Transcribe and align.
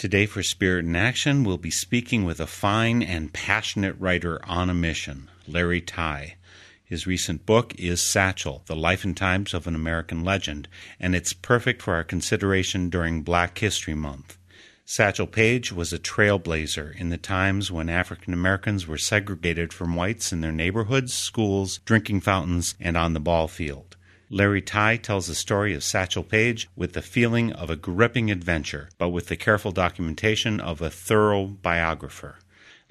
Today, 0.00 0.24
for 0.24 0.42
Spirit 0.42 0.86
in 0.86 0.96
Action, 0.96 1.44
we'll 1.44 1.58
be 1.58 1.70
speaking 1.70 2.24
with 2.24 2.40
a 2.40 2.46
fine 2.46 3.02
and 3.02 3.34
passionate 3.34 3.94
writer 3.98 4.40
on 4.46 4.70
a 4.70 4.74
mission, 4.74 5.28
Larry 5.46 5.82
Tye. 5.82 6.36
His 6.82 7.06
recent 7.06 7.44
book 7.44 7.74
is 7.74 8.00
Satchel 8.00 8.62
The 8.64 8.74
Life 8.74 9.04
and 9.04 9.14
Times 9.14 9.52
of 9.52 9.66
an 9.66 9.74
American 9.74 10.24
Legend, 10.24 10.68
and 10.98 11.14
it's 11.14 11.34
perfect 11.34 11.82
for 11.82 11.92
our 11.92 12.02
consideration 12.02 12.88
during 12.88 13.20
Black 13.20 13.58
History 13.58 13.92
Month. 13.92 14.38
Satchel 14.86 15.26
Paige 15.26 15.70
was 15.70 15.92
a 15.92 15.98
trailblazer 15.98 16.98
in 16.98 17.10
the 17.10 17.18
times 17.18 17.70
when 17.70 17.90
African 17.90 18.32
Americans 18.32 18.86
were 18.86 18.96
segregated 18.96 19.70
from 19.70 19.96
whites 19.96 20.32
in 20.32 20.40
their 20.40 20.50
neighborhoods, 20.50 21.12
schools, 21.12 21.76
drinking 21.84 22.22
fountains, 22.22 22.74
and 22.80 22.96
on 22.96 23.12
the 23.12 23.20
ball 23.20 23.48
field. 23.48 23.89
Larry 24.32 24.62
Tye 24.62 24.96
tells 24.96 25.26
the 25.26 25.34
story 25.34 25.74
of 25.74 25.82
Satchel 25.82 26.22
Paige 26.22 26.68
with 26.76 26.92
the 26.92 27.02
feeling 27.02 27.52
of 27.52 27.68
a 27.68 27.74
gripping 27.74 28.30
adventure, 28.30 28.88
but 28.96 29.08
with 29.08 29.26
the 29.26 29.36
careful 29.36 29.72
documentation 29.72 30.60
of 30.60 30.80
a 30.80 30.88
thorough 30.88 31.46
biographer. 31.46 32.38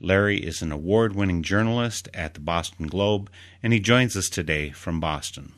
Larry 0.02 0.40
is 0.40 0.62
an 0.62 0.74
award 0.74 1.16
winning 1.16 1.42
journalist 1.42 2.10
at 2.14 2.34
the 2.34 2.42
Boston 2.42 2.88
Globe, 2.88 3.30
and 3.64 3.72
he 3.72 3.80
joins 3.80 4.18
us 4.18 4.28
today 4.28 4.72
from 4.72 5.00
Boston. 5.00 5.54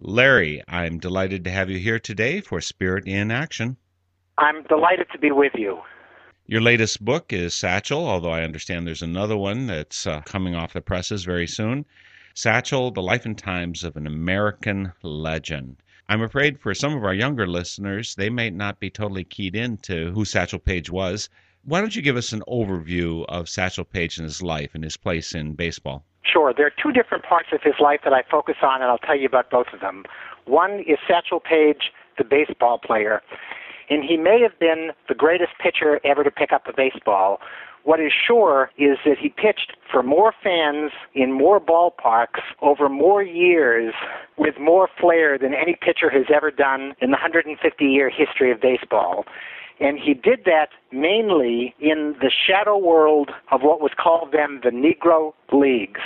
Larry, 0.00 0.64
I'm 0.66 0.98
delighted 0.98 1.44
to 1.44 1.50
have 1.52 1.70
you 1.70 1.78
here 1.78 2.00
today 2.00 2.40
for 2.40 2.60
Spirit 2.60 3.06
in 3.06 3.30
Action. 3.30 3.76
I'm 4.38 4.64
delighted 4.64 5.06
to 5.12 5.18
be 5.20 5.30
with 5.30 5.52
you. 5.54 5.82
Your 6.46 6.60
latest 6.60 7.04
book 7.04 7.32
is 7.32 7.54
Satchel, 7.54 8.08
although 8.08 8.30
I 8.30 8.42
understand 8.42 8.88
there's 8.88 9.02
another 9.02 9.36
one 9.36 9.68
that's 9.68 10.04
uh, 10.04 10.22
coming 10.22 10.56
off 10.56 10.72
the 10.72 10.80
presses 10.80 11.24
very 11.24 11.46
soon. 11.46 11.86
Satchel, 12.38 12.90
The 12.90 13.00
Life 13.00 13.24
and 13.24 13.38
Times 13.38 13.82
of 13.82 13.96
an 13.96 14.06
American 14.06 14.92
Legend. 15.02 15.76
I'm 16.06 16.20
afraid 16.20 16.60
for 16.60 16.74
some 16.74 16.94
of 16.94 17.02
our 17.02 17.14
younger 17.14 17.46
listeners, 17.46 18.14
they 18.14 18.28
may 18.28 18.50
not 18.50 18.78
be 18.78 18.90
totally 18.90 19.24
keyed 19.24 19.56
into 19.56 20.12
who 20.12 20.26
Satchel 20.26 20.58
Paige 20.58 20.90
was. 20.90 21.30
Why 21.64 21.80
don't 21.80 21.96
you 21.96 22.02
give 22.02 22.18
us 22.18 22.34
an 22.34 22.42
overview 22.46 23.24
of 23.30 23.48
Satchel 23.48 23.84
Paige 23.86 24.18
and 24.18 24.24
his 24.26 24.42
life 24.42 24.74
and 24.74 24.84
his 24.84 24.98
place 24.98 25.34
in 25.34 25.54
baseball? 25.54 26.04
Sure, 26.30 26.52
there 26.54 26.66
are 26.66 26.72
two 26.82 26.92
different 26.92 27.24
parts 27.24 27.48
of 27.52 27.62
his 27.62 27.80
life 27.80 28.00
that 28.04 28.12
I 28.12 28.22
focus 28.30 28.56
on, 28.62 28.82
and 28.82 28.90
I'll 28.90 28.98
tell 28.98 29.16
you 29.16 29.26
about 29.26 29.48
both 29.50 29.68
of 29.72 29.80
them. 29.80 30.04
One 30.44 30.80
is 30.80 30.98
Satchel 31.08 31.40
Paige, 31.40 31.90
the 32.18 32.24
baseball 32.24 32.76
player, 32.76 33.22
and 33.88 34.04
he 34.04 34.18
may 34.18 34.42
have 34.42 34.58
been 34.58 34.90
the 35.08 35.14
greatest 35.14 35.52
pitcher 35.58 36.00
ever 36.04 36.22
to 36.22 36.30
pick 36.30 36.52
up 36.52 36.66
a 36.68 36.74
baseball. 36.76 37.40
What 37.86 38.00
is 38.00 38.10
sure 38.12 38.72
is 38.76 38.98
that 39.04 39.16
he 39.16 39.28
pitched 39.28 39.76
for 39.92 40.02
more 40.02 40.34
fans 40.42 40.90
in 41.14 41.30
more 41.30 41.60
ballparks 41.60 42.42
over 42.60 42.88
more 42.88 43.22
years 43.22 43.94
with 44.36 44.56
more 44.58 44.88
flair 45.00 45.38
than 45.38 45.54
any 45.54 45.78
pitcher 45.80 46.10
has 46.10 46.24
ever 46.34 46.50
done 46.50 46.94
in 47.00 47.10
the 47.12 47.18
150 47.22 47.84
year 47.84 48.10
history 48.10 48.50
of 48.50 48.60
baseball. 48.60 49.24
And 49.78 50.00
he 50.00 50.14
did 50.14 50.46
that 50.46 50.70
mainly 50.90 51.76
in 51.78 52.16
the 52.20 52.28
shadow 52.28 52.76
world 52.76 53.30
of 53.52 53.60
what 53.62 53.80
was 53.80 53.92
called 53.96 54.32
then 54.32 54.62
the 54.64 54.70
Negro 54.70 55.32
Leagues. 55.52 56.00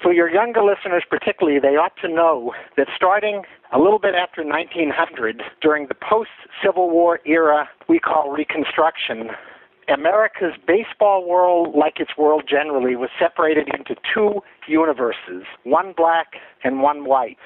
For 0.00 0.12
your 0.12 0.30
younger 0.30 0.62
listeners, 0.62 1.02
particularly, 1.10 1.58
they 1.58 1.74
ought 1.74 1.96
to 2.02 2.08
know 2.08 2.52
that 2.76 2.86
starting 2.94 3.42
a 3.72 3.80
little 3.80 3.98
bit 3.98 4.14
after 4.14 4.44
1900, 4.44 5.42
during 5.60 5.88
the 5.88 5.96
post 5.96 6.30
Civil 6.64 6.88
War 6.88 7.18
era 7.26 7.68
we 7.88 7.98
call 7.98 8.30
Reconstruction, 8.30 9.30
America's 9.88 10.54
baseball 10.66 11.26
world, 11.28 11.74
like 11.74 12.00
its 12.00 12.16
world 12.16 12.44
generally, 12.48 12.96
was 12.96 13.10
separated 13.18 13.68
into 13.74 13.94
two 14.14 14.40
universes 14.66 15.44
one 15.64 15.94
black 15.96 16.34
and 16.64 16.82
one 16.82 17.04
white. 17.04 17.36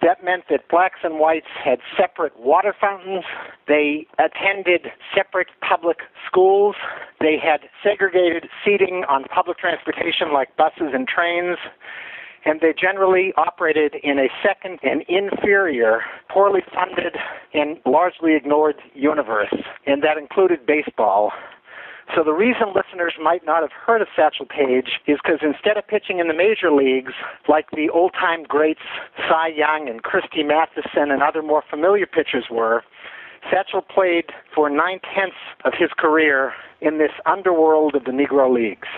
That 0.00 0.22
meant 0.22 0.44
that 0.48 0.68
blacks 0.68 1.00
and 1.02 1.18
whites 1.18 1.48
had 1.64 1.80
separate 1.96 2.38
water 2.38 2.72
fountains. 2.78 3.24
They 3.66 4.06
attended 4.18 4.92
separate 5.14 5.48
public 5.60 5.98
schools. 6.24 6.76
They 7.20 7.36
had 7.36 7.68
segregated 7.82 8.48
seating 8.64 9.04
on 9.08 9.24
public 9.24 9.58
transportation 9.58 10.32
like 10.32 10.56
buses 10.56 10.94
and 10.94 11.08
trains. 11.08 11.58
And 12.44 12.60
they 12.60 12.72
generally 12.72 13.32
operated 13.36 13.96
in 14.04 14.20
a 14.20 14.28
second 14.40 14.78
and 14.84 15.02
inferior, 15.08 16.02
poorly 16.30 16.62
funded, 16.72 17.16
and 17.52 17.78
largely 17.84 18.36
ignored 18.36 18.76
universe. 18.94 19.52
And 19.86 20.04
that 20.04 20.16
included 20.16 20.64
baseball. 20.64 21.32
So 22.14 22.24
the 22.24 22.32
reason 22.32 22.72
listeners 22.74 23.14
might 23.22 23.44
not 23.44 23.62
have 23.62 23.72
heard 23.72 24.00
of 24.00 24.08
Satchel 24.16 24.46
Paige 24.46 25.00
is 25.06 25.18
because 25.22 25.40
instead 25.42 25.76
of 25.76 25.86
pitching 25.86 26.18
in 26.18 26.28
the 26.28 26.34
major 26.34 26.72
leagues, 26.72 27.12
like 27.48 27.70
the 27.70 27.90
old-time 27.90 28.44
greats 28.44 28.80
Cy 29.28 29.48
Young 29.48 29.88
and 29.88 30.02
Christy 30.02 30.42
Mathewson 30.42 31.10
and 31.10 31.22
other 31.22 31.42
more 31.42 31.62
familiar 31.68 32.06
pitchers 32.06 32.46
were, 32.50 32.82
Satchel 33.50 33.82
played 33.82 34.26
for 34.54 34.70
nine-tenths 34.70 35.36
of 35.64 35.74
his 35.78 35.90
career 35.98 36.52
in 36.80 36.98
this 36.98 37.12
underworld 37.26 37.94
of 37.94 38.04
the 38.04 38.10
Negro 38.10 38.52
Leagues. 38.52 38.88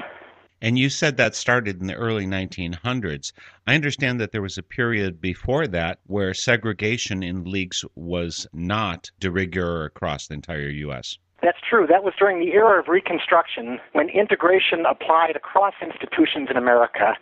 And 0.62 0.78
you 0.78 0.90
said 0.90 1.16
that 1.16 1.34
started 1.34 1.80
in 1.80 1.86
the 1.86 1.94
early 1.94 2.26
1900s. 2.26 3.32
I 3.66 3.74
understand 3.74 4.20
that 4.20 4.30
there 4.30 4.42
was 4.42 4.58
a 4.58 4.62
period 4.62 5.20
before 5.20 5.66
that 5.68 6.00
where 6.06 6.34
segregation 6.34 7.22
in 7.22 7.44
leagues 7.44 7.82
was 7.94 8.46
not 8.52 9.10
de 9.20 9.30
rigueur 9.30 9.86
across 9.86 10.26
the 10.26 10.34
entire 10.34 10.68
U.S. 10.68 11.16
That's 11.42 11.58
true. 11.68 11.86
That 11.86 12.04
was 12.04 12.12
during 12.18 12.38
the 12.38 12.52
era 12.52 12.78
of 12.78 12.88
Reconstruction 12.88 13.78
when 13.92 14.08
integration 14.10 14.84
applied 14.84 15.36
across 15.36 15.74
institutions 15.80 16.48
in 16.50 16.56
America. 16.56 17.14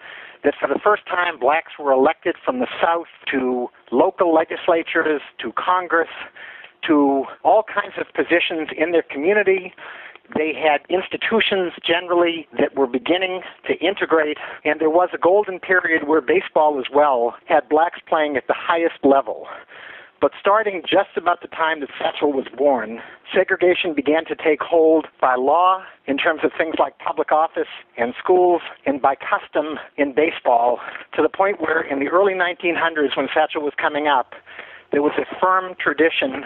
That 0.44 0.54
for 0.58 0.68
the 0.68 0.78
first 0.82 1.06
time, 1.06 1.38
blacks 1.38 1.72
were 1.78 1.92
elected 1.92 2.36
from 2.44 2.58
the 2.58 2.66
South 2.82 3.06
to 3.30 3.68
local 3.90 4.34
legislatures, 4.34 5.20
to 5.40 5.52
Congress, 5.52 6.10
to 6.86 7.24
all 7.44 7.62
kinds 7.62 7.94
of 7.98 8.06
positions 8.14 8.68
in 8.76 8.92
their 8.92 9.02
community. 9.02 9.72
They 10.36 10.52
had 10.52 10.82
institutions 10.90 11.72
generally 11.84 12.46
that 12.58 12.76
were 12.76 12.86
beginning 12.86 13.40
to 13.66 13.74
integrate, 13.78 14.38
and 14.64 14.80
there 14.80 14.90
was 14.90 15.08
a 15.14 15.18
golden 15.18 15.58
period 15.58 16.06
where 16.06 16.20
baseball 16.20 16.78
as 16.78 16.86
well 16.92 17.34
had 17.46 17.68
blacks 17.68 18.00
playing 18.06 18.36
at 18.36 18.46
the 18.46 18.54
highest 18.54 18.98
level. 19.04 19.46
But 20.20 20.32
starting 20.40 20.82
just 20.82 21.16
about 21.16 21.42
the 21.42 21.48
time 21.48 21.78
that 21.80 21.90
Satchel 21.96 22.32
was 22.32 22.46
born, 22.56 23.00
segregation 23.32 23.94
began 23.94 24.24
to 24.24 24.34
take 24.34 24.60
hold 24.60 25.06
by 25.20 25.36
law 25.36 25.84
in 26.06 26.18
terms 26.18 26.40
of 26.42 26.50
things 26.58 26.74
like 26.78 26.98
public 26.98 27.30
office 27.30 27.68
and 27.96 28.14
schools, 28.18 28.62
and 28.84 29.00
by 29.00 29.14
custom 29.14 29.78
in 29.96 30.14
baseball, 30.14 30.80
to 31.14 31.22
the 31.22 31.28
point 31.28 31.60
where 31.60 31.80
in 31.82 32.00
the 32.00 32.08
early 32.08 32.32
1900s, 32.32 33.16
when 33.16 33.28
Satchel 33.32 33.62
was 33.62 33.74
coming 33.80 34.08
up, 34.08 34.34
there 34.90 35.02
was 35.02 35.12
a 35.18 35.40
firm 35.40 35.76
tradition 35.78 36.44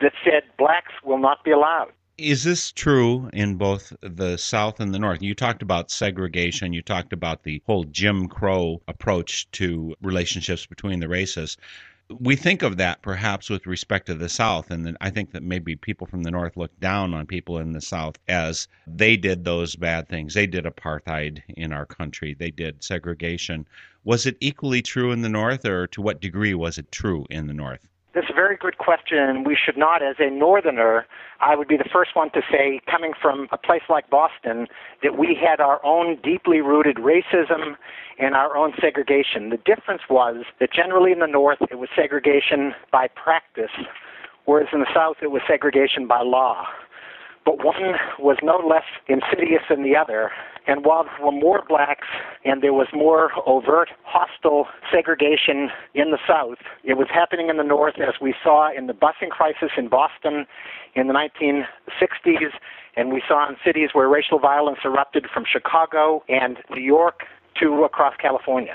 that 0.00 0.12
said 0.24 0.42
blacks 0.58 0.92
will 1.04 1.18
not 1.18 1.44
be 1.44 1.52
allowed. 1.52 1.92
Is 2.16 2.42
this 2.42 2.72
true 2.72 3.30
in 3.32 3.54
both 3.54 3.92
the 4.00 4.38
South 4.38 4.80
and 4.80 4.92
the 4.92 4.98
North? 4.98 5.22
You 5.22 5.36
talked 5.36 5.62
about 5.62 5.92
segregation, 5.92 6.72
you 6.72 6.82
talked 6.82 7.12
about 7.12 7.44
the 7.44 7.62
whole 7.66 7.84
Jim 7.84 8.26
Crow 8.26 8.82
approach 8.88 9.48
to 9.52 9.94
relationships 10.02 10.66
between 10.66 10.98
the 10.98 11.08
races. 11.08 11.56
We 12.20 12.36
think 12.36 12.62
of 12.62 12.76
that 12.78 13.02
perhaps 13.02 13.50
with 13.50 13.66
respect 13.66 14.06
to 14.06 14.14
the 14.14 14.28
South, 14.28 14.70
and 14.70 14.96
I 15.00 15.10
think 15.10 15.32
that 15.32 15.42
maybe 15.42 15.76
people 15.76 16.06
from 16.06 16.22
the 16.22 16.30
North 16.30 16.56
look 16.56 16.78
down 16.80 17.12
on 17.12 17.26
people 17.26 17.58
in 17.58 17.72
the 17.72 17.80
South 17.80 18.18
as 18.28 18.66
they 18.86 19.16
did 19.16 19.44
those 19.44 19.76
bad 19.76 20.08
things. 20.08 20.34
They 20.34 20.46
did 20.46 20.64
apartheid 20.64 21.42
in 21.48 21.72
our 21.72 21.86
country, 21.86 22.34
they 22.34 22.50
did 22.50 22.82
segregation. 22.82 23.66
Was 24.04 24.26
it 24.26 24.36
equally 24.40 24.80
true 24.80 25.12
in 25.12 25.22
the 25.22 25.28
North, 25.28 25.64
or 25.64 25.86
to 25.88 26.00
what 26.00 26.20
degree 26.20 26.54
was 26.54 26.78
it 26.78 26.90
true 26.90 27.26
in 27.30 27.46
the 27.46 27.54
North? 27.54 27.86
That's 28.18 28.30
a 28.30 28.34
very 28.34 28.56
good 28.56 28.78
question. 28.78 29.44
We 29.44 29.56
should 29.56 29.76
not, 29.76 30.02
as 30.02 30.16
a 30.18 30.28
northerner, 30.28 31.06
I 31.40 31.54
would 31.54 31.68
be 31.68 31.76
the 31.76 31.88
first 31.92 32.16
one 32.16 32.30
to 32.30 32.40
say, 32.50 32.80
coming 32.90 33.12
from 33.22 33.46
a 33.52 33.56
place 33.56 33.82
like 33.88 34.10
Boston, 34.10 34.66
that 35.04 35.16
we 35.16 35.38
had 35.40 35.60
our 35.60 35.78
own 35.86 36.18
deeply 36.20 36.60
rooted 36.60 36.96
racism 36.96 37.76
and 38.18 38.34
our 38.34 38.56
own 38.56 38.72
segregation. 38.80 39.50
The 39.50 39.58
difference 39.58 40.02
was 40.10 40.46
that 40.58 40.72
generally 40.72 41.12
in 41.12 41.20
the 41.20 41.28
North, 41.28 41.58
it 41.70 41.78
was 41.78 41.90
segregation 41.94 42.74
by 42.90 43.06
practice, 43.06 43.70
whereas 44.46 44.66
in 44.72 44.80
the 44.80 44.92
South, 44.92 45.18
it 45.22 45.30
was 45.30 45.42
segregation 45.46 46.08
by 46.08 46.20
law 46.20 46.66
but 47.44 47.64
one 47.64 47.94
was 48.18 48.36
no 48.42 48.58
less 48.58 48.84
insidious 49.06 49.62
than 49.68 49.82
the 49.82 49.96
other. 49.96 50.30
And 50.66 50.84
while 50.84 51.04
there 51.04 51.24
were 51.24 51.32
more 51.32 51.62
blacks 51.66 52.06
and 52.44 52.62
there 52.62 52.74
was 52.74 52.88
more 52.92 53.30
overt 53.46 53.88
hostile 54.04 54.66
segregation 54.92 55.70
in 55.94 56.10
the 56.10 56.18
South, 56.26 56.58
it 56.84 56.94
was 56.98 57.08
happening 57.12 57.48
in 57.48 57.56
the 57.56 57.64
North 57.64 57.94
as 57.98 58.20
we 58.20 58.34
saw 58.42 58.70
in 58.70 58.86
the 58.86 58.92
busing 58.92 59.30
crisis 59.30 59.70
in 59.76 59.88
Boston 59.88 60.46
in 60.94 61.06
the 61.06 61.14
1960s, 61.14 62.52
and 62.96 63.12
we 63.12 63.22
saw 63.26 63.48
in 63.48 63.56
cities 63.64 63.90
where 63.92 64.08
racial 64.08 64.38
violence 64.38 64.80
erupted 64.84 65.26
from 65.32 65.44
Chicago 65.50 66.22
and 66.28 66.58
New 66.70 66.82
York 66.82 67.20
to 67.60 67.84
across 67.84 68.14
California. 68.20 68.74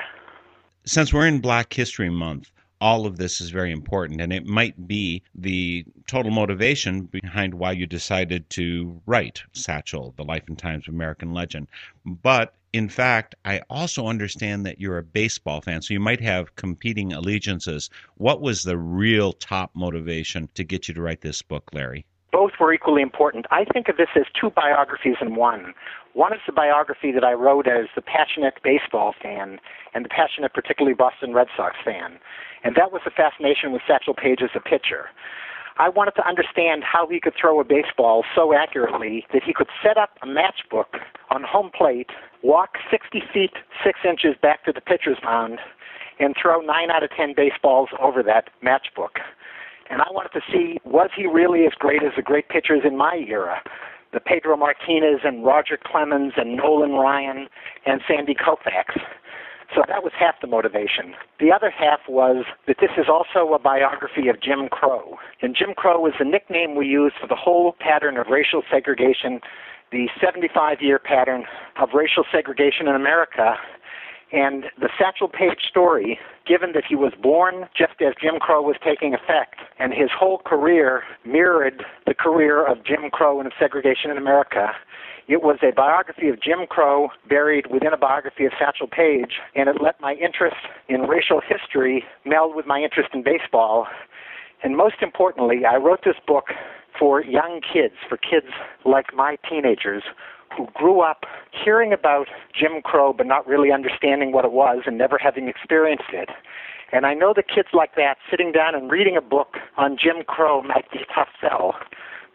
Since 0.86 1.14
we're 1.14 1.28
in 1.28 1.40
Black 1.40 1.74
History 1.74 2.10
Month, 2.10 2.52
all 2.84 3.06
of 3.06 3.16
this 3.16 3.40
is 3.40 3.50
very 3.50 3.72
important, 3.72 4.20
and 4.20 4.34
it 4.34 4.46
might 4.46 4.90
be 4.90 5.24
the 5.36 5.86
total 6.06 6.32
motivation 6.34 7.04
behind 7.04 7.54
why 7.54 7.72
you 7.72 7.86
decided 7.88 8.50
to 8.50 9.02
write 9.06 9.42
Satchel, 9.54 10.14
The 10.18 10.26
Life 10.26 10.44
and 10.50 10.60
Times 10.60 10.90
of 10.90 10.94
American 10.94 11.34
Legend. 11.34 11.68
But 12.06 12.56
in 12.74 12.90
fact, 12.90 13.36
I 13.46 13.62
also 13.70 14.08
understand 14.08 14.66
that 14.66 14.82
you're 14.82 14.98
a 14.98 15.04
baseball 15.04 15.62
fan, 15.62 15.82
so 15.82 15.94
you 15.94 16.02
might 16.02 16.20
have 16.20 16.58
competing 16.58 17.14
allegiances. 17.14 17.90
What 18.16 18.42
was 18.42 18.64
the 18.64 18.78
real 18.78 19.32
top 19.32 19.72
motivation 19.74 20.50
to 20.56 20.66
get 20.66 20.90
you 20.90 20.94
to 20.94 21.02
write 21.02 21.22
this 21.22 21.42
book, 21.42 21.70
Larry? 21.72 22.06
Both 22.34 22.54
were 22.60 22.74
equally 22.74 23.04
important. 23.04 23.46
I 23.52 23.64
think 23.64 23.90
of 23.90 23.98
this 23.98 24.10
as 24.16 24.26
two 24.34 24.50
biographies 24.50 25.18
in 25.22 25.36
one. 25.36 25.76
One 26.14 26.34
is 26.34 26.40
the 26.48 26.52
biography 26.52 27.12
that 27.12 27.24
I 27.24 27.34
wrote 27.34 27.68
as 27.68 27.86
the 27.96 28.02
passionate 28.02 28.56
baseball 28.64 29.14
fan 29.22 29.60
and 29.94 30.04
the 30.04 30.10
passionate, 30.10 30.52
particularly 30.52 30.96
Boston 30.96 31.34
Red 31.34 31.48
Sox 31.56 31.76
fan. 31.86 32.18
And 32.64 32.76
that 32.76 32.92
was 32.92 33.04
the 33.06 33.12
fascination 33.12 33.72
with 33.72 33.84
Satchel 33.88 34.16
Paige 34.16 34.42
as 34.42 34.50
a 34.56 34.60
pitcher. 34.60 35.10
I 35.78 35.90
wanted 35.90 36.16
to 36.16 36.28
understand 36.28 36.84
how 36.84 37.08
he 37.08 37.20
could 37.20 37.34
throw 37.40 37.60
a 37.60 37.64
baseball 37.64 38.24
so 38.36 38.54
accurately 38.54 39.28
that 39.32 39.44
he 39.44 39.54
could 39.54 39.70
set 39.84 39.98
up 39.98 40.18
a 40.24 40.26
matchbook 40.26 41.02
on 41.30 41.44
home 41.44 41.70
plate, 41.76 42.10
walk 42.42 42.78
60 42.90 43.22
feet 43.32 43.54
6 43.84 44.00
inches 44.08 44.36
back 44.42 44.66
to 44.66 44.72
the 44.74 44.82
pitcher's 44.82 45.18
mound, 45.24 45.60
and 46.20 46.36
throw 46.40 46.62
9 46.62 46.90
out 46.90 47.04
of 47.04 47.12
10 47.12 47.34
baseballs 47.38 47.90
over 48.02 48.24
that 48.24 48.50
matchbook. 48.64 49.22
And 49.90 50.02
I 50.02 50.08
wanted 50.12 50.32
to 50.34 50.42
see 50.52 50.80
was 50.86 51.10
he 51.16 51.28
really 51.28 51.66
as 51.66 51.74
great 51.78 52.04
as 52.04 52.14
the 52.16 52.22
great 52.22 52.50
pitchers 52.50 52.82
in 52.86 52.98
my 52.98 53.24
era? 53.28 53.62
The 54.14 54.20
Pedro 54.20 54.56
Martinez 54.58 55.22
and 55.24 55.44
Roger 55.44 55.78
Clemens 55.84 56.34
and 56.38 56.56
Nolan 56.56 56.94
Ryan 56.94 57.48
and 57.86 58.02
Sandy 58.08 58.36
Koufax. 58.36 59.02
So 59.74 59.82
that 59.88 60.04
was 60.04 60.14
half 60.18 60.36
the 60.40 60.48
motivation. 60.48 61.16
The 61.40 61.52
other 61.52 61.72
half 61.72 62.02
was 62.08 62.46
that 62.68 62.78
this 62.80 62.92
is 62.96 63.06
also 63.10 63.54
a 63.54 63.60
biography 63.60 64.28
of 64.30 64.40
Jim 64.40 64.70
Crow. 64.70 65.18
And 65.42 65.56
Jim 65.58 65.74
Crow 65.76 66.06
is 66.06 66.14
the 66.20 66.26
nickname 66.26 66.76
we 66.76 66.86
use 66.86 67.14
for 67.20 67.28
the 67.28 67.36
whole 67.36 67.76
pattern 67.80 68.18
of 68.18 68.28
racial 68.28 68.62
segregation, 68.70 69.42
the 69.92 70.10
75 70.22 70.78
year 70.82 71.00
pattern 71.00 71.46
of 71.82 71.90
racial 71.94 72.24
segregation 72.32 72.88
in 72.88 72.96
America. 72.96 73.56
And 74.34 74.66
the 74.80 74.90
Satchel 74.98 75.28
Paige 75.28 75.62
story, 75.70 76.20
given 76.48 76.72
that 76.74 76.84
he 76.90 76.96
was 76.96 77.14
born 77.22 77.70
just 77.78 78.02
as 78.02 78.16
Jim 78.20 78.40
Crow 78.40 78.64
was 78.64 78.76
taking 78.84 79.14
effect, 79.14 79.60
and 79.78 79.94
his 79.94 80.10
whole 80.12 80.40
career 80.40 81.04
mirrored 81.24 81.86
the 82.08 82.16
career 82.16 82.66
of 82.66 82.84
Jim 82.84 83.12
Crow 83.12 83.40
and 83.40 83.46
of 83.46 83.54
segregation 83.60 84.10
in 84.10 84.18
America, 84.18 84.72
it 85.28 85.44
was 85.44 85.60
a 85.62 85.72
biography 85.72 86.30
of 86.30 86.42
Jim 86.42 86.66
Crow 86.68 87.10
buried 87.30 87.68
within 87.68 87.94
a 87.94 87.98
biography 87.98 88.46
of 88.46 88.54
Satchel 88.60 88.88
Paige, 88.88 89.40
and 89.56 89.70
it 89.70 89.78
let 89.80 90.02
my 90.02 90.16
interest 90.16 90.58
in 90.90 91.04
racial 91.04 91.40
history 91.40 92.04
meld 92.26 92.56
with 92.56 92.66
my 92.66 92.80
interest 92.80 93.10
in 93.14 93.24
baseball. 93.24 93.88
And 94.64 94.76
most 94.76 94.96
importantly, 95.02 95.62
I 95.64 95.78
wrote 95.78 96.02
this 96.04 96.18
book 96.26 96.46
for 96.98 97.24
young 97.24 97.62
kids, 97.62 97.96
for 98.10 98.18
kids 98.18 98.48
like 98.84 99.14
my 99.14 99.38
teenagers 99.48 100.04
who 100.56 100.68
grew 100.74 101.02
up 101.02 101.26
hearing 101.52 101.94
about 101.94 102.28
Jim 102.54 102.82
Crow 102.84 103.14
but 103.14 103.26
not 103.26 103.48
really 103.48 103.72
understanding 103.72 104.32
what 104.32 104.46
it 104.46 104.52
was 104.52 104.84
and 104.86 104.98
never 104.98 105.18
having 105.18 105.48
experienced 105.48 106.12
it. 106.14 106.30
And 106.92 107.06
I 107.06 107.14
know 107.14 107.34
that 107.36 107.48
kids 107.48 107.70
like 107.74 107.96
that 107.96 108.18
sitting 108.30 108.52
down 108.52 108.76
and 108.76 108.92
reading 108.92 109.18
a 109.18 109.22
book 109.22 109.58
on 109.78 109.98
Jim 109.98 110.24
Crow 110.28 110.62
might 110.62 110.90
be 110.92 111.00
a 111.00 111.14
tough 111.14 111.30
sell 111.42 111.76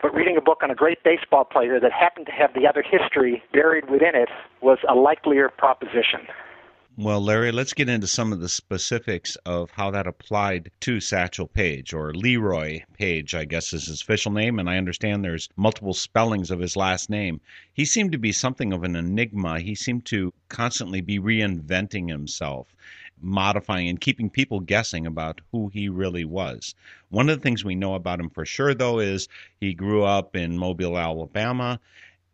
but 0.01 0.15
reading 0.15 0.37
a 0.37 0.41
book 0.41 0.61
on 0.63 0.71
a 0.71 0.75
great 0.75 1.03
baseball 1.03 1.45
player 1.45 1.81
that 1.81 1.93
happened 1.93 2.27
to 2.27 2.33
have 2.33 2.55
the 2.55 2.67
other 2.67 2.83
history 2.83 3.43
buried 3.53 3.91
within 3.91 4.15
it 4.15 4.29
was 4.61 4.79
a 4.89 4.95
likelier 4.95 5.49
proposition. 5.49 6.27
Well, 7.01 7.21
Larry, 7.21 7.53
let's 7.53 7.75
get 7.75 7.89
into 7.89 8.09
some 8.09 8.33
of 8.33 8.41
the 8.41 8.49
specifics 8.49 9.37
of 9.47 9.71
how 9.71 9.93
that 9.93 10.09
applied 10.09 10.73
to 10.81 10.99
Satchel 10.99 11.47
Paige, 11.47 11.95
or 11.95 12.13
Leroy 12.13 12.81
Paige, 12.95 13.37
I 13.37 13.45
guess 13.45 13.73
is 13.73 13.87
his 13.87 14.03
official 14.03 14.33
name, 14.33 14.59
and 14.59 14.69
I 14.69 14.79
understand 14.79 15.23
there's 15.23 15.49
multiple 15.55 15.95
spellings 15.95 16.51
of 16.51 16.59
his 16.59 16.75
last 16.75 17.09
name. 17.09 17.41
He 17.73 17.85
seemed 17.85 18.11
to 18.11 18.19
be 18.19 18.33
something 18.33 18.73
of 18.73 18.83
an 18.83 18.97
enigma. 18.97 19.61
He 19.61 19.77
seemed 19.77 20.07
to 20.07 20.35
constantly 20.49 21.01
be 21.01 21.21
reinventing 21.21 22.09
himself 22.09 22.75
modifying 23.21 23.89
and 23.89 24.01
keeping 24.01 24.31
people 24.31 24.61
guessing 24.61 25.07
about 25.07 25.41
who 25.51 25.69
he 25.69 25.89
really 25.89 26.25
was. 26.25 26.75
One 27.11 27.29
of 27.29 27.39
the 27.39 27.43
things 27.43 27.65
we 27.65 27.75
know 27.75 27.95
about 27.95 28.21
him 28.21 28.31
for 28.31 28.45
sure, 28.45 28.75
though, 28.75 28.99
is 28.99 29.29
he 29.61 29.75
grew 29.75 30.05
up 30.05 30.37
in 30.37 30.59
Mobile, 30.59 30.99
Alabama. 30.99 31.81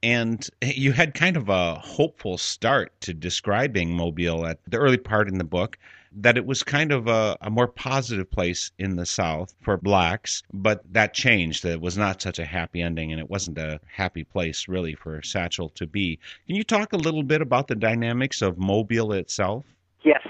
And 0.04 0.46
you 0.62 0.92
had 0.92 1.14
kind 1.14 1.34
of 1.34 1.48
a 1.48 1.76
hopeful 1.76 2.36
start 2.36 2.92
to 3.00 3.14
describing 3.14 3.96
Mobile 3.96 4.46
at 4.46 4.58
the 4.68 4.76
early 4.76 4.98
part 4.98 5.28
in 5.28 5.38
the 5.38 5.44
book, 5.44 5.78
that 6.12 6.36
it 6.36 6.44
was 6.44 6.62
kind 6.62 6.92
of 6.92 7.08
a, 7.08 7.38
a 7.40 7.48
more 7.48 7.66
positive 7.66 8.30
place 8.30 8.70
in 8.78 8.96
the 8.96 9.06
South 9.06 9.54
for 9.62 9.78
blacks, 9.78 10.42
but 10.52 10.82
that 10.92 11.14
changed. 11.14 11.64
It 11.64 11.80
was 11.80 11.96
not 11.96 12.20
such 12.20 12.38
a 12.38 12.44
happy 12.44 12.82
ending, 12.82 13.12
and 13.12 13.20
it 13.20 13.30
wasn't 13.30 13.56
a 13.56 13.80
happy 13.90 14.24
place 14.24 14.68
really 14.68 14.94
for 14.94 15.22
Satchel 15.22 15.70
to 15.70 15.86
be. 15.86 16.18
Can 16.46 16.56
you 16.56 16.64
talk 16.64 16.92
a 16.92 16.98
little 16.98 17.22
bit 17.22 17.40
about 17.40 17.68
the 17.68 17.74
dynamics 17.74 18.42
of 18.42 18.58
Mobile 18.58 19.14
itself? 19.14 19.64
Yes. 20.02 20.20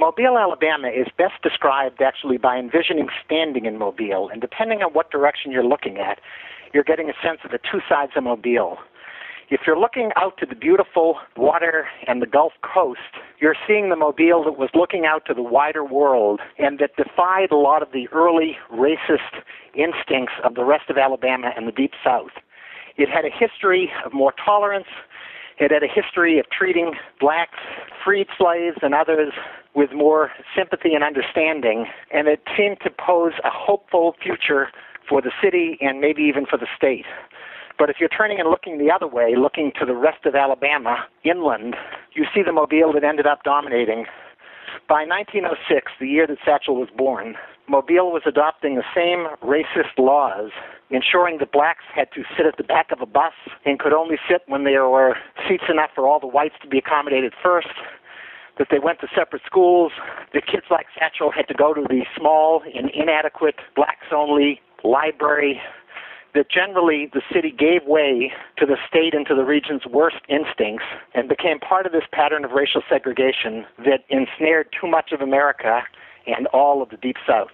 Mobile, 0.00 0.38
Alabama 0.38 0.88
is 0.88 1.06
best 1.16 1.40
described 1.40 2.02
actually 2.02 2.36
by 2.36 2.58
envisioning 2.58 3.08
standing 3.24 3.64
in 3.64 3.78
Mobile, 3.78 4.28
and 4.28 4.40
depending 4.40 4.82
on 4.82 4.92
what 4.92 5.12
direction 5.12 5.52
you're 5.52 5.62
looking 5.62 5.98
at, 5.98 6.18
you're 6.74 6.84
getting 6.84 7.08
a 7.08 7.14
sense 7.22 7.38
of 7.44 7.52
the 7.52 7.58
two 7.58 7.80
sides 7.88 8.12
of 8.16 8.24
Mobile. 8.24 8.78
If 9.50 9.62
you're 9.66 9.78
looking 9.78 10.12
out 10.14 10.36
to 10.38 10.46
the 10.46 10.54
beautiful 10.54 11.16
water 11.36 11.88
and 12.06 12.22
the 12.22 12.26
Gulf 12.26 12.52
Coast, 12.62 13.00
you're 13.40 13.56
seeing 13.66 13.88
the 13.88 13.96
Mobile 13.96 14.44
that 14.44 14.56
was 14.56 14.70
looking 14.74 15.06
out 15.06 15.24
to 15.26 15.34
the 15.34 15.42
wider 15.42 15.82
world 15.82 16.40
and 16.56 16.78
that 16.78 16.94
defied 16.96 17.50
a 17.50 17.56
lot 17.56 17.82
of 17.82 17.90
the 17.90 18.06
early 18.12 18.56
racist 18.72 19.42
instincts 19.74 20.34
of 20.44 20.54
the 20.54 20.64
rest 20.64 20.88
of 20.88 20.98
Alabama 20.98 21.50
and 21.56 21.66
the 21.66 21.72
Deep 21.72 21.94
South. 22.04 22.30
It 22.96 23.08
had 23.08 23.24
a 23.24 23.28
history 23.28 23.90
of 24.06 24.12
more 24.12 24.32
tolerance, 24.44 24.86
it 25.58 25.72
had 25.72 25.82
a 25.82 25.88
history 25.92 26.38
of 26.38 26.48
treating 26.50 26.94
blacks, 27.18 27.58
freed 28.04 28.28
slaves, 28.38 28.78
and 28.82 28.94
others 28.94 29.32
with 29.74 29.90
more 29.92 30.30
sympathy 30.56 30.94
and 30.94 31.02
understanding, 31.02 31.86
and 32.12 32.28
it 32.28 32.40
seemed 32.56 32.78
to 32.82 32.90
pose 32.90 33.32
a 33.42 33.50
hopeful 33.50 34.14
future 34.22 34.68
for 35.08 35.20
the 35.20 35.32
city 35.42 35.76
and 35.80 36.00
maybe 36.00 36.22
even 36.22 36.46
for 36.46 36.56
the 36.56 36.68
state. 36.76 37.06
But 37.80 37.88
if 37.88 37.96
you're 37.98 38.10
turning 38.10 38.38
and 38.38 38.50
looking 38.50 38.76
the 38.76 38.92
other 38.92 39.08
way, 39.08 39.34
looking 39.34 39.72
to 39.80 39.86
the 39.86 39.96
rest 39.96 40.26
of 40.26 40.34
Alabama, 40.34 41.06
inland, 41.24 41.76
you 42.12 42.26
see 42.34 42.42
the 42.44 42.52
Mobile 42.52 42.92
that 42.92 43.04
ended 43.04 43.26
up 43.26 43.42
dominating. 43.42 44.04
By 44.86 45.08
1906, 45.08 45.90
the 45.98 46.06
year 46.06 46.26
that 46.26 46.36
Satchel 46.44 46.76
was 46.76 46.90
born, 46.94 47.36
Mobile 47.70 48.12
was 48.12 48.20
adopting 48.26 48.74
the 48.74 48.84
same 48.94 49.32
racist 49.40 49.96
laws, 49.96 50.50
ensuring 50.90 51.38
that 51.38 51.52
blacks 51.52 51.84
had 51.94 52.12
to 52.12 52.22
sit 52.36 52.44
at 52.44 52.58
the 52.58 52.64
back 52.64 52.92
of 52.92 53.00
a 53.00 53.06
bus 53.06 53.32
and 53.64 53.78
could 53.78 53.94
only 53.94 54.16
sit 54.28 54.42
when 54.46 54.64
there 54.64 54.86
were 54.86 55.16
seats 55.48 55.64
enough 55.70 55.90
for 55.94 56.06
all 56.06 56.20
the 56.20 56.26
whites 56.26 56.56
to 56.60 56.68
be 56.68 56.76
accommodated 56.76 57.32
first, 57.42 57.72
that 58.58 58.68
they 58.70 58.78
went 58.78 59.00
to 59.00 59.06
separate 59.16 59.40
schools, 59.46 59.92
that 60.34 60.44
kids 60.44 60.66
like 60.70 60.84
Satchel 60.98 61.32
had 61.32 61.48
to 61.48 61.54
go 61.54 61.72
to 61.72 61.80
the 61.88 62.04
small 62.14 62.60
and 62.74 62.90
inadequate 62.90 63.56
blacks 63.74 64.12
only 64.12 64.60
library, 64.84 65.62
that 66.34 66.50
generally 66.50 67.10
the 67.12 67.22
city 67.32 67.50
gave 67.50 67.84
way 67.86 68.32
to 68.56 68.66
the 68.66 68.76
state 68.88 69.14
and 69.14 69.26
to 69.26 69.34
the 69.34 69.44
region's 69.44 69.86
worst 69.86 70.18
instincts 70.28 70.84
and 71.14 71.28
became 71.28 71.58
part 71.58 71.86
of 71.86 71.92
this 71.92 72.04
pattern 72.12 72.44
of 72.44 72.52
racial 72.52 72.82
segregation 72.88 73.66
that 73.78 74.04
ensnared 74.08 74.68
too 74.78 74.86
much 74.86 75.12
of 75.12 75.20
America 75.20 75.82
and 76.26 76.46
all 76.48 76.82
of 76.82 76.90
the 76.90 76.96
Deep 76.96 77.16
South. 77.26 77.50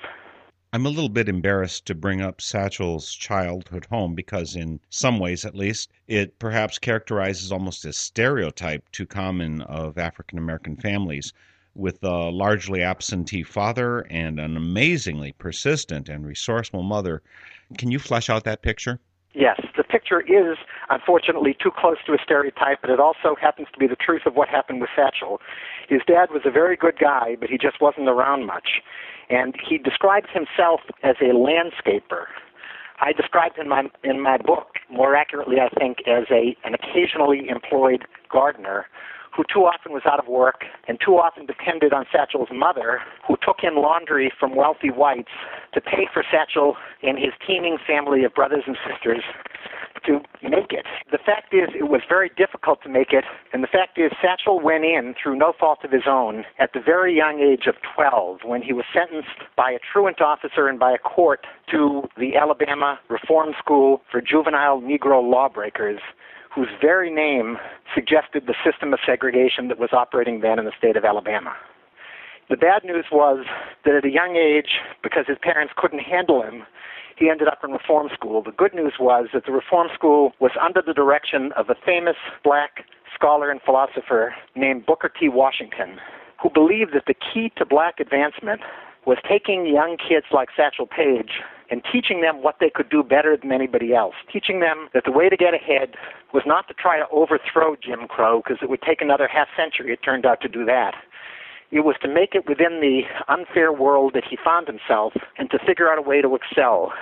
I'm 0.72 0.84
a 0.84 0.90
little 0.90 1.08
bit 1.08 1.28
embarrassed 1.28 1.86
to 1.86 1.94
bring 1.94 2.20
up 2.20 2.40
Satchel's 2.40 3.14
childhood 3.14 3.86
home 3.86 4.14
because, 4.14 4.56
in 4.56 4.80
some 4.90 5.18
ways 5.18 5.44
at 5.44 5.54
least, 5.54 5.90
it 6.06 6.38
perhaps 6.38 6.78
characterizes 6.78 7.50
almost 7.50 7.84
a 7.86 7.92
stereotype 7.92 8.84
too 8.90 9.06
common 9.06 9.62
of 9.62 9.96
African 9.96 10.36
American 10.36 10.76
families, 10.76 11.32
with 11.74 12.02
a 12.02 12.30
largely 12.30 12.82
absentee 12.82 13.42
father 13.42 14.00
and 14.10 14.40
an 14.40 14.56
amazingly 14.56 15.32
persistent 15.32 16.08
and 16.08 16.26
resourceful 16.26 16.82
mother. 16.82 17.22
Can 17.78 17.90
you 17.90 17.98
flesh 17.98 18.30
out 18.30 18.44
that 18.44 18.62
picture? 18.62 19.00
Yes, 19.34 19.60
the 19.76 19.84
picture 19.84 20.22
is 20.22 20.56
unfortunately 20.88 21.54
too 21.62 21.70
close 21.70 21.98
to 22.06 22.14
a 22.14 22.18
stereotype, 22.24 22.80
but 22.80 22.88
it 22.88 22.98
also 22.98 23.36
happens 23.38 23.68
to 23.74 23.78
be 23.78 23.86
the 23.86 23.96
truth 23.96 24.22
of 24.24 24.34
what 24.34 24.48
happened 24.48 24.80
with 24.80 24.88
Satchel. 24.96 25.42
His 25.90 26.00
dad 26.06 26.30
was 26.30 26.42
a 26.46 26.50
very 26.50 26.74
good 26.74 26.98
guy, 26.98 27.36
but 27.38 27.50
he 27.50 27.58
just 27.58 27.78
wasn't 27.78 28.08
around 28.08 28.46
much. 28.46 28.80
And 29.28 29.54
he 29.68 29.76
describes 29.76 30.28
himself 30.32 30.80
as 31.02 31.16
a 31.20 31.34
landscaper. 31.34 32.24
I 33.00 33.12
described 33.12 33.58
in 33.58 33.68
my 33.68 33.84
in 34.02 34.22
my 34.22 34.38
book 34.38 34.76
more 34.88 35.14
accurately, 35.14 35.56
I 35.60 35.68
think, 35.68 35.98
as 36.06 36.24
a 36.30 36.56
an 36.64 36.72
occasionally 36.72 37.46
employed 37.50 38.06
gardener 38.32 38.86
who 39.36 39.44
too 39.52 39.66
often 39.66 39.92
was 39.92 40.02
out 40.06 40.18
of 40.18 40.26
work 40.26 40.64
and 40.88 40.98
too 41.04 41.16
often 41.16 41.44
depended 41.44 41.92
on 41.92 42.06
Satchel's 42.10 42.48
mother, 42.50 43.00
who 43.28 43.36
took 43.44 43.58
in 43.62 43.76
laundry 43.76 44.32
from 44.40 44.56
wealthy 44.56 44.90
whites 44.90 45.34
to 45.74 45.80
pay 45.80 46.08
for 46.12 46.24
Satchel 46.32 46.76
and 47.02 47.18
his 47.18 47.32
teeming 47.46 47.76
family 47.86 48.24
of 48.24 48.34
brothers 48.34 48.64
and 48.66 48.76
sisters 48.88 49.22
to 50.06 50.20
make 50.42 50.72
it. 50.72 50.86
The 51.10 51.18
fact 51.18 51.52
is, 51.52 51.68
it 51.74 51.88
was 51.88 52.00
very 52.08 52.30
difficult 52.36 52.82
to 52.84 52.88
make 52.88 53.12
it, 53.12 53.24
and 53.52 53.62
the 53.62 53.68
fact 53.68 53.98
is, 53.98 54.12
Satchel 54.22 54.60
went 54.60 54.84
in 54.84 55.14
through 55.20 55.36
no 55.36 55.52
fault 55.58 55.80
of 55.84 55.90
his 55.90 56.06
own 56.06 56.44
at 56.58 56.72
the 56.72 56.80
very 56.80 57.14
young 57.14 57.40
age 57.40 57.66
of 57.66 57.74
12 57.94 58.40
when 58.44 58.62
he 58.62 58.72
was 58.72 58.84
sentenced 58.94 59.42
by 59.56 59.72
a 59.72 59.78
truant 59.92 60.20
officer 60.20 60.68
and 60.68 60.78
by 60.78 60.92
a 60.92 60.98
court 60.98 61.46
to 61.70 62.04
the 62.16 62.36
Alabama 62.36 62.98
Reform 63.08 63.52
School 63.58 64.02
for 64.10 64.20
Juvenile 64.20 64.80
Negro 64.80 65.22
Lawbreakers 65.22 66.00
whose 66.56 66.68
very 66.80 67.12
name 67.12 67.58
suggested 67.94 68.46
the 68.46 68.54
system 68.64 68.94
of 68.94 68.98
segregation 69.04 69.68
that 69.68 69.78
was 69.78 69.90
operating 69.92 70.40
then 70.40 70.58
in 70.58 70.64
the 70.64 70.72
state 70.76 70.96
of 70.96 71.04
Alabama. 71.04 71.54
The 72.48 72.56
bad 72.56 72.82
news 72.82 73.04
was 73.12 73.44
that 73.84 73.94
at 73.94 74.06
a 74.06 74.10
young 74.10 74.36
age, 74.36 74.80
because 75.02 75.26
his 75.28 75.36
parents 75.42 75.74
couldn't 75.76 75.98
handle 75.98 76.42
him, 76.42 76.64
he 77.18 77.28
ended 77.28 77.46
up 77.48 77.58
in 77.62 77.72
reform 77.72 78.08
school. 78.14 78.42
The 78.42 78.52
good 78.52 78.72
news 78.72 78.94
was 78.98 79.28
that 79.34 79.44
the 79.44 79.52
reform 79.52 79.88
school 79.94 80.32
was 80.40 80.52
under 80.60 80.80
the 80.80 80.94
direction 80.94 81.52
of 81.56 81.68
a 81.68 81.74
famous 81.74 82.16
black 82.42 82.86
scholar 83.14 83.50
and 83.50 83.60
philosopher 83.60 84.34
named 84.54 84.86
Booker 84.86 85.10
T. 85.10 85.28
Washington, 85.28 85.98
who 86.42 86.48
believed 86.48 86.94
that 86.94 87.04
the 87.06 87.14
key 87.14 87.52
to 87.56 87.66
black 87.66 88.00
advancement 88.00 88.62
was 89.04 89.18
taking 89.28 89.66
young 89.66 89.96
kids 89.96 90.26
like 90.32 90.48
Satchel 90.56 90.86
Paige 90.86 91.42
and 91.70 91.82
teaching 91.92 92.20
them 92.20 92.42
what 92.42 92.56
they 92.60 92.70
could 92.70 92.88
do 92.88 93.02
better 93.02 93.36
than 93.36 93.52
anybody 93.52 93.94
else. 93.94 94.14
Teaching 94.32 94.60
them 94.60 94.88
that 94.94 95.04
the 95.04 95.12
way 95.12 95.28
to 95.28 95.36
get 95.36 95.54
ahead 95.54 95.94
was 96.32 96.44
not 96.46 96.68
to 96.68 96.74
try 96.74 96.98
to 96.98 97.08
overthrow 97.10 97.76
Jim 97.76 98.06
Crow, 98.08 98.42
because 98.42 98.58
it 98.62 98.70
would 98.70 98.82
take 98.82 99.00
another 99.00 99.28
half 99.28 99.48
century, 99.56 99.92
it 99.92 100.02
turned 100.04 100.24
out, 100.26 100.40
to 100.42 100.48
do 100.48 100.64
that. 100.64 100.94
It 101.72 101.80
was 101.80 101.96
to 102.02 102.08
make 102.08 102.34
it 102.34 102.48
within 102.48 102.80
the 102.80 103.02
unfair 103.26 103.72
world 103.72 104.12
that 104.14 104.22
he 104.28 104.36
found 104.42 104.68
himself 104.68 105.14
and 105.36 105.50
to 105.50 105.58
figure 105.58 105.90
out 105.90 105.98
a 105.98 106.02
way 106.02 106.22
to 106.22 106.34
excel. 106.36 106.92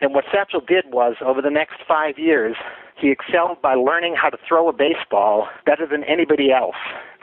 And 0.00 0.14
what 0.14 0.24
Satchel 0.32 0.60
did 0.60 0.86
was, 0.90 1.16
over 1.20 1.42
the 1.42 1.50
next 1.50 1.76
five 1.86 2.18
years, 2.18 2.56
he 2.96 3.10
excelled 3.10 3.60
by 3.60 3.74
learning 3.74 4.16
how 4.20 4.30
to 4.30 4.38
throw 4.48 4.68
a 4.68 4.72
baseball 4.72 5.48
better 5.66 5.86
than 5.86 6.04
anybody 6.04 6.50
else. 6.50 6.76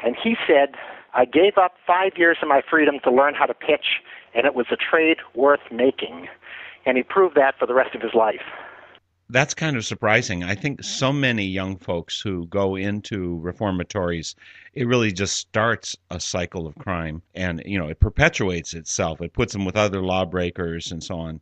And 0.04 0.16
he 0.22 0.36
said, 0.48 0.76
I 1.14 1.26
gave 1.26 1.58
up 1.58 1.74
five 1.86 2.14
years 2.16 2.38
of 2.42 2.48
my 2.48 2.62
freedom 2.68 3.00
to 3.04 3.12
learn 3.12 3.34
how 3.34 3.46
to 3.46 3.54
pitch, 3.54 4.02
and 4.34 4.46
it 4.46 4.56
was 4.56 4.68
a 4.72 4.78
trade 4.78 5.18
worth 5.34 5.60
making 5.72 6.28
and 6.86 6.98
he 6.98 7.04
proved 7.04 7.36
that 7.36 7.56
for 7.58 7.66
the 7.66 7.74
rest 7.74 7.96
of 7.96 8.02
his 8.02 8.14
life. 8.14 8.42
That's 9.30 9.54
kind 9.54 9.78
of 9.78 9.86
surprising. 9.86 10.44
I 10.44 10.56
think 10.56 10.84
so 10.84 11.14
many 11.14 11.46
young 11.46 11.78
folks 11.78 12.20
who 12.20 12.48
go 12.48 12.76
into 12.76 13.40
reformatories, 13.40 14.36
it 14.74 14.88
really 14.88 15.14
just 15.14 15.38
starts 15.38 15.96
a 16.10 16.20
cycle 16.20 16.68
of 16.68 16.76
crime 16.76 17.22
and, 17.34 17.64
you 17.66 17.80
know, 17.80 17.88
it 17.88 18.02
perpetuates 18.02 18.74
itself. 18.74 19.22
It 19.22 19.32
puts 19.32 19.54
them 19.54 19.64
with 19.64 19.78
other 19.78 20.02
lawbreakers 20.02 20.92
and 20.92 21.02
so 21.02 21.16
on. 21.18 21.40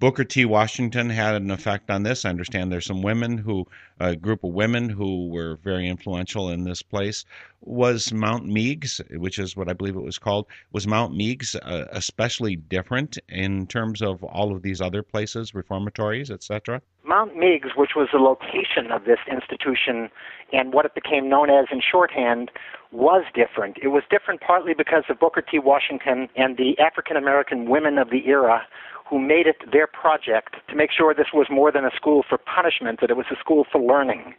Booker 0.00 0.24
T. 0.24 0.46
Washington 0.46 1.10
had 1.10 1.34
an 1.34 1.50
effect 1.50 1.90
on 1.90 2.04
this. 2.04 2.24
I 2.24 2.30
understand 2.30 2.72
there's 2.72 2.86
some 2.86 3.02
women 3.02 3.36
who, 3.36 3.66
a 4.00 4.16
group 4.16 4.42
of 4.42 4.54
women 4.54 4.88
who 4.88 5.28
were 5.28 5.56
very 5.56 5.86
influential 5.86 6.48
in 6.48 6.64
this 6.64 6.80
place. 6.80 7.26
Was 7.60 8.10
Mount 8.10 8.46
Meigs, 8.46 9.02
which 9.18 9.38
is 9.38 9.54
what 9.54 9.68
I 9.68 9.74
believe 9.74 9.96
it 9.96 10.02
was 10.02 10.18
called, 10.18 10.46
was 10.72 10.86
Mount 10.86 11.14
Meigs 11.14 11.54
uh, 11.54 11.84
especially 11.92 12.56
different 12.56 13.18
in 13.28 13.66
terms 13.66 14.00
of 14.00 14.24
all 14.24 14.56
of 14.56 14.62
these 14.62 14.80
other 14.80 15.02
places, 15.02 15.54
reformatories, 15.54 16.30
etc.? 16.30 16.80
Mount 17.04 17.36
Meigs, 17.36 17.68
which 17.76 17.90
was 17.94 18.08
the 18.10 18.18
location 18.18 18.90
of 18.90 19.04
this 19.04 19.18
institution 19.30 20.08
and 20.50 20.72
what 20.72 20.86
it 20.86 20.94
became 20.94 21.28
known 21.28 21.50
as 21.50 21.66
in 21.70 21.82
shorthand, 21.82 22.50
was 22.90 23.24
different. 23.34 23.76
It 23.82 23.88
was 23.88 24.02
different 24.10 24.40
partly 24.40 24.72
because 24.72 25.04
of 25.10 25.20
Booker 25.20 25.42
T. 25.42 25.58
Washington 25.58 26.28
and 26.36 26.56
the 26.56 26.78
African 26.78 27.18
American 27.18 27.68
women 27.68 27.98
of 27.98 28.08
the 28.08 28.26
era 28.26 28.62
who 29.10 29.18
made 29.18 29.48
it 29.48 29.56
their 29.72 29.88
project 29.88 30.54
to 30.68 30.76
make 30.76 30.90
sure 30.96 31.12
this 31.12 31.34
was 31.34 31.48
more 31.50 31.72
than 31.72 31.84
a 31.84 31.90
school 31.94 32.22
for 32.26 32.38
punishment, 32.38 33.00
that 33.00 33.10
it 33.10 33.16
was 33.16 33.26
a 33.30 33.36
school 33.38 33.66
for 33.70 33.82
learning. 33.82 34.34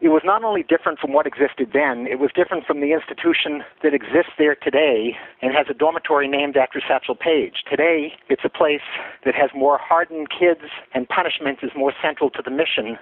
It 0.00 0.08
was 0.08 0.22
not 0.24 0.44
only 0.44 0.62
different 0.62 0.98
from 0.98 1.12
what 1.12 1.26
existed 1.26 1.70
then, 1.72 2.06
it 2.06 2.18
was 2.18 2.30
different 2.34 2.66
from 2.66 2.80
the 2.80 2.92
institution 2.92 3.62
that 3.82 3.94
exists 3.94 4.32
there 4.36 4.54
today 4.54 5.16
and 5.40 5.54
has 5.54 5.66
a 5.70 5.74
dormitory 5.74 6.28
named 6.28 6.56
after 6.56 6.80
Satchel 6.86 7.14
Paige. 7.14 7.64
Today, 7.68 8.12
it's 8.28 8.42
a 8.44 8.50
place 8.50 8.84
that 9.24 9.34
has 9.34 9.50
more 9.54 9.78
hardened 9.78 10.28
kids, 10.28 10.68
and 10.92 11.08
punishment 11.08 11.60
is 11.62 11.70
more 11.76 11.92
central 12.02 12.28
to 12.30 12.42
the 12.44 12.50
mission. 12.50 12.98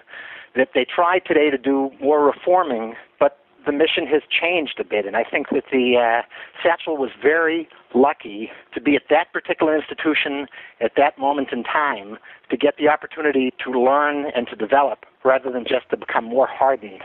That 0.55 0.69
they 0.75 0.85
try 0.85 1.19
today 1.19 1.51
to 1.51 1.59
do 1.59 1.91
more 2.01 2.25
reforming, 2.25 2.95
but 3.19 3.39
the 3.67 3.73
mission 3.73 4.07
has 4.07 4.23
changed 4.29 4.79
a 4.81 4.85
bit, 4.85 5.07
and 5.07 5.17
I 5.17 5.25
think 5.25 5.49
that 5.51 5.65
the 5.73 5.97
uh, 5.97 6.23
Satchel 6.63 6.97
was 6.97 7.11
very 7.21 7.69
lucky 7.95 8.51
to 8.75 8.81
be 8.81 8.97
at 8.97 9.03
that 9.11 9.33
particular 9.33 9.77
institution 9.77 10.47
at 10.81 10.93
that 10.97 11.19
moment 11.19 11.49
in 11.53 11.65
time 11.65 12.19
to 12.51 12.57
get 12.57 12.77
the 12.77 12.89
opportunity 12.89 13.53
to 13.65 13.71
learn 13.71 14.27
and 14.35 14.47
to 14.49 14.57
develop 14.57 15.07
rather 15.25 15.51
than 15.51 15.65
just 15.65 15.89
to 15.91 15.97
become 15.97 16.25
more 16.25 16.47
hardened. 16.47 17.03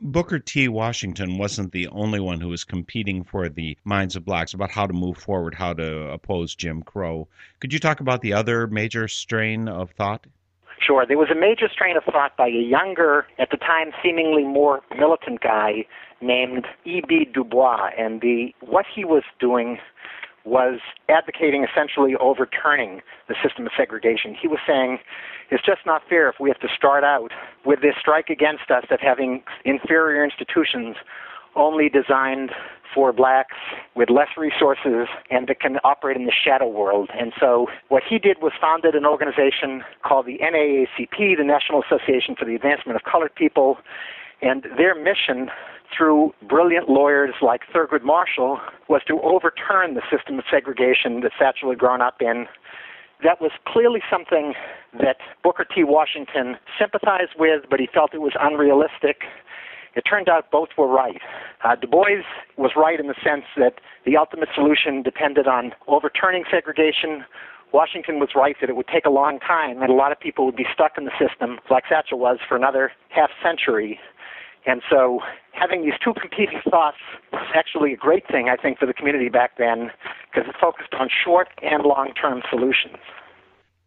Booker 0.00 0.38
T. 0.38 0.68
Washington 0.68 1.38
wasn't 1.38 1.72
the 1.72 1.88
only 1.88 2.20
one 2.20 2.40
who 2.40 2.48
was 2.48 2.64
competing 2.64 3.24
for 3.24 3.48
the 3.48 3.78
minds 3.84 4.16
of 4.16 4.24
blacks 4.24 4.52
about 4.52 4.70
how 4.70 4.86
to 4.86 4.92
move 4.92 5.16
forward, 5.16 5.54
how 5.54 5.72
to 5.72 6.10
oppose 6.10 6.54
Jim 6.54 6.82
Crow. 6.82 7.28
Could 7.60 7.72
you 7.72 7.78
talk 7.78 8.00
about 8.00 8.20
the 8.20 8.32
other 8.32 8.66
major 8.66 9.08
strain 9.08 9.68
of 9.68 9.92
thought? 9.92 10.26
Sure. 10.80 11.06
There 11.06 11.18
was 11.18 11.30
a 11.30 11.34
major 11.38 11.68
strain 11.72 11.96
of 11.96 12.04
thought 12.04 12.36
by 12.36 12.48
a 12.48 12.62
younger, 12.62 13.26
at 13.38 13.50
the 13.50 13.56
time 13.56 13.92
seemingly 14.02 14.44
more 14.44 14.82
militant 14.96 15.40
guy 15.40 15.86
named 16.20 16.66
E.B. 16.84 17.28
Du 17.32 17.44
Bois, 17.44 17.90
and 17.98 18.20
the 18.20 18.54
what 18.60 18.84
he 18.92 19.04
was 19.04 19.22
doing 19.38 19.78
was 20.44 20.80
advocating 21.08 21.64
essentially 21.64 22.14
overturning 22.20 23.00
the 23.28 23.34
system 23.42 23.66
of 23.66 23.72
segregation. 23.76 24.36
He 24.40 24.46
was 24.46 24.58
saying 24.66 24.98
it's 25.50 25.64
just 25.64 25.86
not 25.86 26.02
fair 26.08 26.28
if 26.28 26.36
we 26.38 26.50
have 26.50 26.60
to 26.60 26.68
start 26.76 27.02
out 27.02 27.32
with 27.64 27.80
this 27.80 27.94
strike 27.98 28.28
against 28.28 28.70
us 28.70 28.84
of 28.90 29.00
having 29.00 29.42
inferior 29.64 30.22
institutions 30.22 30.96
only 31.56 31.88
designed 31.88 32.50
for 32.94 33.12
blacks 33.12 33.56
with 33.94 34.08
less 34.08 34.28
resources 34.36 35.08
and 35.30 35.48
that 35.48 35.60
can 35.60 35.78
operate 35.84 36.16
in 36.16 36.26
the 36.26 36.32
shadow 36.32 36.68
world. 36.68 37.10
And 37.18 37.32
so 37.38 37.66
what 37.88 38.02
he 38.08 38.18
did 38.18 38.38
was 38.40 38.52
founded 38.60 38.94
an 38.94 39.04
organization 39.04 39.82
called 40.02 40.26
the 40.26 40.38
NAACP, 40.38 41.36
the 41.36 41.44
National 41.44 41.82
Association 41.82 42.36
for 42.38 42.44
the 42.44 42.54
Advancement 42.54 42.96
of 42.96 43.02
Colored 43.02 43.34
People, 43.34 43.78
and 44.40 44.64
their 44.76 44.94
mission 44.94 45.50
through 45.96 46.34
brilliant 46.48 46.88
lawyers 46.88 47.34
like 47.40 47.62
Thurgood 47.72 48.02
Marshall 48.02 48.58
was 48.88 49.02
to 49.06 49.20
overturn 49.22 49.94
the 49.94 50.02
system 50.10 50.38
of 50.38 50.44
segregation 50.50 51.20
that 51.20 51.32
Satchel 51.38 51.70
had 51.70 51.78
grown 51.78 52.00
up 52.00 52.16
in. 52.20 52.46
That 53.22 53.40
was 53.40 53.52
clearly 53.66 54.00
something 54.10 54.54
that 54.98 55.16
Booker 55.42 55.64
T. 55.64 55.84
Washington 55.84 56.56
sympathized 56.78 57.32
with, 57.38 57.64
but 57.70 57.80
he 57.80 57.86
felt 57.92 58.12
it 58.12 58.20
was 58.20 58.34
unrealistic. 58.40 59.22
It 59.96 60.02
turned 60.02 60.28
out 60.28 60.50
both 60.50 60.70
were 60.76 60.88
right. 60.88 61.20
Uh, 61.62 61.76
du 61.76 61.86
Bois 61.86 62.22
was 62.56 62.72
right 62.76 62.98
in 62.98 63.06
the 63.06 63.14
sense 63.22 63.44
that 63.56 63.74
the 64.04 64.16
ultimate 64.16 64.48
solution 64.54 65.02
depended 65.02 65.46
on 65.46 65.72
overturning 65.86 66.44
segregation. 66.50 67.24
Washington 67.72 68.20
was 68.20 68.30
right 68.34 68.56
that 68.60 68.70
it 68.70 68.76
would 68.76 68.88
take 68.88 69.04
a 69.04 69.10
long 69.10 69.38
time 69.40 69.82
and 69.82 69.90
a 69.90 69.94
lot 69.94 70.12
of 70.12 70.20
people 70.20 70.44
would 70.46 70.56
be 70.56 70.66
stuck 70.72 70.92
in 70.98 71.04
the 71.04 71.12
system, 71.18 71.58
like 71.70 71.84
Satchel 71.88 72.18
was, 72.18 72.38
for 72.48 72.56
another 72.56 72.92
half 73.08 73.30
century. 73.42 73.98
And 74.66 74.80
so 74.88 75.20
having 75.52 75.82
these 75.82 75.98
two 76.02 76.14
competing 76.14 76.60
thoughts 76.68 76.96
was 77.32 77.46
actually 77.54 77.92
a 77.92 77.96
great 77.96 78.26
thing, 78.26 78.48
I 78.48 78.56
think, 78.56 78.78
for 78.78 78.86
the 78.86 78.94
community 78.94 79.28
back 79.28 79.58
then 79.58 79.90
because 80.32 80.48
it 80.48 80.56
focused 80.60 80.94
on 80.98 81.08
short 81.08 81.48
and 81.62 81.82
long 81.82 82.12
term 82.14 82.42
solutions. 82.48 82.96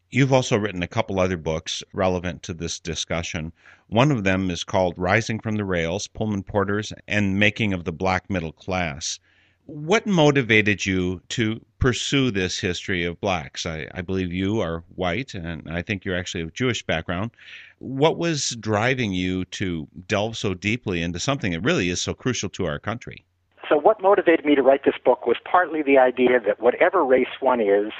You've 0.09 0.31
also 0.31 0.57
written 0.57 0.83
a 0.83 0.87
couple 0.87 1.19
other 1.19 1.35
books 1.35 1.83
relevant 1.91 2.41
to 2.43 2.53
this 2.53 2.79
discussion. 2.79 3.51
One 3.87 4.09
of 4.09 4.23
them 4.23 4.49
is 4.49 4.63
called 4.63 4.97
Rising 4.97 5.39
from 5.39 5.57
the 5.57 5.65
Rails 5.65 6.07
Pullman 6.07 6.43
Porters 6.43 6.93
and 7.09 7.37
Making 7.37 7.73
of 7.73 7.83
the 7.83 7.91
Black 7.91 8.29
Middle 8.29 8.53
Class. 8.53 9.19
What 9.65 10.07
motivated 10.07 10.85
you 10.85 11.21
to 11.29 11.59
pursue 11.79 12.31
this 12.31 12.57
history 12.57 13.03
of 13.03 13.19
blacks? 13.19 13.65
I, 13.65 13.89
I, 13.93 14.01
believe 14.01 14.31
you 14.31 14.61
are 14.61 14.85
white, 14.95 15.33
and 15.33 15.69
I 15.69 15.81
think 15.81 16.05
you're 16.05 16.17
actually 16.17 16.43
of 16.43 16.53
Jewish 16.53 16.83
background. 16.83 17.31
What 17.79 18.17
was 18.17 18.51
driving 18.61 19.11
you 19.11 19.43
to 19.45 19.89
delve 20.07 20.37
so 20.37 20.53
deeply 20.53 21.01
into 21.01 21.19
something 21.19 21.51
that 21.51 21.65
really 21.65 21.89
is 21.89 22.01
so 22.01 22.13
crucial 22.13 22.47
to 22.51 22.65
our 22.65 22.79
country? 22.79 23.25
So, 23.67 23.77
what 23.77 24.01
motivated 24.01 24.45
me 24.45 24.55
to 24.55 24.63
write 24.63 24.85
this 24.85 24.95
book 25.03 25.27
was 25.27 25.35
partly 25.43 25.81
the 25.81 25.97
idea 25.97 26.39
that 26.39 26.61
whatever 26.61 27.03
race 27.03 27.27
one 27.41 27.59
is, 27.59 27.91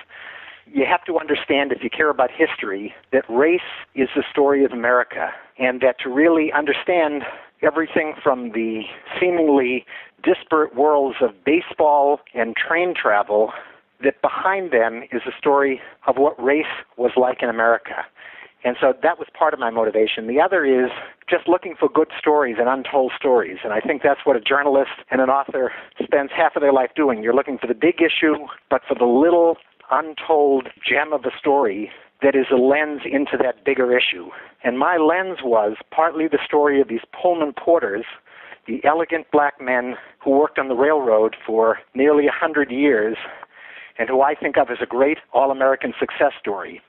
you 0.74 0.86
have 0.90 1.04
to 1.06 1.20
understand, 1.20 1.72
if 1.72 1.84
you 1.84 1.90
care 1.90 2.10
about 2.10 2.30
history, 2.32 2.94
that 3.12 3.24
race 3.30 3.62
is 3.96 4.10
the 4.16 4.24
story 4.32 4.64
of 4.66 4.72
America, 4.72 5.30
and 5.58 5.82
that 5.82 6.00
to 6.04 6.10
really 6.10 6.52
understand 6.52 7.24
everything 7.62 8.14
from 8.22 8.52
the 8.52 8.84
seemingly 9.20 9.86
disparate 10.24 10.76
worlds 10.76 11.18
of 11.22 11.32
baseball 11.46 12.20
and 12.34 12.56
train 12.56 12.94
travel, 12.94 13.52
that 14.04 14.22
behind 14.22 14.72
them 14.72 15.04
is 15.12 15.22
the 15.26 15.32
story 15.38 15.82
of 16.06 16.18
what 16.18 16.42
race 16.42 16.66
was 16.98 17.12
like 17.16 17.42
in 17.42 17.50
America. 17.50 18.06
And 18.64 18.76
so 18.82 18.94
that 19.02 19.18
was 19.18 19.28
part 19.38 19.54
of 19.54 19.60
my 19.60 19.70
motivation. 19.70 20.28
The 20.28 20.42
other 20.42 20.66
is 20.66 20.92
just 21.30 21.48
looking 21.48 21.76
for 21.80 21.88
good 21.88 22.10
stories 22.18 22.58
and 22.60 22.68
untold 22.68 23.12
stories. 23.18 23.60
And 23.64 23.72
I 23.72 23.80
think 23.80 24.02
that's 24.02 24.22
what 24.24 24.36
a 24.36 24.42
journalist 24.42 24.92
and 25.10 25.22
an 25.22 25.30
author 25.30 25.72
spends 26.04 26.32
half 26.36 26.56
of 26.56 26.62
their 26.62 26.74
life 26.74 26.90
doing. 26.96 27.24
You're 27.24 27.36
looking 27.36 27.58
for 27.58 27.68
the 27.68 27.76
big 27.76 28.02
issue, 28.02 28.36
but 28.70 28.82
for 28.88 28.96
the 28.96 29.06
little 29.06 29.58
untold 29.92 30.70
gem 30.88 31.14
of 31.14 31.26
a 31.26 31.38
story 31.38 31.92
that 32.22 32.36
is 32.36 32.48
a 32.52 32.56
lens 32.56 33.02
into 33.06 33.38
that 33.42 33.64
bigger 33.64 33.96
issue. 33.96 34.30
And 34.64 34.80
my 34.80 34.98
lens 34.98 35.40
was 35.44 35.78
partly 35.92 36.28
the 36.28 36.40
story 36.44 36.82
of 36.82 36.88
these 36.88 37.06
Pullman 37.20 37.54
porters, 37.54 38.06
the 38.66 38.84
elegant 38.84 39.28
black 39.32 39.62
men 39.62 39.96
who 40.24 40.32
worked 40.32 40.58
on 40.58 40.68
the 40.68 40.76
railroad 40.76 41.36
for 41.46 41.80
nearly 41.94 42.26
a 42.28 42.32
hundred 42.32 42.72
years, 42.72 43.18
and 44.00 44.10
who 44.10 44.22
I 44.22 44.36
think 44.36 44.58
of 44.58 44.70
as 44.70 44.78
a 44.82 44.86
great 44.86 45.20
all 45.34 45.52
American 45.52 45.94
success 46.00 46.34
story. 46.40 46.82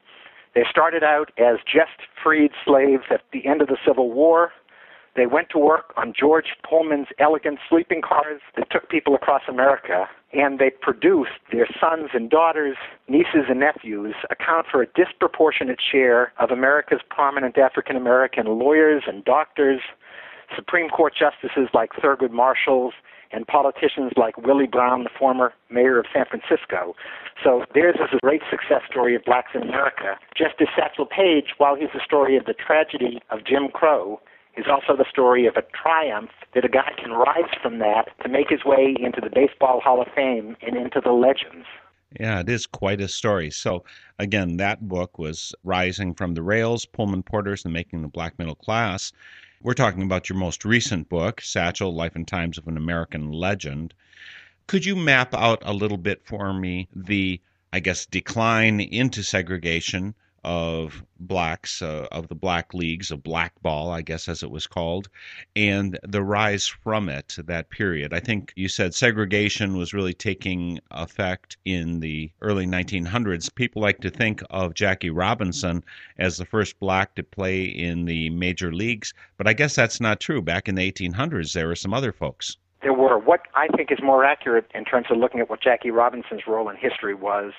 They 0.54 0.64
started 0.68 1.04
out 1.04 1.30
as 1.38 1.58
just 1.64 2.08
freed 2.22 2.50
slaves 2.64 3.04
at 3.10 3.20
the 3.32 3.46
end 3.46 3.60
of 3.60 3.68
the 3.68 3.76
Civil 3.86 4.10
War. 4.10 4.50
They 5.18 5.26
went 5.26 5.50
to 5.50 5.58
work 5.58 5.92
on 5.96 6.12
George 6.16 6.54
Pullman's 6.62 7.08
elegant 7.18 7.58
sleeping 7.68 8.02
cars 8.02 8.40
that 8.56 8.70
took 8.70 8.88
people 8.88 9.16
across 9.16 9.42
America, 9.48 10.08
and 10.32 10.60
they 10.60 10.70
produced 10.70 11.42
their 11.50 11.66
sons 11.80 12.10
and 12.14 12.30
daughters, 12.30 12.76
nieces 13.08 13.50
and 13.50 13.58
nephews, 13.58 14.14
account 14.30 14.66
for 14.70 14.80
a 14.80 14.86
disproportionate 14.94 15.80
share 15.82 16.32
of 16.38 16.52
America's 16.52 17.00
prominent 17.10 17.58
African 17.58 17.96
American 17.96 18.46
lawyers 18.46 19.02
and 19.08 19.24
doctors, 19.24 19.80
Supreme 20.54 20.88
Court 20.88 21.14
justices 21.18 21.68
like 21.74 21.90
Thurgood 21.94 22.30
Marshall, 22.30 22.92
and 23.32 23.44
politicians 23.44 24.12
like 24.16 24.38
Willie 24.38 24.68
Brown, 24.68 25.02
the 25.02 25.10
former 25.18 25.52
mayor 25.68 25.98
of 25.98 26.06
San 26.14 26.26
Francisco. 26.26 26.94
So 27.42 27.64
theirs 27.74 27.96
is 27.96 28.10
a 28.14 28.24
great 28.24 28.42
success 28.48 28.82
story 28.88 29.16
of 29.16 29.24
blacks 29.24 29.50
in 29.52 29.62
America. 29.62 30.16
Just 30.36 30.54
as 30.60 30.68
Satchel 30.76 31.06
Paige, 31.06 31.54
while 31.58 31.74
he's 31.74 31.90
the 31.92 32.00
story 32.04 32.36
of 32.36 32.44
the 32.44 32.54
tragedy 32.54 33.20
of 33.30 33.44
Jim 33.44 33.66
Crow, 33.74 34.20
is 34.58 34.66
also 34.68 34.96
the 34.96 35.08
story 35.08 35.46
of 35.46 35.56
a 35.56 35.62
triumph 35.62 36.30
that 36.54 36.64
a 36.64 36.68
guy 36.68 36.92
can 37.00 37.12
rise 37.12 37.50
from 37.62 37.78
that 37.78 38.08
to 38.22 38.28
make 38.28 38.50
his 38.50 38.64
way 38.64 38.96
into 38.98 39.20
the 39.20 39.30
Baseball 39.30 39.80
Hall 39.80 40.02
of 40.02 40.08
Fame 40.14 40.56
and 40.60 40.76
into 40.76 41.00
the 41.00 41.12
legends. 41.12 41.66
Yeah, 42.18 42.40
it 42.40 42.48
is 42.48 42.66
quite 42.66 43.00
a 43.00 43.08
story. 43.08 43.50
So, 43.50 43.84
again, 44.18 44.56
that 44.56 44.88
book 44.88 45.18
was 45.18 45.54
Rising 45.62 46.14
from 46.14 46.34
the 46.34 46.42
Rails 46.42 46.86
Pullman 46.86 47.22
Porters 47.22 47.64
and 47.64 47.72
Making 47.72 48.02
the 48.02 48.08
Black 48.08 48.38
Middle 48.38 48.54
Class. 48.54 49.12
We're 49.62 49.74
talking 49.74 50.02
about 50.02 50.28
your 50.28 50.38
most 50.38 50.64
recent 50.64 51.08
book, 51.08 51.40
Satchel 51.40 51.94
Life 51.94 52.16
and 52.16 52.26
Times 52.26 52.58
of 52.58 52.66
an 52.66 52.76
American 52.76 53.30
Legend. 53.30 53.94
Could 54.66 54.84
you 54.84 54.96
map 54.96 55.34
out 55.34 55.62
a 55.64 55.72
little 55.72 55.98
bit 55.98 56.22
for 56.24 56.52
me 56.52 56.88
the, 56.94 57.40
I 57.72 57.80
guess, 57.80 58.06
decline 58.06 58.80
into 58.80 59.22
segregation 59.22 60.14
of 60.48 61.04
blacks, 61.20 61.82
uh, 61.82 62.06
of 62.10 62.28
the 62.28 62.34
black 62.34 62.72
leagues, 62.72 63.10
of 63.10 63.22
blackball, 63.22 63.90
I 63.90 64.00
guess 64.00 64.30
as 64.30 64.42
it 64.42 64.50
was 64.50 64.66
called, 64.66 65.10
and 65.54 65.98
the 66.02 66.22
rise 66.22 66.66
from 66.66 67.10
it, 67.10 67.36
that 67.44 67.68
period. 67.68 68.14
I 68.14 68.20
think 68.20 68.54
you 68.56 68.66
said 68.66 68.94
segregation 68.94 69.76
was 69.76 69.92
really 69.92 70.14
taking 70.14 70.80
effect 70.90 71.58
in 71.66 72.00
the 72.00 72.30
early 72.40 72.66
1900s. 72.66 73.54
People 73.54 73.82
like 73.82 74.00
to 74.00 74.08
think 74.08 74.42
of 74.48 74.72
Jackie 74.72 75.10
Robinson 75.10 75.84
as 76.16 76.38
the 76.38 76.46
first 76.46 76.80
black 76.80 77.14
to 77.16 77.22
play 77.22 77.64
in 77.64 78.06
the 78.06 78.30
major 78.30 78.72
leagues, 78.72 79.12
but 79.36 79.46
I 79.46 79.52
guess 79.52 79.76
that's 79.76 80.00
not 80.00 80.18
true. 80.18 80.40
Back 80.40 80.66
in 80.66 80.76
the 80.76 80.90
1800s, 80.90 81.52
there 81.52 81.66
were 81.66 81.76
some 81.76 81.92
other 81.92 82.10
folks. 82.10 82.56
There 82.80 82.94
were. 82.94 83.18
What 83.18 83.42
I 83.54 83.66
think 83.76 83.92
is 83.92 83.98
more 84.02 84.24
accurate 84.24 84.70
in 84.74 84.86
terms 84.86 85.08
of 85.10 85.18
looking 85.18 85.40
at 85.40 85.50
what 85.50 85.60
Jackie 85.60 85.90
Robinson's 85.90 86.46
role 86.46 86.70
in 86.70 86.76
history 86.76 87.14
was 87.14 87.52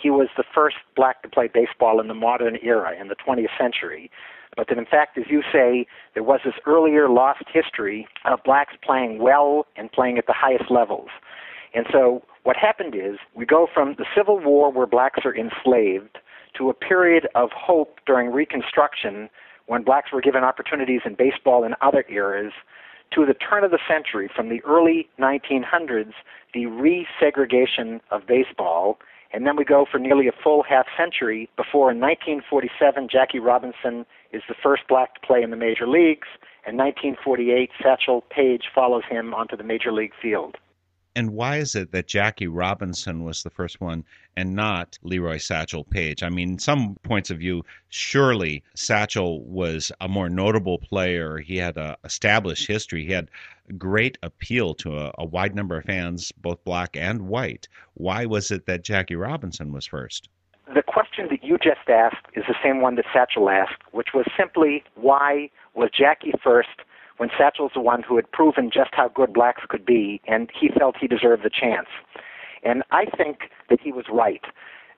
he 0.00 0.10
was 0.10 0.28
the 0.36 0.44
first 0.54 0.76
black 0.96 1.22
to 1.22 1.28
play 1.28 1.48
baseball 1.52 2.00
in 2.00 2.08
the 2.08 2.14
modern 2.14 2.58
era, 2.62 2.94
in 2.98 3.08
the 3.08 3.16
20th 3.16 3.56
century. 3.58 4.10
But 4.56 4.68
that, 4.68 4.78
in 4.78 4.86
fact, 4.86 5.16
as 5.18 5.24
you 5.28 5.42
say, 5.52 5.86
there 6.14 6.22
was 6.22 6.40
this 6.44 6.54
earlier 6.66 7.08
lost 7.08 7.44
history 7.52 8.08
of 8.24 8.42
blacks 8.44 8.74
playing 8.82 9.18
well 9.18 9.66
and 9.76 9.92
playing 9.92 10.18
at 10.18 10.26
the 10.26 10.34
highest 10.36 10.70
levels. 10.70 11.08
And 11.74 11.86
so 11.92 12.22
what 12.42 12.56
happened 12.56 12.94
is 12.94 13.18
we 13.34 13.46
go 13.46 13.68
from 13.72 13.94
the 13.96 14.06
Civil 14.16 14.40
War, 14.40 14.72
where 14.72 14.86
blacks 14.86 15.20
are 15.24 15.36
enslaved, 15.36 16.18
to 16.56 16.68
a 16.68 16.74
period 16.74 17.28
of 17.34 17.50
hope 17.54 18.00
during 18.06 18.32
Reconstruction 18.32 19.28
when 19.66 19.84
blacks 19.84 20.10
were 20.12 20.20
given 20.20 20.42
opportunities 20.42 21.02
in 21.04 21.14
baseball 21.14 21.62
and 21.62 21.76
other 21.80 22.04
eras, 22.08 22.52
to 23.14 23.24
the 23.24 23.34
turn 23.34 23.62
of 23.62 23.70
the 23.70 23.78
century, 23.88 24.28
from 24.34 24.48
the 24.48 24.60
early 24.64 25.08
1900s, 25.20 26.12
the 26.54 26.64
resegregation 26.64 28.00
of 28.10 28.26
baseball 28.26 28.98
and 29.32 29.46
then 29.46 29.56
we 29.56 29.64
go 29.64 29.86
for 29.90 29.98
nearly 29.98 30.26
a 30.28 30.32
full 30.32 30.62
half 30.62 30.86
century 30.96 31.48
before 31.56 31.90
in 31.90 32.00
1947 32.00 33.08
Jackie 33.10 33.38
Robinson 33.38 34.04
is 34.32 34.42
the 34.48 34.54
first 34.62 34.82
black 34.88 35.14
to 35.14 35.20
play 35.20 35.42
in 35.42 35.50
the 35.50 35.56
major 35.56 35.86
leagues, 35.86 36.28
and 36.66 36.76
1948 36.76 37.70
Satchel 37.82 38.24
Paige 38.30 38.64
follows 38.74 39.04
him 39.08 39.34
onto 39.34 39.56
the 39.56 39.64
major 39.64 39.92
league 39.92 40.12
field. 40.20 40.56
And 41.16 41.30
why 41.30 41.56
is 41.56 41.74
it 41.74 41.90
that 41.90 42.06
Jackie 42.06 42.46
Robinson 42.46 43.24
was 43.24 43.42
the 43.42 43.50
first 43.50 43.80
one 43.80 44.04
and 44.36 44.54
not 44.54 44.98
Leroy 45.02 45.38
Satchel 45.38 45.84
Paige? 45.84 46.22
I 46.22 46.28
mean, 46.28 46.58
some 46.58 46.96
points 47.02 47.30
of 47.30 47.38
view, 47.38 47.64
surely 47.88 48.62
Satchel 48.74 49.42
was 49.42 49.90
a 50.00 50.08
more 50.08 50.28
notable 50.28 50.78
player. 50.78 51.38
He 51.38 51.56
had 51.56 51.76
a 51.76 51.96
established 52.04 52.68
history. 52.68 53.04
He 53.04 53.12
had 53.12 53.28
great 53.76 54.18
appeal 54.22 54.74
to 54.74 54.98
a, 54.98 55.12
a 55.18 55.24
wide 55.24 55.54
number 55.54 55.76
of 55.76 55.84
fans, 55.84 56.32
both 56.32 56.62
black 56.64 56.96
and 56.96 57.22
white. 57.22 57.68
Why 57.94 58.26
was 58.26 58.50
it 58.50 58.66
that 58.66 58.84
Jackie 58.84 59.16
Robinson 59.16 59.72
was 59.72 59.86
first? 59.86 60.28
The 60.72 60.82
question 60.82 61.26
that 61.30 61.42
you 61.42 61.58
just 61.58 61.88
asked 61.88 62.26
is 62.34 62.44
the 62.46 62.54
same 62.62 62.80
one 62.80 62.94
that 62.94 63.06
Satchel 63.12 63.50
asked, 63.50 63.82
which 63.90 64.08
was 64.14 64.26
simply 64.38 64.84
why 64.94 65.50
was 65.74 65.90
Jackie 65.92 66.34
first 66.42 66.68
when 67.20 67.28
Satchel's 67.36 67.72
the 67.74 67.80
one 67.82 68.02
who 68.02 68.16
had 68.16 68.32
proven 68.32 68.70
just 68.72 68.90
how 68.92 69.08
good 69.08 69.34
blacks 69.34 69.62
could 69.68 69.84
be, 69.84 70.22
and 70.26 70.50
he 70.58 70.68
felt 70.68 70.96
he 70.98 71.06
deserved 71.06 71.44
the 71.44 71.50
chance. 71.50 71.88
And 72.62 72.82
I 72.90 73.04
think 73.04 73.50
that 73.68 73.78
he 73.78 73.92
was 73.92 74.06
right. 74.10 74.44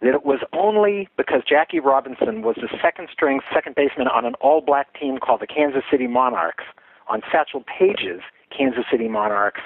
That 0.01 0.15
it 0.15 0.25
was 0.25 0.39
only 0.53 1.09
because 1.17 1.43
Jackie 1.49 1.81
Robinson 1.81 2.43
was 2.43 2.57
the 2.57 2.69
second 2.81 3.09
string 3.13 3.41
second 3.53 3.75
baseman 3.75 4.07
on 4.07 4.25
an 4.25 4.35
all 4.41 4.61
black 4.61 4.99
team 4.99 5.19
called 5.19 5.41
the 5.41 5.49
Kansas 5.49 5.83
City 5.91 6.07
Monarchs, 6.07 6.65
on 7.09 7.23
Satchel 7.31 7.65
Paige's 7.67 8.23
Kansas 8.57 8.85
City 8.91 9.09
Monarchs, 9.09 9.61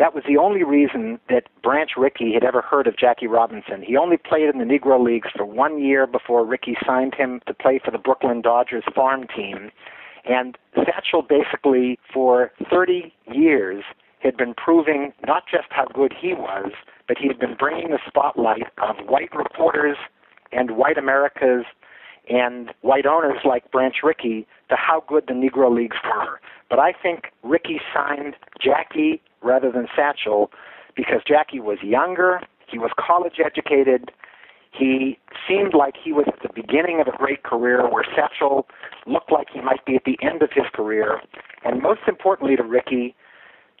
that 0.00 0.14
was 0.14 0.24
the 0.26 0.38
only 0.38 0.64
reason 0.64 1.20
that 1.28 1.44
Branch 1.62 1.90
Rickey 1.96 2.32
had 2.32 2.42
ever 2.42 2.62
heard 2.62 2.86
of 2.86 2.96
Jackie 2.96 3.26
Robinson. 3.26 3.82
He 3.82 3.98
only 3.98 4.16
played 4.16 4.48
in 4.48 4.58
the 4.58 4.64
Negro 4.64 4.98
Leagues 4.98 5.28
for 5.36 5.44
one 5.44 5.78
year 5.78 6.06
before 6.06 6.44
Rickey 6.44 6.74
signed 6.86 7.14
him 7.14 7.40
to 7.46 7.52
play 7.52 7.78
for 7.84 7.90
the 7.90 7.98
Brooklyn 7.98 8.40
Dodgers 8.40 8.84
farm 8.94 9.26
team. 9.36 9.70
And 10.24 10.56
Satchel 10.74 11.22
basically, 11.22 11.98
for 12.12 12.52
30 12.70 13.12
years, 13.32 13.84
had 14.20 14.36
been 14.36 14.54
proving 14.54 15.12
not 15.26 15.44
just 15.50 15.68
how 15.70 15.86
good 15.86 16.12
he 16.18 16.34
was, 16.34 16.72
but 17.08 17.16
he 17.18 17.26
had 17.26 17.38
been 17.38 17.56
bringing 17.58 17.90
the 17.90 17.98
spotlight 18.06 18.66
of 18.78 18.96
white 19.08 19.34
reporters 19.34 19.96
and 20.52 20.76
white 20.76 20.98
Americas 20.98 21.64
and 22.28 22.70
white 22.82 23.06
owners 23.06 23.38
like 23.44 23.70
Branch 23.70 23.96
Rickey 24.02 24.46
to 24.68 24.76
how 24.76 25.02
good 25.08 25.24
the 25.26 25.32
Negro 25.32 25.74
Leagues 25.74 25.96
were. 26.04 26.40
But 26.68 26.78
I 26.78 26.92
think 26.92 27.32
Rickey 27.42 27.80
signed 27.94 28.36
Jackie 28.62 29.22
rather 29.42 29.72
than 29.72 29.88
Satchel 29.96 30.50
because 30.94 31.22
Jackie 31.26 31.60
was 31.60 31.78
younger, 31.82 32.40
he 32.68 32.78
was 32.78 32.90
college 32.98 33.40
educated, 33.44 34.12
he 34.70 35.18
seemed 35.48 35.74
like 35.74 35.94
he 36.02 36.12
was 36.12 36.26
at 36.28 36.40
the 36.42 36.52
beginning 36.54 37.00
of 37.00 37.08
a 37.08 37.16
great 37.16 37.42
career 37.42 37.88
where 37.90 38.04
Satchel 38.14 38.66
looked 39.06 39.32
like 39.32 39.48
he 39.52 39.60
might 39.60 39.84
be 39.84 39.96
at 39.96 40.04
the 40.04 40.18
end 40.22 40.42
of 40.42 40.50
his 40.52 40.66
career. 40.72 41.20
And 41.64 41.82
most 41.82 42.00
importantly 42.06 42.56
to 42.56 42.62
Rickey, 42.62 43.14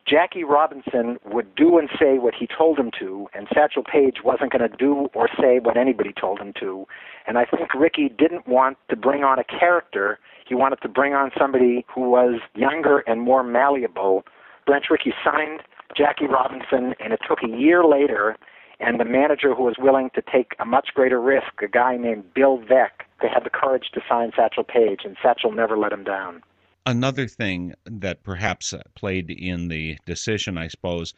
Jackie 0.06 0.44
Robinson 0.44 1.18
would 1.24 1.54
do 1.54 1.78
and 1.78 1.88
say 1.98 2.18
what 2.18 2.34
he 2.34 2.46
told 2.46 2.78
him 2.78 2.90
to, 2.98 3.28
and 3.34 3.46
Satchel 3.54 3.84
Paige 3.84 4.18
wasn't 4.24 4.50
going 4.50 4.68
to 4.68 4.76
do 4.76 5.08
or 5.14 5.28
say 5.40 5.60
what 5.60 5.76
anybody 5.76 6.12
told 6.18 6.40
him 6.40 6.52
to. 6.58 6.86
And 7.26 7.38
I 7.38 7.44
think 7.44 7.74
Rickey 7.74 8.08
didn't 8.08 8.48
want 8.48 8.76
to 8.88 8.96
bring 8.96 9.22
on 9.22 9.38
a 9.38 9.44
character. 9.44 10.18
He 10.46 10.54
wanted 10.54 10.80
to 10.82 10.88
bring 10.88 11.14
on 11.14 11.30
somebody 11.38 11.84
who 11.94 12.10
was 12.10 12.40
younger 12.56 13.00
and 13.00 13.20
more 13.20 13.44
malleable. 13.44 14.24
Branch 14.66 14.86
Rickey 14.90 15.12
signed 15.24 15.60
Jackie 15.96 16.26
Robinson, 16.26 16.94
and 16.98 17.12
it 17.12 17.20
took 17.28 17.38
a 17.44 17.48
year 17.48 17.84
later 17.84 18.36
and 18.80 18.98
the 18.98 19.04
manager 19.04 19.54
who 19.54 19.64
was 19.64 19.76
willing 19.78 20.10
to 20.14 20.22
take 20.22 20.54
a 20.58 20.64
much 20.64 20.88
greater 20.94 21.20
risk, 21.20 21.62
a 21.62 21.68
guy 21.68 21.96
named 21.96 22.32
Bill 22.34 22.58
Veeck, 22.58 23.04
they 23.20 23.28
had 23.28 23.44
the 23.44 23.50
courage 23.50 23.90
to 23.92 24.00
sign 24.08 24.32
Satchel 24.34 24.64
Paige, 24.64 25.02
and 25.04 25.16
Satchel 25.22 25.52
never 25.52 25.76
let 25.76 25.92
him 25.92 26.02
down. 26.02 26.42
Another 26.86 27.26
thing 27.26 27.74
that 27.84 28.22
perhaps 28.22 28.72
uh, 28.72 28.82
played 28.94 29.30
in 29.30 29.68
the 29.68 29.98
decision, 30.06 30.56
I 30.56 30.68
suppose, 30.68 31.12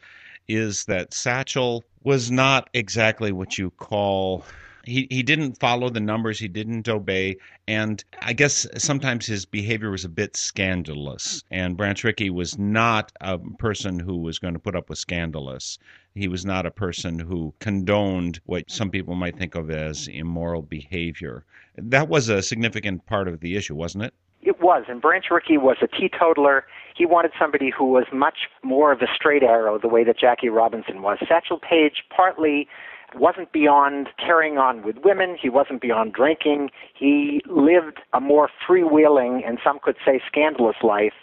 is 0.49 0.85
that 0.85 1.13
Satchel 1.13 1.85
was 2.03 2.29
not 2.29 2.69
exactly 2.73 3.31
what 3.31 3.57
you 3.57 3.71
call 3.71 4.43
he 4.83 5.07
he 5.09 5.23
didn't 5.23 5.59
follow 5.59 5.89
the 5.89 5.99
numbers 5.99 6.39
he 6.39 6.47
didn't 6.47 6.87
obey 6.87 7.37
and 7.67 8.03
i 8.21 8.33
guess 8.33 8.67
sometimes 8.77 9.25
his 9.25 9.45
behavior 9.45 9.89
was 9.89 10.05
a 10.05 10.09
bit 10.09 10.35
scandalous 10.35 11.43
and 11.51 11.77
branch 11.77 12.03
rickey 12.03 12.29
was 12.29 12.57
not 12.57 13.11
a 13.21 13.37
person 13.57 13.99
who 13.99 14.17
was 14.17 14.39
going 14.39 14.53
to 14.53 14.59
put 14.59 14.75
up 14.75 14.89
with 14.89 14.99
scandalous 14.99 15.79
he 16.15 16.27
was 16.27 16.45
not 16.45 16.65
a 16.65 16.71
person 16.71 17.17
who 17.19 17.53
condoned 17.59 18.39
what 18.45 18.69
some 18.69 18.89
people 18.89 19.15
might 19.15 19.37
think 19.37 19.55
of 19.55 19.71
as 19.71 20.07
immoral 20.07 20.61
behavior 20.61 21.45
that 21.77 22.09
was 22.09 22.29
a 22.29 22.41
significant 22.41 23.05
part 23.05 23.27
of 23.27 23.39
the 23.39 23.55
issue 23.55 23.75
wasn't 23.75 24.03
it 24.03 24.13
it 24.45 24.59
was, 24.59 24.83
and 24.89 25.01
Branch 25.01 25.23
Rickey 25.31 25.57
was 25.57 25.77
a 25.81 25.87
teetotaler. 25.87 26.65
He 26.97 27.05
wanted 27.05 27.31
somebody 27.39 27.69
who 27.69 27.85
was 27.85 28.03
much 28.11 28.49
more 28.61 28.91
of 28.91 29.01
a 29.01 29.07
straight 29.15 29.41
arrow, 29.41 29.79
the 29.79 29.87
way 29.87 30.03
that 30.03 30.19
Jackie 30.19 30.49
Robinson 30.49 31.01
was. 31.01 31.17
Satchel 31.29 31.59
Paige 31.59 32.03
partly 32.13 32.67
wasn't 33.15 33.51
beyond 33.51 34.09
carrying 34.17 34.57
on 34.57 34.83
with 34.83 34.97
women. 35.03 35.37
He 35.41 35.49
wasn't 35.49 35.81
beyond 35.81 36.13
drinking. 36.13 36.69
He 36.93 37.41
lived 37.47 37.99
a 38.13 38.19
more 38.19 38.49
freewheeling 38.67 39.47
and 39.47 39.59
some 39.63 39.79
could 39.81 39.95
say 40.05 40.21
scandalous 40.27 40.77
life. 40.83 41.13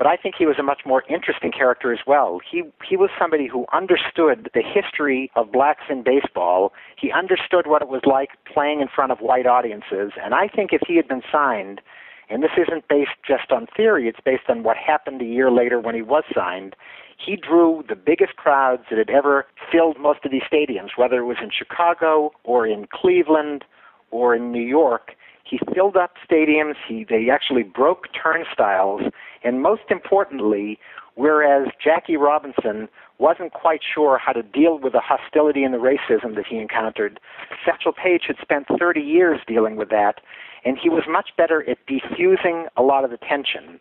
But 0.00 0.06
I 0.06 0.16
think 0.16 0.36
he 0.38 0.46
was 0.46 0.56
a 0.58 0.62
much 0.62 0.80
more 0.86 1.04
interesting 1.10 1.52
character 1.52 1.92
as 1.92 1.98
well. 2.06 2.40
He 2.50 2.62
he 2.88 2.96
was 2.96 3.10
somebody 3.20 3.46
who 3.46 3.66
understood 3.70 4.48
the 4.54 4.62
history 4.62 5.30
of 5.36 5.52
blacks 5.52 5.82
in 5.90 6.02
baseball. 6.02 6.72
He 6.96 7.12
understood 7.12 7.66
what 7.66 7.82
it 7.82 7.88
was 7.88 8.00
like 8.06 8.30
playing 8.50 8.80
in 8.80 8.88
front 8.88 9.12
of 9.12 9.18
white 9.18 9.44
audiences. 9.46 10.12
And 10.24 10.32
I 10.32 10.48
think 10.48 10.72
if 10.72 10.80
he 10.88 10.96
had 10.96 11.06
been 11.06 11.20
signed, 11.30 11.82
and 12.30 12.42
this 12.42 12.52
isn't 12.56 12.88
based 12.88 13.10
just 13.26 13.52
on 13.52 13.66
theory, 13.76 14.08
it's 14.08 14.20
based 14.24 14.48
on 14.48 14.62
what 14.62 14.78
happened 14.78 15.20
a 15.20 15.26
year 15.26 15.50
later 15.50 15.78
when 15.78 15.94
he 15.94 16.02
was 16.02 16.24
signed, 16.34 16.76
he 17.24 17.36
drew 17.36 17.84
the 17.88 17.96
biggest 17.96 18.36
crowds 18.36 18.82
that 18.90 18.98
had 18.98 19.10
ever 19.10 19.46
filled 19.70 19.98
most 19.98 20.24
of 20.24 20.30
these 20.30 20.42
stadiums, 20.50 20.90
whether 20.96 21.18
it 21.18 21.26
was 21.26 21.36
in 21.42 21.50
Chicago 21.56 22.32
or 22.44 22.66
in 22.66 22.86
Cleveland 22.92 23.64
or 24.10 24.34
in 24.34 24.52
New 24.52 24.62
York. 24.62 25.12
He 25.44 25.58
filled 25.74 25.96
up 25.96 26.14
stadiums. 26.28 26.74
He 26.88 27.04
they 27.04 27.28
actually 27.30 27.64
broke 27.64 28.06
turnstiles, 28.14 29.02
and 29.42 29.62
most 29.62 29.82
importantly, 29.90 30.78
whereas 31.14 31.68
Jackie 31.82 32.16
Robinson 32.16 32.88
wasn't 33.18 33.52
quite 33.52 33.80
sure 33.82 34.18
how 34.18 34.32
to 34.32 34.42
deal 34.42 34.78
with 34.78 34.92
the 34.92 35.00
hostility 35.00 35.62
and 35.62 35.74
the 35.74 35.78
racism 35.78 36.36
that 36.36 36.46
he 36.48 36.56
encountered, 36.56 37.20
Satchel 37.64 37.92
Paige 37.92 38.22
had 38.28 38.36
spent 38.40 38.66
30 38.78 39.00
years 39.00 39.40
dealing 39.46 39.76
with 39.76 39.90
that, 39.90 40.20
and 40.64 40.78
he 40.78 40.88
was 40.88 41.02
much 41.06 41.30
better 41.36 41.68
at 41.68 41.78
defusing 41.86 42.66
a 42.76 42.82
lot 42.82 43.04
of 43.04 43.10
the 43.10 43.18
tension. 43.18 43.78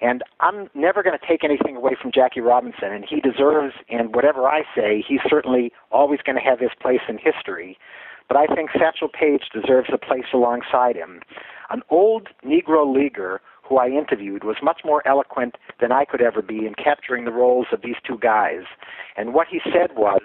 And 0.00 0.22
I'm 0.40 0.68
never 0.74 1.02
going 1.02 1.18
to 1.18 1.26
take 1.26 1.42
anything 1.42 1.76
away 1.76 1.96
from 2.00 2.12
Jackie 2.12 2.40
Robinson, 2.40 2.92
and 2.92 3.04
he 3.08 3.20
deserves, 3.20 3.74
and 3.88 4.14
whatever 4.14 4.46
I 4.46 4.62
say, 4.74 5.02
he's 5.06 5.20
certainly 5.28 5.72
always 5.90 6.20
going 6.24 6.36
to 6.36 6.42
have 6.42 6.60
his 6.60 6.70
place 6.80 7.00
in 7.08 7.18
history. 7.18 7.78
But 8.28 8.36
I 8.36 8.46
think 8.46 8.70
Satchel 8.72 9.08
Paige 9.08 9.44
deserves 9.54 9.88
a 9.92 9.98
place 9.98 10.26
alongside 10.34 10.96
him. 10.96 11.20
An 11.70 11.82
old 11.90 12.28
Negro 12.44 12.92
leaguer 12.92 13.40
who 13.62 13.78
I 13.78 13.88
interviewed 13.88 14.44
was 14.44 14.56
much 14.62 14.82
more 14.84 15.06
eloquent 15.06 15.56
than 15.80 15.92
I 15.92 16.04
could 16.04 16.20
ever 16.20 16.42
be 16.42 16.66
in 16.66 16.74
capturing 16.74 17.24
the 17.24 17.32
roles 17.32 17.66
of 17.72 17.82
these 17.82 17.96
two 18.06 18.18
guys. 18.18 18.62
And 19.16 19.34
what 19.34 19.48
he 19.48 19.60
said 19.64 19.96
was 19.96 20.22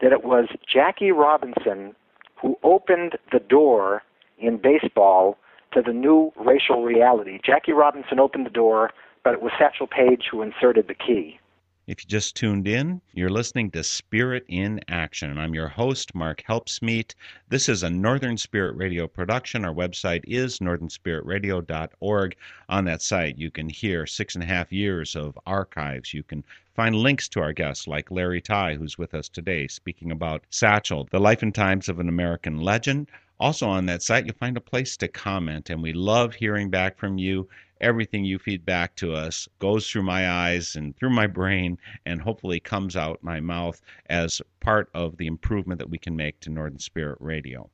that 0.00 0.12
it 0.12 0.24
was 0.24 0.48
Jackie 0.66 1.12
Robinson 1.12 1.94
who 2.40 2.58
opened 2.62 3.18
the 3.32 3.38
door 3.38 4.02
in 4.38 4.56
baseball 4.56 5.36
to 5.72 5.82
the 5.82 5.92
new 5.92 6.32
racial 6.36 6.82
reality. 6.82 7.38
Jackie 7.44 7.72
Robinson 7.72 8.18
opened 8.18 8.46
the 8.46 8.50
door, 8.50 8.90
but 9.24 9.34
it 9.34 9.42
was 9.42 9.52
Satchel 9.58 9.86
Paige 9.86 10.24
who 10.30 10.42
inserted 10.42 10.88
the 10.88 10.94
key. 10.94 11.38
If 11.86 12.04
you 12.04 12.08
just 12.08 12.36
tuned 12.36 12.68
in, 12.68 13.00
you're 13.14 13.30
listening 13.30 13.72
to 13.72 13.82
Spirit 13.82 14.44
in 14.46 14.80
Action. 14.86 15.36
I'm 15.36 15.54
your 15.54 15.66
host, 15.66 16.14
Mark 16.14 16.44
Helpsmeet. 16.48 17.16
This 17.48 17.68
is 17.68 17.82
a 17.82 17.90
Northern 17.90 18.36
Spirit 18.36 18.76
Radio 18.76 19.08
production. 19.08 19.64
Our 19.64 19.74
website 19.74 20.22
is 20.24 20.60
northernspiritradio.org. 20.60 22.36
On 22.68 22.84
that 22.84 23.02
site, 23.02 23.38
you 23.38 23.50
can 23.50 23.68
hear 23.68 24.06
six 24.06 24.36
and 24.36 24.44
a 24.44 24.46
half 24.46 24.70
years 24.70 25.16
of 25.16 25.36
archives. 25.46 26.14
You 26.14 26.22
can 26.22 26.44
find 26.74 26.94
links 26.94 27.28
to 27.30 27.40
our 27.40 27.52
guests, 27.52 27.88
like 27.88 28.12
Larry 28.12 28.40
Tye, 28.40 28.76
who's 28.76 28.96
with 28.96 29.12
us 29.12 29.28
today, 29.28 29.66
speaking 29.66 30.12
about 30.12 30.44
Satchel, 30.50 31.08
the 31.10 31.18
life 31.18 31.42
and 31.42 31.52
times 31.52 31.88
of 31.88 31.98
an 31.98 32.08
American 32.08 32.60
legend. 32.60 33.08
Also, 33.40 33.66
on 33.66 33.86
that 33.86 34.02
site, 34.02 34.26
you'll 34.26 34.34
find 34.34 34.58
a 34.58 34.60
place 34.60 34.98
to 34.98 35.08
comment, 35.08 35.70
and 35.70 35.82
we 35.82 35.94
love 35.94 36.34
hearing 36.34 36.68
back 36.68 36.98
from 36.98 37.16
you. 37.16 37.48
Everything 37.80 38.22
you 38.22 38.38
feed 38.38 38.66
back 38.66 38.94
to 38.96 39.14
us 39.14 39.48
goes 39.58 39.90
through 39.90 40.02
my 40.02 40.30
eyes 40.30 40.76
and 40.76 40.94
through 40.94 41.08
my 41.08 41.26
brain, 41.26 41.78
and 42.04 42.20
hopefully 42.20 42.60
comes 42.60 42.96
out 42.96 43.24
my 43.24 43.40
mouth 43.40 43.80
as 44.10 44.42
part 44.60 44.90
of 44.92 45.16
the 45.16 45.26
improvement 45.26 45.78
that 45.78 45.88
we 45.88 45.96
can 45.96 46.14
make 46.14 46.38
to 46.40 46.50
Northern 46.50 46.78
Spirit 46.78 47.16
Radio. 47.18 47.70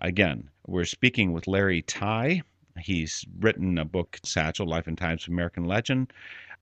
Again, 0.00 0.48
we're 0.68 0.84
speaking 0.84 1.32
with 1.32 1.48
Larry 1.48 1.82
Tye. 1.82 2.42
He's 2.78 3.24
written 3.40 3.78
a 3.78 3.84
book, 3.84 4.20
Satchel 4.24 4.68
Life 4.68 4.86
and 4.86 4.96
Times 4.96 5.24
of 5.24 5.32
American 5.32 5.64
Legend. 5.64 6.12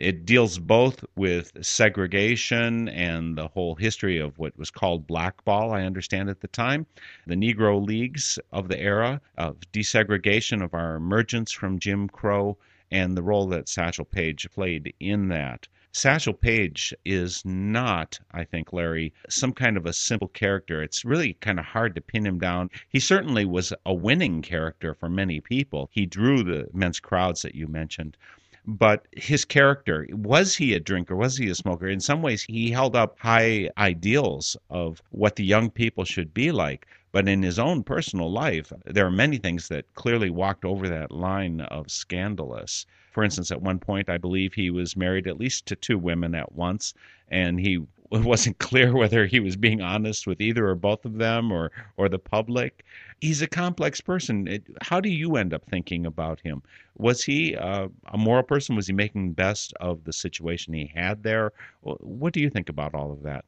It 0.03 0.27
deals 0.27 0.59
both 0.59 1.05
with 1.15 1.65
segregation 1.65 2.88
and 2.88 3.38
the 3.38 3.47
whole 3.47 3.77
history 3.77 4.19
of 4.19 4.37
what 4.37 4.59
was 4.59 4.69
called 4.69 5.07
blackball, 5.07 5.73
I 5.73 5.85
understand 5.85 6.29
at 6.29 6.41
the 6.41 6.49
time, 6.49 6.87
the 7.25 7.37
Negro 7.37 7.81
Leagues 7.81 8.37
of 8.51 8.67
the 8.67 8.81
era, 8.81 9.21
of 9.38 9.61
desegregation, 9.73 10.61
of 10.61 10.75
our 10.75 10.97
emergence 10.97 11.53
from 11.53 11.79
Jim 11.79 12.09
Crow, 12.09 12.59
and 12.91 13.17
the 13.17 13.23
role 13.23 13.47
that 13.47 13.69
Satchel 13.69 14.05
Paige 14.05 14.51
played 14.51 14.93
in 14.99 15.29
that. 15.29 15.69
Satchel 15.93 16.35
Paige 16.35 16.93
is 17.05 17.45
not, 17.45 18.19
I 18.33 18.43
think, 18.43 18.73
Larry, 18.73 19.12
some 19.29 19.53
kind 19.53 19.77
of 19.77 19.87
a 19.87 19.93
simple 19.93 20.27
character. 20.27 20.83
It's 20.83 21.05
really 21.05 21.35
kind 21.35 21.61
of 21.61 21.67
hard 21.67 21.95
to 21.95 22.01
pin 22.01 22.27
him 22.27 22.41
down. 22.41 22.71
He 22.88 22.99
certainly 22.99 23.45
was 23.45 23.73
a 23.87 23.95
winning 23.95 24.43
character 24.43 24.95
for 24.95 25.09
many 25.09 25.41
people. 25.41 25.91
He 25.93 26.07
drew 26.07 26.43
the 26.43 26.69
immense 26.75 26.99
crowds 26.99 27.43
that 27.43 27.55
you 27.55 27.69
mentioned 27.69 28.17
but 28.66 29.07
his 29.12 29.44
character 29.44 30.07
was 30.12 30.57
he 30.57 30.75
a 30.75 30.81
drinker? 30.81 31.16
Was 31.16 31.37
he 31.37 31.48
a 31.48 31.55
smoker? 31.55 31.88
In 31.88 32.01
some 32.01 32.22
ways 32.22 32.42
he 32.42 32.70
held 32.70 32.94
up 32.94 33.18
high 33.18 33.70
ideals 33.77 34.57
of 34.70 35.03
what 35.11 35.37
the 35.37 35.44
young 35.44 35.70
people 35.70 36.05
should 36.05 36.33
be 36.33 36.53
like. 36.53 36.87
But 37.11 37.29
in 37.29 37.42
his 37.42 37.59
own 37.59 37.83
personal 37.83 38.31
life 38.31 38.72
there 38.87 39.07
are 39.07 39.11
many 39.11 39.37
things 39.38 39.68
that 39.68 39.92
clearly 39.94 40.31
walked 40.31 40.64
over 40.64 40.88
that 40.88 41.11
line 41.11 41.61
of 41.61 41.90
scandalous. 41.90 42.87
For 43.12 43.25
instance 43.25 43.51
at 43.51 43.62
one 43.62 43.79
point 43.79 44.09
i 44.09 44.16
believe 44.16 44.55
he 44.55 44.70
was 44.70 44.96
married 44.96 45.27
at 45.27 45.38
least 45.38 45.66
to 45.66 45.77
two 45.77 45.98
women 45.98 46.35
at 46.35 46.53
once 46.53 46.94
and 47.29 47.59
he 47.61 47.81
it 48.12 48.25
wasn't 48.25 48.59
clear 48.59 48.92
whether 48.92 49.27
he 49.27 49.40
was 49.40 49.57
being 49.57 49.81
honest 49.81 50.27
with 50.27 50.40
either 50.40 50.68
or 50.68 50.75
both 50.75 51.05
of 51.05 51.18
them 51.18 51.51
or 51.51 51.72
or 51.96 52.09
the 52.09 52.18
public. 52.18 52.85
He's 53.23 53.41
a 53.41 53.47
complex 53.47 54.01
person. 54.01 54.49
It, 54.49 54.65
how 54.81 55.01
do 55.01 55.09
you 55.09 55.37
end 55.37 55.55
up 55.55 55.65
thinking 55.71 56.07
about 56.07 56.41
him? 56.41 56.61
Was 56.99 57.23
he 57.23 57.55
uh, 57.55 57.87
a 58.13 58.19
moral 58.19 58.43
person? 58.43 58.75
Was 58.75 58.89
he 58.89 58.93
making 58.93 59.29
the 59.29 59.35
best 59.35 59.73
of 59.79 60.03
the 60.03 60.13
situation 60.13 60.75
he 60.75 60.91
had 60.93 61.23
there? 61.23 61.53
What 61.83 62.33
do 62.33 62.41
you 62.41 62.51
think 62.51 62.69
about 62.69 62.97
all 62.97 63.13
of 63.13 63.23
that? 63.23 63.45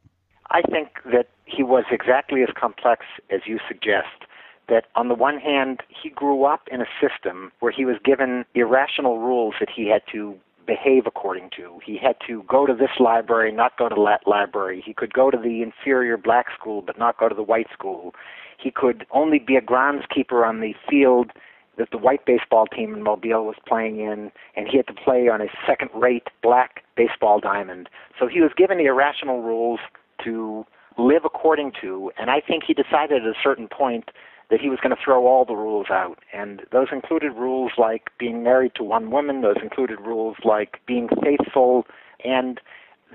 I 0.51 0.63
think 0.63 0.91
that 1.07 1.27
he 1.45 1.65
was 1.65 1.83
exactly 1.91 2.45
as 2.45 2.51
complex 2.57 3.05
as 3.31 3.41
you 3.47 3.59
suggest 3.67 4.29
that 4.69 4.85
on 4.95 5.09
the 5.09 5.15
one 5.17 5.41
hand, 5.41 5.81
he 5.89 6.09
grew 6.09 6.45
up 6.45 6.69
in 6.71 6.81
a 6.81 6.87
system 7.01 7.51
where 7.59 7.73
he 7.73 7.85
was 7.85 7.97
given 8.05 8.45
irrational 8.55 9.19
rules 9.19 9.55
that 9.59 9.71
he 9.75 9.89
had 9.89 10.03
to 10.13 10.37
behave 10.69 11.05
according 11.05 11.51
to. 11.57 11.81
He 11.85 11.99
had 11.99 12.15
to 12.29 12.45
go 12.45 12.65
to 12.65 12.75
this 12.75 13.01
library, 13.01 13.51
not 13.51 13.77
go 13.77 13.89
to 13.89 14.05
that 14.07 14.23
library. 14.25 14.85
He 14.87 14.95
could 14.95 15.13
go 15.13 15.33
to 15.33 15.37
the 15.37 15.63
inferior 15.63 16.17
black 16.17 16.47
school, 16.57 16.81
but 16.81 16.97
not 16.97 17.19
go 17.19 17.29
to 17.29 17.35
the 17.35 17.43
white 17.43 17.67
school. 17.73 18.15
He 18.59 18.71
could 18.71 19.07
only 19.11 19.39
be 19.39 19.57
a 19.57 19.61
groundskeeper 19.61 20.47
on 20.47 20.61
the 20.61 20.75
field 20.89 21.33
that 21.77 21.91
the 21.91 21.99
white 21.99 22.25
baseball 22.25 22.67
team 22.67 22.95
in 22.95 23.03
Mobile 23.03 23.45
was 23.45 23.57
playing 23.67 23.99
in, 23.99 24.31
and 24.57 24.69
he 24.69 24.77
had 24.77 24.87
to 24.87 24.95
play 24.95 25.29
on 25.29 25.41
a 25.41 25.49
second 25.67 25.91
rate 25.95 26.29
black 26.43 26.85
baseball 26.97 27.41
diamond. 27.41 27.89
So 28.19 28.29
he 28.29 28.41
was 28.41 28.53
given 28.57 28.79
the 28.79 28.85
irrational 28.85 29.43
rules 29.43 29.81
to 30.23 30.65
live 30.97 31.25
according 31.25 31.73
to, 31.81 32.13
and 32.17 32.31
I 32.31 32.41
think 32.41 32.65
he 32.65 32.75
decided 32.75 33.23
at 33.23 33.29
a 33.29 33.35
certain 33.43 33.67
point 33.69 34.11
that 34.51 34.61
he 34.61 34.69
was 34.69 34.79
going 34.81 34.95
to 34.95 35.03
throw 35.03 35.27
all 35.27 35.45
the 35.45 35.55
rules 35.55 35.87
out. 35.91 36.19
And 36.33 36.63
those 36.71 36.89
included 36.93 37.33
rules 37.33 37.73
like 37.79 38.11
being 38.19 38.43
married 38.43 38.73
to 38.77 38.85
one 38.85 39.11
woman, 39.11 39.41
those 39.41 39.57
included 39.63 40.01
rules 40.01 40.37
like 40.45 40.81
being 40.87 41.09
faithful, 41.23 41.87
and 42.25 42.61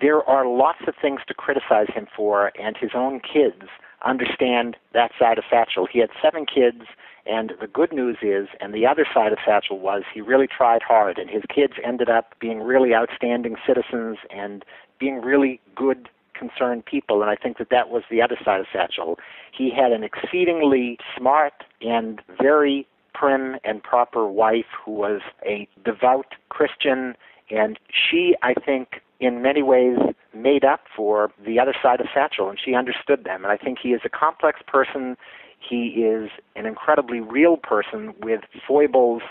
there 0.02 0.24
are 0.30 0.46
lots 0.48 0.80
of 0.88 0.96
things 1.02 1.22
to 1.28 1.34
criticize 1.34 1.88
him 1.94 2.08
for, 2.16 2.52
and 2.60 2.76
his 2.78 2.92
own 2.94 3.20
kids 3.20 3.64
understand 4.06 4.78
that 4.94 5.12
side 5.20 5.38
of 5.38 5.44
Satchel. 5.50 5.88
He 5.92 6.00
had 6.00 6.10
seven 6.22 6.46
kids, 6.46 6.84
and 7.26 7.54
the 7.60 7.68
good 7.68 7.92
news 7.92 8.18
is, 8.22 8.48
and 8.60 8.74
the 8.74 8.86
other 8.86 9.06
side 9.14 9.32
of 9.32 9.40
Satchel 9.46 9.80
was, 9.80 10.04
he 10.14 10.22
really 10.22 10.48
tried 10.48 10.82
hard, 10.82 11.18
and 11.18 11.30
his 11.30 11.44
kids 11.54 11.74
ended 11.84 12.10
up 12.10 12.34
being 12.40 12.62
really 12.62 12.94
outstanding 12.94 13.56
citizens 13.66 14.18
and 14.30 14.64
being 15.00 15.22
really 15.22 15.60
good 15.76 16.10
concerned 16.34 16.86
people, 16.86 17.22
and 17.22 17.30
I 17.30 17.36
think 17.36 17.58
that 17.58 17.70
that 17.70 17.90
was 17.90 18.04
the 18.10 18.22
other 18.22 18.38
side 18.44 18.62
of 18.62 18.66
Satchel. 18.72 19.20
He 19.52 19.70
had 19.70 19.92
an 19.92 20.04
exceedingly 20.04 20.98
smart 21.18 21.66
and 21.82 22.22
very 22.42 22.88
prim 23.14 23.58
and 23.66 23.84
proper 23.84 24.26
wife 24.26 24.66
who 24.84 24.92
was 24.92 25.22
a 25.46 25.68
devout 25.84 26.36
Christian, 26.48 27.16
and 27.50 27.78
she, 27.92 28.36
I 28.42 28.54
think, 28.54 29.02
in 29.20 29.42
many 29.42 29.62
ways 29.62 29.98
made 30.34 30.64
up 30.64 30.82
for 30.96 31.32
the 31.46 31.60
other 31.60 31.74
side 31.82 32.00
of 32.00 32.08
Satchel, 32.14 32.50
and 32.50 32.60
she 32.64 32.74
understood 32.74 33.24
them. 33.24 33.44
And 33.44 33.52
I 33.52 33.58
think 33.58 33.80
he 33.82 33.90
is 33.90 34.02
a 34.06 34.10
complex 34.10 34.62
person. 34.66 35.18
He 35.60 36.04
is 36.04 36.30
an 36.56 36.66
incredibly 36.66 37.20
real 37.20 37.58
person 37.58 38.14
with 38.22 38.42
foibles 38.68 39.22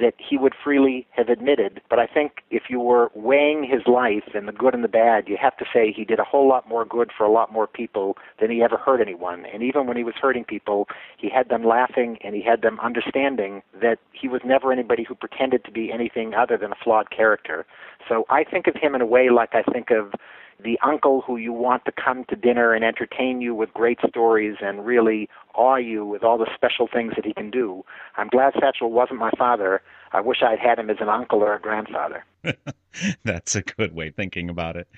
that 0.00 0.14
he 0.18 0.36
would 0.36 0.54
freely 0.62 1.06
have 1.10 1.28
admitted. 1.28 1.80
But 1.88 1.98
I 1.98 2.06
think 2.06 2.42
if 2.50 2.64
you 2.68 2.80
were 2.80 3.10
weighing 3.14 3.64
his 3.64 3.86
life 3.86 4.34
and 4.34 4.46
the 4.46 4.52
good 4.52 4.74
and 4.74 4.84
the 4.84 4.88
bad, 4.88 5.28
you 5.28 5.36
have 5.40 5.56
to 5.58 5.64
say 5.72 5.92
he 5.92 6.04
did 6.04 6.18
a 6.18 6.24
whole 6.24 6.48
lot 6.48 6.68
more 6.68 6.84
good 6.84 7.10
for 7.16 7.24
a 7.24 7.30
lot 7.30 7.52
more 7.52 7.66
people 7.66 8.16
than 8.40 8.50
he 8.50 8.62
ever 8.62 8.76
hurt 8.76 9.00
anyone. 9.00 9.46
And 9.46 9.62
even 9.62 9.86
when 9.86 9.96
he 9.96 10.04
was 10.04 10.14
hurting 10.20 10.44
people, 10.44 10.86
he 11.16 11.28
had 11.28 11.48
them 11.48 11.64
laughing 11.64 12.18
and 12.22 12.34
he 12.34 12.42
had 12.42 12.62
them 12.62 12.78
understanding 12.80 13.62
that 13.80 13.98
he 14.12 14.28
was 14.28 14.42
never 14.44 14.72
anybody 14.72 15.04
who 15.04 15.14
pretended 15.14 15.64
to 15.64 15.70
be 15.70 15.90
anything 15.92 16.34
other 16.34 16.56
than 16.56 16.72
a 16.72 16.76
flawed 16.82 17.10
character. 17.10 17.66
So 18.08 18.24
I 18.28 18.44
think 18.44 18.66
of 18.66 18.74
him 18.74 18.94
in 18.94 19.00
a 19.00 19.06
way 19.06 19.30
like 19.30 19.54
I 19.54 19.62
think 19.62 19.90
of 19.90 20.12
the 20.62 20.78
uncle 20.82 21.22
who 21.26 21.36
you 21.36 21.52
want 21.52 21.84
to 21.84 21.92
come 21.92 22.24
to 22.24 22.36
dinner 22.36 22.72
and 22.72 22.84
entertain 22.84 23.40
you 23.40 23.54
with 23.54 23.72
great 23.74 23.98
stories 24.08 24.56
and 24.60 24.86
really 24.86 25.28
awe 25.54 25.76
you 25.76 26.04
with 26.04 26.22
all 26.22 26.38
the 26.38 26.48
special 26.54 26.88
things 26.92 27.12
that 27.16 27.24
he 27.24 27.34
can 27.34 27.50
do. 27.50 27.84
I'm 28.16 28.28
glad 28.28 28.54
Satchel 28.58 28.90
wasn't 28.90 29.18
my 29.18 29.30
father. 29.36 29.82
I 30.12 30.20
wish 30.20 30.42
I'd 30.42 30.58
had 30.58 30.78
him 30.78 30.88
as 30.88 30.96
an 31.00 31.08
uncle 31.08 31.42
or 31.42 31.54
a 31.54 31.60
grandfather. 31.60 32.24
That's 33.24 33.54
a 33.54 33.62
good 33.62 33.94
way 33.94 34.10
thinking 34.10 34.48
about 34.48 34.76
it. 34.76 34.88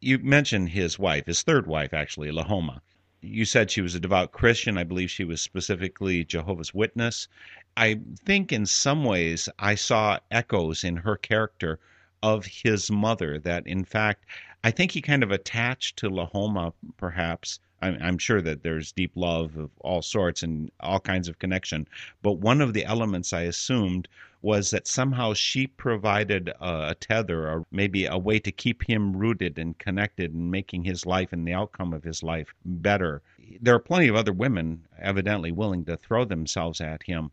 You 0.00 0.18
mentioned 0.18 0.70
his 0.70 0.98
wife, 0.98 1.26
his 1.26 1.42
third 1.42 1.66
wife, 1.66 1.94
actually, 1.94 2.30
Lahoma. 2.30 2.80
You 3.20 3.44
said 3.44 3.70
she 3.70 3.80
was 3.80 3.94
a 3.94 4.00
devout 4.00 4.32
Christian. 4.32 4.76
I 4.76 4.82
believe 4.82 5.10
she 5.10 5.24
was 5.24 5.40
specifically 5.40 6.24
Jehovah's 6.24 6.74
Witness. 6.74 7.28
I 7.76 8.00
think 8.24 8.52
in 8.52 8.66
some 8.66 9.04
ways 9.04 9.48
I 9.58 9.76
saw 9.76 10.18
echoes 10.30 10.82
in 10.82 10.96
her 10.96 11.16
character 11.16 11.78
of 12.22 12.46
his 12.46 12.90
mother, 12.90 13.38
that 13.38 13.66
in 13.66 13.84
fact, 13.84 14.24
I 14.64 14.70
think 14.70 14.92
he 14.92 15.02
kind 15.02 15.24
of 15.24 15.32
attached 15.32 15.96
to 15.98 16.10
Lahoma, 16.10 16.72
perhaps. 16.96 17.58
I'm, 17.80 17.98
I'm, 18.00 18.18
sure 18.18 18.40
that 18.40 18.62
there's 18.62 18.92
deep 18.92 19.10
love 19.16 19.56
of 19.56 19.70
all 19.80 20.02
sorts 20.02 20.44
and 20.44 20.70
all 20.78 21.00
kinds 21.00 21.26
of 21.26 21.40
connection. 21.40 21.88
But 22.22 22.34
one 22.34 22.60
of 22.60 22.72
the 22.72 22.84
elements 22.84 23.32
I 23.32 23.42
assumed 23.42 24.06
was 24.40 24.70
that 24.70 24.86
somehow 24.86 25.34
she 25.34 25.66
provided 25.66 26.48
a, 26.60 26.90
a 26.90 26.94
tether 26.94 27.48
or 27.48 27.66
maybe 27.72 28.06
a 28.06 28.16
way 28.16 28.38
to 28.38 28.52
keep 28.52 28.88
him 28.88 29.16
rooted 29.16 29.58
and 29.58 29.76
connected 29.78 30.32
and 30.32 30.52
making 30.52 30.84
his 30.84 31.06
life 31.06 31.32
and 31.32 31.46
the 31.46 31.54
outcome 31.54 31.92
of 31.92 32.04
his 32.04 32.22
life 32.22 32.54
better. 32.64 33.20
There 33.60 33.74
are 33.74 33.80
plenty 33.80 34.06
of 34.06 34.14
other 34.14 34.32
women 34.32 34.86
evidently 34.96 35.50
willing 35.50 35.84
to 35.86 35.96
throw 35.96 36.24
themselves 36.24 36.80
at 36.80 37.02
him 37.02 37.32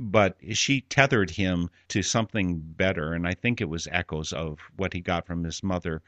but 0.00 0.36
she 0.52 0.82
tethered 0.82 1.30
him 1.30 1.68
to 1.88 2.02
something 2.04 2.60
better, 2.60 3.14
and 3.14 3.26
I 3.26 3.34
think 3.34 3.60
it 3.60 3.68
was 3.68 3.88
echoes 3.90 4.32
of 4.32 4.60
what 4.76 4.92
he 4.92 5.00
got 5.00 5.26
from 5.26 5.42
his 5.42 5.60
mother 5.60 6.02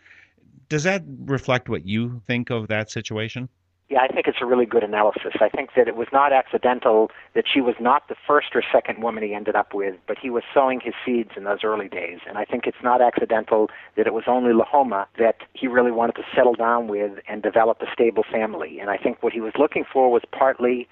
does 0.71 0.85
that 0.85 1.03
reflect 1.25 1.69
what 1.69 1.85
you 1.85 2.23
think 2.27 2.49
of 2.49 2.69
that 2.69 2.91
situation? 2.91 3.51
Yeah, 3.91 4.03
I 4.03 4.07
think 4.07 4.29
it's 4.29 4.39
a 4.41 4.47
really 4.47 4.67
good 4.67 4.85
analysis. 4.85 5.33
I 5.41 5.49
think 5.49 5.71
that 5.75 5.89
it 5.89 5.97
was 5.97 6.07
not 6.13 6.33
accidental 6.33 7.11
that 7.35 7.45
she 7.53 7.61
was 7.61 7.75
not 7.81 8.07
the 8.09 8.15
first 8.25 8.55
or 8.55 8.63
second 8.73 9.03
woman 9.03 9.25
he 9.25 9.35
ended 9.35 9.57
up 9.57 9.75
with, 9.75 9.97
but 10.07 10.17
he 10.17 10.31
was 10.31 10.45
sowing 10.55 10.79
his 10.79 10.95
seeds 11.05 11.31
in 11.37 11.43
those 11.43 11.65
early 11.65 11.89
days. 11.89 12.21
And 12.29 12.39
I 12.39 12.45
think 12.45 12.69
it's 12.69 12.85
not 12.85 13.03
accidental 13.03 13.69
that 13.97 14.07
it 14.07 14.15
was 14.15 14.25
only 14.29 14.53
Lahoma 14.53 15.07
that 15.19 15.39
he 15.55 15.67
really 15.67 15.91
wanted 15.91 16.15
to 16.15 16.23
settle 16.33 16.55
down 16.55 16.87
with 16.87 17.19
and 17.29 17.43
develop 17.43 17.83
a 17.83 17.93
stable 17.93 18.23
family. 18.31 18.79
And 18.79 18.91
I 18.91 18.97
think 18.97 19.25
what 19.25 19.33
he 19.33 19.41
was 19.41 19.55
looking 19.59 19.85
for 19.93 20.09
was 20.09 20.23
partly 20.31 20.89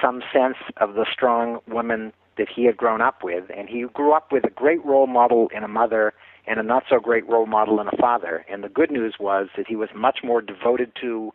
some 0.00 0.22
sense 0.32 0.58
of 0.76 0.94
the 0.94 1.06
strong 1.12 1.58
woman 1.66 2.12
that 2.38 2.46
he 2.48 2.64
had 2.64 2.76
grown 2.76 3.00
up 3.00 3.24
with. 3.24 3.50
And 3.56 3.68
he 3.68 3.86
grew 3.92 4.12
up 4.12 4.30
with 4.30 4.44
a 4.44 4.50
great 4.50 4.84
role 4.84 5.08
model 5.08 5.50
in 5.52 5.64
a 5.64 5.68
mother 5.68 6.14
and 6.46 6.58
a 6.58 6.62
not 6.62 6.84
so 6.88 6.98
great 6.98 7.28
role 7.28 7.46
model 7.46 7.80
in 7.80 7.88
a 7.88 7.96
father. 7.96 8.44
And 8.50 8.64
the 8.64 8.68
good 8.68 8.90
news 8.90 9.14
was 9.18 9.48
that 9.56 9.66
he 9.66 9.76
was 9.76 9.88
much 9.94 10.20
more 10.22 10.40
devoted 10.40 10.92
to 11.00 11.32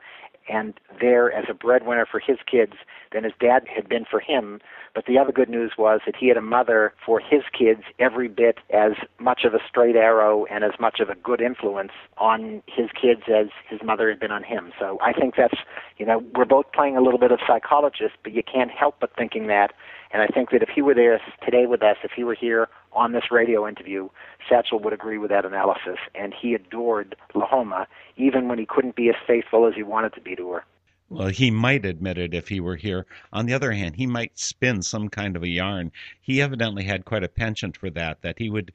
and 0.48 0.74
there 1.02 1.32
as 1.32 1.46
a 1.50 1.54
breadwinner 1.54 2.06
for 2.10 2.20
his 2.20 2.38
kids 2.50 2.74
than 3.12 3.24
his 3.24 3.34
dad 3.40 3.64
had 3.74 3.90
been 3.90 4.06
for 4.10 4.20
him. 4.20 4.60
But 4.94 5.06
the 5.06 5.18
other 5.18 5.32
good 5.32 5.50
news 5.50 5.74
was 5.78 6.02
that 6.06 6.16
he 6.16 6.28
had 6.28 6.38
a 6.38 6.42
mother 6.42 6.94
for 7.06 7.20
his 7.20 7.42
kids 7.58 7.82
every 8.00 8.28
bit 8.28 8.60
as 8.74 8.92
much 9.20 9.42
of 9.44 9.54
a 9.54 9.60
straight 9.68 9.96
arrow 9.96 10.46
and 10.46 10.64
as 10.64 10.74
much 10.80 11.00
of 11.00 11.10
a 11.10 11.16
good 11.16 11.42
influence 11.42 11.92
on 12.18 12.62
his 12.68 12.90
kids 13.00 13.24
as 13.28 13.48
his 13.70 13.80
mother 13.84 14.10
had 14.10 14.20
been 14.20 14.32
on 14.32 14.44
him. 14.44 14.72
So 14.80 15.00
I 15.02 15.14
think 15.14 15.36
that's, 15.36 15.58
you 15.98 16.06
know, 16.06 16.24
we're 16.36 16.46
both 16.46 16.72
playing 16.74 16.98
a 16.98 17.02
little 17.02 17.20
bit 17.20 17.32
of 17.32 17.40
psychologist, 17.46 18.16
but 18.24 18.34
you 18.34 18.44
can't 18.44 18.72
help 18.72 18.98
but 19.00 19.16
thinking 19.18 19.48
that. 19.48 19.74
And 20.12 20.22
I 20.22 20.28
think 20.28 20.52
that 20.52 20.62
if 20.62 20.70
he 20.70 20.82
were 20.82 20.94
there 20.94 21.20
today 21.44 21.66
with 21.66 21.84
us, 21.84 21.98
if 22.04 22.12
he 22.16 22.24
were 22.24 22.36
here 22.36 22.70
on 22.96 23.12
this 23.12 23.32
radio 23.32 23.68
interview, 23.68 24.10
Satchel 24.50 24.80
would 24.80 24.94
agree 24.94 25.18
with 25.18 25.30
that 25.32 25.46
analysis, 25.46 25.98
and 26.14 26.34
he 26.34 26.54
adored 26.54 27.16
Lahoma, 27.34 27.88
even 28.18 28.48
when 28.48 28.58
he 28.58 28.66
couldn't 28.66 28.96
be 28.96 29.10
as 29.10 29.16
faithful 29.28 29.68
as 29.68 29.76
he 29.76 29.84
wanted 29.84 30.14
to 30.14 30.22
be 30.22 30.36
to 30.36 30.52
her. 30.52 30.64
Well, 31.10 31.28
he 31.28 31.52
might 31.52 31.86
admit 31.86 32.18
it 32.18 32.34
if 32.34 32.48
he 32.48 32.60
were 32.60 32.78
here. 32.78 33.06
On 33.32 33.46
the 33.46 33.54
other 33.54 33.72
hand, 33.72 33.96
he 33.96 34.08
might 34.08 34.40
spin 34.40 34.82
some 34.82 35.10
kind 35.10 35.36
of 35.36 35.44
a 35.44 35.48
yarn. 35.48 35.92
He 36.20 36.42
evidently 36.42 36.84
had 36.84 37.06
quite 37.06 37.24
a 37.24 37.28
penchant 37.28 37.78
for 37.78 37.92
that. 37.92 38.24
That 38.24 38.40
he 38.40 38.50
would, 38.50 38.72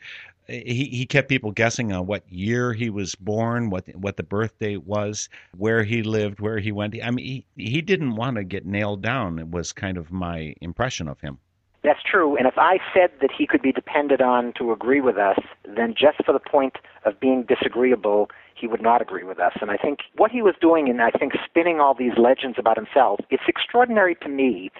he, 0.47 0.85
he 0.85 1.07
kept 1.07 1.29
people 1.29 1.51
guessing 1.51 1.93
on 1.93 2.07
what 2.07 2.31
year 2.33 2.73
he 2.73 2.89
was 2.89 3.17
born, 3.17 3.69
what 3.69 3.89
what 3.97 4.17
the 4.17 4.23
birth 4.23 4.57
date 4.61 4.85
was, 4.85 5.29
where 5.57 5.83
he 5.83 6.05
lived, 6.05 6.39
where 6.39 6.61
he 6.61 6.71
went. 6.71 6.95
I 7.03 7.11
mean, 7.11 7.25
he, 7.25 7.47
he 7.57 7.83
didn't 7.83 8.15
want 8.15 8.37
to 8.37 8.45
get 8.45 8.65
nailed 8.65 9.03
down. 9.03 9.41
It 9.41 9.51
was 9.51 9.73
kind 9.73 9.97
of 9.97 10.13
my 10.13 10.55
impression 10.61 11.09
of 11.09 11.21
him. 11.21 11.39
That's 11.83 12.01
true. 12.03 12.37
And 12.37 12.47
if 12.47 12.59
I 12.59 12.79
said 12.93 13.11
that 13.23 13.31
he 13.37 13.47
could 13.47 13.63
be 13.63 13.73
depended 13.73 14.21
on 14.21 14.53
to 14.59 14.71
agree 14.73 15.01
with 15.01 15.17
us, 15.17 15.39
then 15.65 15.95
just 15.97 16.23
for 16.25 16.33
the 16.33 16.41
point 16.41 16.77
of 17.07 17.19
being 17.19 17.45
disagreeable, 17.49 18.29
he 18.55 18.67
would 18.67 18.83
not 18.83 19.01
agree 19.01 19.25
with 19.25 19.39
us. 19.39 19.53
And 19.63 19.71
I 19.71 19.79
think 19.79 20.01
what 20.17 20.31
he 20.31 20.43
was 20.43 20.55
doing 20.61 20.91
and 20.91 21.01
I 21.01 21.11
think, 21.11 21.33
spinning 21.45 21.81
all 21.81 21.95
these 21.95 22.19
legends 22.19 22.59
about 22.59 22.77
himself, 22.77 23.21
it's 23.31 23.45
extraordinary 23.49 24.15
to 24.17 24.29
me 24.29 24.71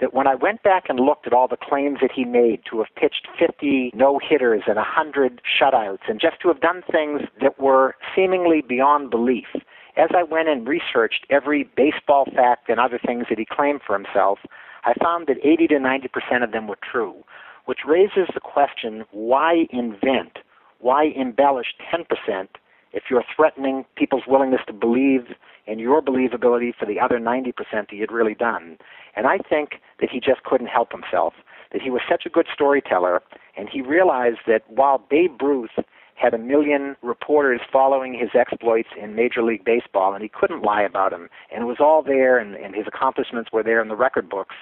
that 0.00 0.14
when 0.14 0.26
I 0.26 0.34
went 0.34 0.62
back 0.62 0.84
and 0.88 0.98
looked 0.98 1.26
at 1.26 1.32
all 1.32 1.48
the 1.48 1.56
claims 1.56 1.98
that 2.00 2.10
he 2.14 2.24
made 2.24 2.62
to 2.70 2.78
have 2.78 2.94
pitched 2.96 3.28
50 3.38 3.92
no 3.94 4.18
hitters 4.18 4.62
and 4.66 4.76
100 4.76 5.40
shutouts, 5.44 6.08
and 6.08 6.20
just 6.20 6.40
to 6.40 6.48
have 6.48 6.60
done 6.60 6.82
things 6.90 7.22
that 7.40 7.58
were 7.58 7.94
seemingly 8.14 8.62
beyond 8.66 9.10
belief, 9.10 9.46
as 9.96 10.10
I 10.16 10.22
went 10.22 10.48
and 10.48 10.66
researched 10.66 11.26
every 11.28 11.68
baseball 11.76 12.24
fact 12.34 12.68
and 12.68 12.80
other 12.80 12.98
things 13.04 13.26
that 13.28 13.38
he 13.38 13.44
claimed 13.44 13.80
for 13.86 13.94
himself, 13.94 14.38
I 14.84 14.94
found 14.94 15.26
that 15.26 15.36
80 15.44 15.68
to 15.68 15.78
90 15.78 16.08
percent 16.08 16.44
of 16.44 16.52
them 16.52 16.66
were 16.66 16.78
true, 16.80 17.24
which 17.66 17.80
raises 17.86 18.28
the 18.34 18.40
question 18.40 19.04
why 19.10 19.66
invent, 19.70 20.38
why 20.78 21.12
embellish 21.16 21.74
10 21.90 22.04
percent 22.04 22.50
if 22.92 23.04
you're 23.10 23.24
threatening 23.34 23.84
people's 23.96 24.24
willingness 24.26 24.62
to 24.66 24.72
believe 24.72 25.28
in 25.66 25.78
your 25.78 26.02
believability 26.02 26.74
for 26.74 26.86
the 26.86 26.98
other 26.98 27.18
90% 27.18 27.54
that 27.70 27.92
you'd 27.92 28.10
really 28.10 28.34
done. 28.34 28.76
And 29.14 29.26
I 29.26 29.38
think 29.38 29.80
that 30.00 30.10
he 30.10 30.18
just 30.18 30.42
couldn't 30.42 30.66
help 30.66 30.90
himself, 30.90 31.34
that 31.72 31.82
he 31.82 31.90
was 31.90 32.00
such 32.08 32.26
a 32.26 32.28
good 32.28 32.46
storyteller, 32.52 33.22
and 33.56 33.68
he 33.68 33.80
realized 33.80 34.40
that 34.46 34.68
while 34.68 34.98
Babe 34.98 35.40
Ruth 35.40 35.78
had 36.20 36.34
a 36.34 36.38
million 36.38 36.96
reporters 37.02 37.60
following 37.72 38.12
his 38.12 38.30
exploits 38.34 38.90
in 39.00 39.14
Major 39.14 39.42
League 39.42 39.64
Baseball, 39.64 40.12
and 40.12 40.22
he 40.22 40.28
couldn't 40.28 40.62
lie 40.62 40.82
about 40.82 41.12
them. 41.12 41.28
And 41.50 41.62
it 41.62 41.66
was 41.66 41.78
all 41.80 42.02
there, 42.02 42.38
and, 42.38 42.54
and 42.56 42.74
his 42.74 42.86
accomplishments 42.86 43.50
were 43.52 43.62
there 43.62 43.80
in 43.80 43.88
the 43.88 43.96
record 43.96 44.28
books. 44.28 44.54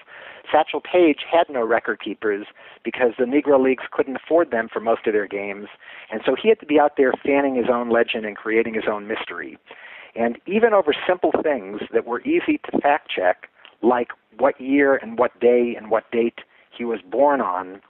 Satchel 0.51 0.81
Paige 0.81 1.21
had 1.31 1.49
no 1.51 1.67
record 1.67 2.01
keepers 2.01 2.47
because 2.85 3.13
the 3.19 3.25
Negro 3.25 3.63
Leagues 3.63 3.85
couldn't 3.91 4.17
afford 4.17 4.51
them 4.51 4.69
for 4.73 4.81
most 4.81 5.07
of 5.07 5.13
their 5.13 5.27
games, 5.27 5.67
and 6.13 6.21
so 6.25 6.37
he 6.41 6.49
had 6.49 6.61
to 6.61 6.67
be 6.67 6.79
out 6.79 6.93
there 6.97 7.13
fanning 7.25 7.57
his 7.57 7.67
own 7.73 7.91
legend 7.91 8.25
and 8.25 8.37
creating 8.37 8.75
his 8.75 8.85
own 8.91 9.09
mystery. 9.09 9.59
And 10.15 10.39
even 10.47 10.73
over 10.73 10.95
simple 11.07 11.33
things 11.43 11.81
that 11.93 12.07
were 12.07 12.21
easy 12.23 12.61
to 12.71 12.81
fact 12.81 13.11
check, 13.15 13.49
like 13.83 14.09
what 14.39 14.61
year 14.61 14.95
and 14.97 15.19
what 15.19 15.39
day 15.41 15.75
and 15.77 15.91
what 15.91 16.11
date 16.13 16.39
he 16.77 16.85
was 16.85 17.01
born 17.03 17.41
on, 17.41 17.81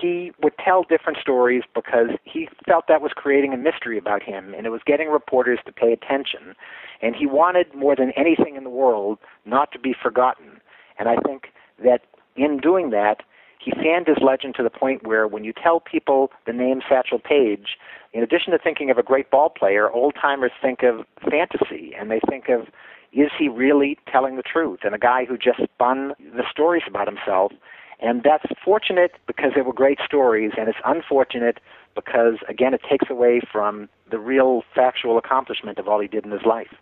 he 0.00 0.32
would 0.42 0.52
tell 0.62 0.82
different 0.82 1.18
stories 1.18 1.62
because 1.74 2.10
he 2.24 2.48
felt 2.66 2.86
that 2.88 3.00
was 3.00 3.12
creating 3.14 3.52
a 3.52 3.56
mystery 3.56 3.98
about 3.98 4.22
him 4.22 4.54
and 4.54 4.66
it 4.66 4.70
was 4.70 4.80
getting 4.84 5.08
reporters 5.08 5.58
to 5.66 5.72
pay 5.72 5.92
attention. 5.92 6.54
And 7.02 7.14
he 7.14 7.26
wanted 7.26 7.74
more 7.74 7.96
than 7.96 8.12
anything 8.16 8.56
in 8.56 8.64
the 8.64 8.70
world 8.70 9.18
not 9.44 9.72
to 9.72 9.78
be 9.78 9.94
forgotten. 10.00 10.60
And 10.98 11.08
I 11.08 11.16
think 11.16 11.52
that 11.82 12.02
in 12.36 12.58
doing 12.58 12.90
that, 12.90 13.22
he 13.58 13.72
fanned 13.72 14.06
his 14.06 14.18
legend 14.22 14.54
to 14.56 14.62
the 14.62 14.70
point 14.70 15.06
where 15.06 15.26
when 15.26 15.42
you 15.42 15.52
tell 15.52 15.80
people 15.80 16.30
the 16.46 16.52
name 16.52 16.80
Satchel 16.88 17.18
Paige, 17.18 17.76
in 18.12 18.22
addition 18.22 18.52
to 18.52 18.58
thinking 18.58 18.90
of 18.90 18.98
a 18.98 19.02
great 19.02 19.30
ball 19.30 19.48
player, 19.50 19.90
old 19.90 20.14
timers 20.20 20.52
think 20.62 20.82
of 20.82 21.04
fantasy 21.28 21.92
and 21.98 22.10
they 22.10 22.20
think 22.28 22.48
of 22.48 22.68
is 23.12 23.30
he 23.38 23.48
really 23.48 23.98
telling 24.10 24.36
the 24.36 24.42
truth? 24.42 24.80
And 24.82 24.94
a 24.94 24.98
guy 24.98 25.24
who 25.24 25.38
just 25.38 25.60
spun 25.62 26.12
the 26.18 26.44
stories 26.50 26.82
about 26.86 27.06
himself 27.06 27.52
And 28.00 28.22
that's 28.22 28.44
fortunate 28.64 29.12
because 29.26 29.52
they 29.54 29.62
were 29.62 29.72
great 29.72 29.98
stories, 30.04 30.52
and 30.58 30.68
it's 30.68 30.78
unfortunate 30.84 31.58
because, 31.94 32.34
again, 32.48 32.74
it 32.74 32.82
takes 32.88 33.08
away 33.08 33.40
from 33.50 33.88
the 34.10 34.18
real 34.18 34.62
factual 34.74 35.16
accomplishment 35.16 35.78
of 35.78 35.88
all 35.88 36.00
he 36.00 36.08
did 36.08 36.24
in 36.24 36.30
his 36.30 36.44
life. 36.44 36.74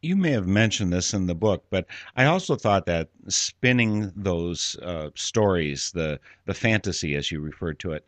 You 0.00 0.16
may 0.16 0.30
have 0.32 0.46
mentioned 0.46 0.92
this 0.92 1.14
in 1.14 1.26
the 1.26 1.34
book, 1.34 1.64
but 1.70 1.86
I 2.14 2.26
also 2.26 2.56
thought 2.56 2.86
that 2.86 3.08
spinning 3.28 4.12
those 4.14 4.76
uh, 4.82 5.10
stories, 5.14 5.92
the 5.92 6.20
the 6.44 6.54
fantasy 6.54 7.16
as 7.16 7.32
you 7.32 7.40
referred 7.40 7.78
to 7.80 7.92
it, 7.92 8.04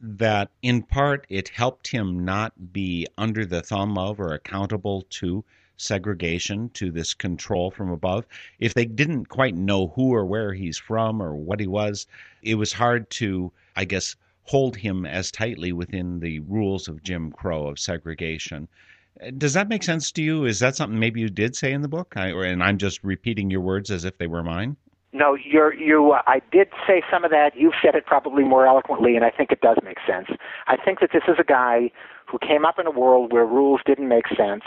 that 0.00 0.50
in 0.62 0.82
part 0.82 1.26
it 1.30 1.48
helped 1.48 1.88
him 1.88 2.24
not 2.24 2.72
be 2.72 3.06
under 3.16 3.46
the 3.46 3.62
thumb 3.62 3.96
of 3.96 4.20
or 4.20 4.34
accountable 4.34 5.02
to 5.10 5.42
segregation, 5.78 6.68
to 6.74 6.90
this 6.90 7.14
control 7.14 7.70
from 7.70 7.90
above. 7.90 8.26
If 8.58 8.74
they 8.74 8.84
didn't 8.84 9.26
quite 9.26 9.54
know 9.54 9.88
who 9.96 10.12
or 10.14 10.26
where 10.26 10.52
he's 10.52 10.76
from 10.76 11.22
or 11.22 11.34
what 11.34 11.60
he 11.60 11.66
was, 11.66 12.06
it 12.42 12.56
was 12.56 12.72
hard 12.72 13.08
to, 13.10 13.50
I 13.74 13.84
guess, 13.84 14.14
hold 14.42 14.76
him 14.76 15.06
as 15.06 15.30
tightly 15.30 15.72
within 15.72 16.20
the 16.20 16.40
rules 16.40 16.88
of 16.88 17.02
Jim 17.02 17.30
Crow 17.30 17.66
of 17.66 17.78
segregation. 17.78 18.68
Does 19.36 19.54
that 19.54 19.68
make 19.68 19.82
sense 19.82 20.12
to 20.12 20.22
you? 20.22 20.44
Is 20.44 20.60
that 20.60 20.76
something 20.76 20.98
maybe 20.98 21.20
you 21.20 21.28
did 21.28 21.56
say 21.56 21.72
in 21.72 21.82
the 21.82 21.88
book, 21.88 22.14
I, 22.16 22.30
or, 22.30 22.44
and 22.44 22.62
I'm 22.62 22.78
just 22.78 23.02
repeating 23.02 23.50
your 23.50 23.60
words 23.60 23.90
as 23.90 24.04
if 24.04 24.16
they 24.18 24.26
were 24.26 24.44
mine? 24.44 24.76
No, 25.12 25.34
you're 25.34 25.74
you. 25.74 26.12
Uh, 26.12 26.22
I 26.26 26.40
did 26.52 26.68
say 26.86 27.02
some 27.10 27.24
of 27.24 27.30
that. 27.30 27.56
You've 27.56 27.74
said 27.82 27.94
it 27.94 28.04
probably 28.04 28.44
more 28.44 28.66
eloquently, 28.66 29.16
and 29.16 29.24
I 29.24 29.30
think 29.30 29.50
it 29.50 29.60
does 29.60 29.78
make 29.82 29.96
sense. 30.06 30.28
I 30.66 30.76
think 30.76 31.00
that 31.00 31.10
this 31.12 31.22
is 31.26 31.36
a 31.38 31.44
guy 31.44 31.90
who 32.26 32.38
came 32.38 32.64
up 32.66 32.78
in 32.78 32.86
a 32.86 32.90
world 32.90 33.32
where 33.32 33.46
rules 33.46 33.80
didn't 33.86 34.08
make 34.08 34.28
sense. 34.28 34.64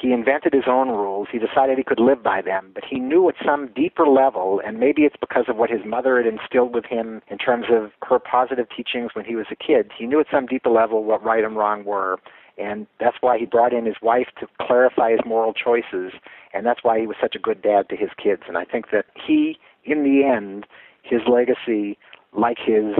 He 0.00 0.12
invented 0.12 0.52
his 0.52 0.68
own 0.68 0.90
rules. 0.90 1.26
He 1.32 1.38
decided 1.38 1.76
he 1.76 1.82
could 1.82 1.98
live 1.98 2.22
by 2.22 2.40
them, 2.40 2.70
but 2.72 2.84
he 2.88 3.00
knew 3.00 3.28
at 3.28 3.34
some 3.44 3.68
deeper 3.74 4.06
level, 4.06 4.60
and 4.64 4.78
maybe 4.78 5.02
it's 5.02 5.16
because 5.18 5.46
of 5.48 5.56
what 5.56 5.70
his 5.70 5.84
mother 5.84 6.22
had 6.22 6.32
instilled 6.32 6.72
with 6.72 6.84
him 6.84 7.20
in 7.28 7.38
terms 7.38 7.66
of 7.68 7.90
her 8.08 8.20
positive 8.20 8.68
teachings 8.74 9.10
when 9.14 9.24
he 9.24 9.34
was 9.34 9.46
a 9.50 9.56
kid. 9.56 9.90
He 9.98 10.06
knew 10.06 10.20
at 10.20 10.26
some 10.30 10.46
deeper 10.46 10.70
level 10.70 11.02
what 11.02 11.24
right 11.24 11.42
and 11.42 11.56
wrong 11.56 11.84
were, 11.84 12.18
and 12.56 12.86
that's 13.00 13.16
why 13.20 13.38
he 13.38 13.44
brought 13.44 13.72
in 13.72 13.86
his 13.86 13.96
wife 14.00 14.28
to 14.38 14.46
clarify 14.60 15.10
his 15.10 15.20
moral 15.26 15.52
choices, 15.52 16.12
and 16.54 16.64
that's 16.64 16.84
why 16.84 17.00
he 17.00 17.06
was 17.06 17.16
such 17.20 17.34
a 17.34 17.40
good 17.40 17.60
dad 17.60 17.88
to 17.88 17.96
his 17.96 18.10
kids. 18.22 18.42
And 18.46 18.56
I 18.56 18.64
think 18.64 18.90
that 18.92 19.06
he, 19.26 19.58
in 19.84 20.04
the 20.04 20.24
end, 20.24 20.66
his 21.02 21.22
legacy, 21.26 21.98
like 22.32 22.58
his 22.64 22.94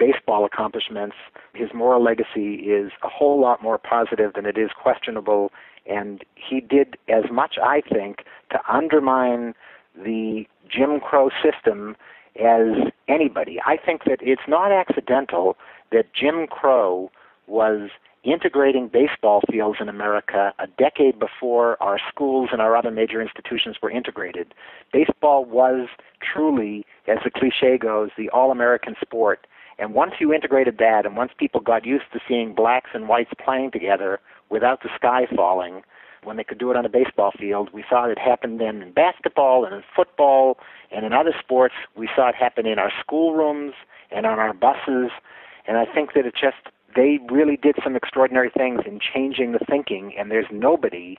baseball 0.00 0.44
accomplishments, 0.44 1.14
his 1.54 1.68
moral 1.72 2.02
legacy 2.02 2.54
is 2.54 2.90
a 3.04 3.08
whole 3.08 3.40
lot 3.40 3.62
more 3.62 3.78
positive 3.78 4.32
than 4.34 4.46
it 4.46 4.58
is 4.58 4.70
questionable 4.82 5.52
and 5.86 6.24
he 6.34 6.60
did 6.60 6.96
as 7.08 7.24
much, 7.30 7.56
I 7.62 7.80
think, 7.80 8.24
to 8.50 8.60
undermine 8.68 9.54
the 9.94 10.46
Jim 10.68 11.00
Crow 11.00 11.30
system 11.42 11.96
as 12.36 12.92
anybody. 13.08 13.58
I 13.66 13.76
think 13.76 14.04
that 14.04 14.18
it's 14.20 14.42
not 14.46 14.72
accidental 14.72 15.56
that 15.90 16.12
Jim 16.14 16.46
Crow 16.46 17.10
was 17.46 17.90
integrating 18.22 18.86
baseball 18.86 19.40
fields 19.50 19.78
in 19.80 19.88
America 19.88 20.52
a 20.58 20.66
decade 20.66 21.18
before 21.18 21.82
our 21.82 21.98
schools 22.08 22.50
and 22.52 22.60
our 22.60 22.76
other 22.76 22.90
major 22.90 23.20
institutions 23.20 23.76
were 23.82 23.90
integrated. 23.90 24.54
Baseball 24.92 25.44
was 25.44 25.88
truly, 26.20 26.84
as 27.08 27.18
the 27.24 27.30
cliche 27.30 27.78
goes, 27.78 28.10
the 28.16 28.28
all 28.28 28.52
American 28.52 28.94
sport. 29.00 29.46
And 29.80 29.94
once 29.94 30.12
you 30.20 30.32
integrated 30.34 30.76
that, 30.78 31.06
and 31.06 31.16
once 31.16 31.32
people 31.38 31.60
got 31.62 31.86
used 31.86 32.04
to 32.12 32.20
seeing 32.28 32.54
blacks 32.54 32.90
and 32.92 33.08
whites 33.08 33.30
playing 33.42 33.70
together 33.70 34.20
without 34.50 34.82
the 34.82 34.90
sky 34.94 35.26
falling, 35.34 35.82
when 36.22 36.36
they 36.36 36.44
could 36.44 36.58
do 36.58 36.70
it 36.70 36.76
on 36.76 36.84
a 36.84 36.90
baseball 36.90 37.32
field, 37.38 37.70
we 37.72 37.82
saw 37.88 38.04
it 38.04 38.18
happen 38.18 38.58
then 38.58 38.82
in 38.82 38.92
basketball 38.92 39.64
and 39.64 39.74
in 39.74 39.82
football 39.96 40.58
and 40.90 41.06
in 41.06 41.14
other 41.14 41.34
sports. 41.40 41.74
We 41.96 42.10
saw 42.14 42.28
it 42.28 42.34
happen 42.34 42.66
in 42.66 42.78
our 42.78 42.92
schoolrooms 43.00 43.72
and 44.10 44.26
on 44.26 44.38
our 44.38 44.52
buses. 44.52 45.10
And 45.66 45.78
I 45.78 45.86
think 45.86 46.12
that 46.14 46.26
it 46.26 46.34
just, 46.34 46.74
they 46.94 47.18
really 47.30 47.56
did 47.56 47.76
some 47.82 47.96
extraordinary 47.96 48.50
things 48.50 48.80
in 48.86 49.00
changing 49.00 49.52
the 49.52 49.64
thinking. 49.66 50.12
And 50.18 50.30
there's 50.30 50.48
nobody, 50.52 51.16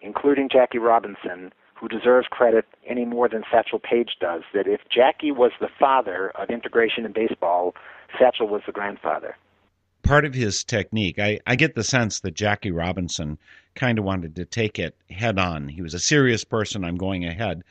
including 0.00 0.48
Jackie 0.50 0.78
Robinson, 0.78 1.52
who 1.74 1.88
deserves 1.88 2.26
credit 2.30 2.64
any 2.86 3.04
more 3.04 3.28
than 3.28 3.42
Satchel 3.52 3.78
Paige 3.78 4.16
does. 4.18 4.42
That 4.54 4.66
if 4.66 4.80
Jackie 4.90 5.30
was 5.30 5.52
the 5.60 5.68
father 5.78 6.32
of 6.36 6.48
integration 6.48 7.04
in 7.04 7.12
baseball, 7.12 7.74
Satchel 8.18 8.48
was 8.48 8.62
the 8.66 8.72
grandfather. 8.72 9.36
Part 10.02 10.24
of 10.24 10.34
his 10.34 10.64
technique, 10.64 11.18
I, 11.18 11.38
I 11.46 11.56
get 11.56 11.74
the 11.74 11.84
sense 11.84 12.20
that 12.20 12.34
Jackie 12.34 12.70
Robinson 12.70 13.38
kind 13.74 13.98
of 13.98 14.04
wanted 14.04 14.36
to 14.36 14.44
take 14.44 14.78
it 14.78 14.94
head 15.10 15.38
on. 15.38 15.68
He 15.68 15.82
was 15.82 15.94
a 15.94 15.98
serious 15.98 16.44
person. 16.44 16.84
I'm 16.84 16.96
going 16.96 17.24
ahead. 17.24 17.62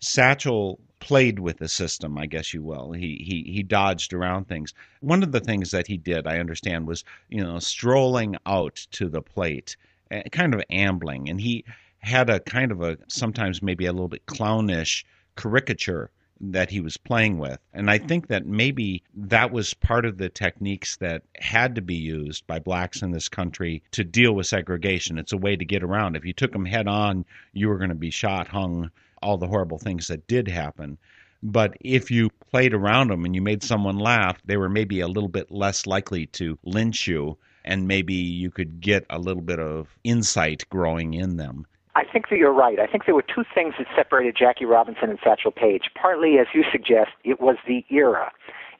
Satchel 0.00 0.78
played 1.00 1.38
with 1.38 1.58
the 1.58 1.68
system, 1.68 2.18
I 2.18 2.26
guess 2.26 2.52
you 2.52 2.62
will. 2.62 2.92
He 2.92 3.16
he 3.26 3.50
he 3.50 3.62
dodged 3.62 4.12
around 4.12 4.46
things. 4.46 4.74
One 5.00 5.22
of 5.22 5.32
the 5.32 5.40
things 5.40 5.70
that 5.70 5.86
he 5.86 5.96
did, 5.96 6.26
I 6.26 6.38
understand, 6.38 6.86
was 6.86 7.04
you 7.28 7.42
know 7.42 7.58
strolling 7.58 8.36
out 8.46 8.86
to 8.92 9.08
the 9.08 9.22
plate, 9.22 9.76
eh, 10.10 10.22
kind 10.30 10.54
of 10.54 10.62
ambling, 10.70 11.28
and 11.28 11.40
he 11.40 11.64
had 11.98 12.30
a 12.30 12.40
kind 12.40 12.70
of 12.70 12.82
a 12.82 12.98
sometimes 13.08 13.62
maybe 13.62 13.86
a 13.86 13.92
little 13.92 14.08
bit 14.08 14.26
clownish 14.26 15.04
caricature 15.36 16.10
that 16.40 16.70
he 16.70 16.80
was 16.80 16.96
playing 16.96 17.38
with. 17.38 17.58
And 17.74 17.90
I 17.90 17.98
think 17.98 18.28
that 18.28 18.46
maybe 18.46 19.02
that 19.14 19.52
was 19.52 19.74
part 19.74 20.06
of 20.06 20.18
the 20.18 20.28
techniques 20.28 20.96
that 20.96 21.22
had 21.36 21.74
to 21.74 21.82
be 21.82 21.94
used 21.94 22.46
by 22.46 22.58
blacks 22.58 23.02
in 23.02 23.10
this 23.10 23.28
country 23.28 23.82
to 23.92 24.04
deal 24.04 24.32
with 24.32 24.46
segregation. 24.46 25.18
It's 25.18 25.32
a 25.32 25.38
way 25.38 25.56
to 25.56 25.64
get 25.64 25.82
around. 25.82 26.16
If 26.16 26.24
you 26.24 26.32
took 26.32 26.52
them 26.52 26.64
head 26.64 26.88
on, 26.88 27.24
you 27.52 27.68
were 27.68 27.78
going 27.78 27.90
to 27.90 27.94
be 27.94 28.10
shot, 28.10 28.48
hung, 28.48 28.90
all 29.22 29.36
the 29.36 29.48
horrible 29.48 29.78
things 29.78 30.08
that 30.08 30.26
did 30.26 30.48
happen. 30.48 30.96
But 31.42 31.76
if 31.80 32.10
you 32.10 32.30
played 32.50 32.74
around 32.74 33.08
them 33.08 33.24
and 33.24 33.34
you 33.34 33.42
made 33.42 33.62
someone 33.62 33.98
laugh, 33.98 34.38
they 34.44 34.56
were 34.56 34.68
maybe 34.68 35.00
a 35.00 35.08
little 35.08 35.28
bit 35.28 35.50
less 35.50 35.86
likely 35.86 36.26
to 36.26 36.58
lynch 36.64 37.06
you, 37.06 37.38
and 37.64 37.88
maybe 37.88 38.14
you 38.14 38.50
could 38.50 38.80
get 38.80 39.06
a 39.10 39.18
little 39.18 39.42
bit 39.42 39.58
of 39.58 39.88
insight 40.04 40.64
growing 40.70 41.14
in 41.14 41.36
them. 41.36 41.66
I 41.94 42.04
think 42.04 42.28
that 42.28 42.36
you're 42.36 42.52
right. 42.52 42.78
I 42.78 42.86
think 42.86 43.06
there 43.06 43.14
were 43.14 43.22
two 43.22 43.44
things 43.52 43.74
that 43.78 43.86
separated 43.96 44.36
Jackie 44.38 44.64
Robinson 44.64 45.10
and 45.10 45.18
Satchel 45.22 45.50
Paige. 45.50 45.90
Partly, 46.00 46.38
as 46.38 46.46
you 46.54 46.64
suggest, 46.70 47.10
it 47.24 47.40
was 47.40 47.56
the 47.66 47.84
era. 47.90 48.30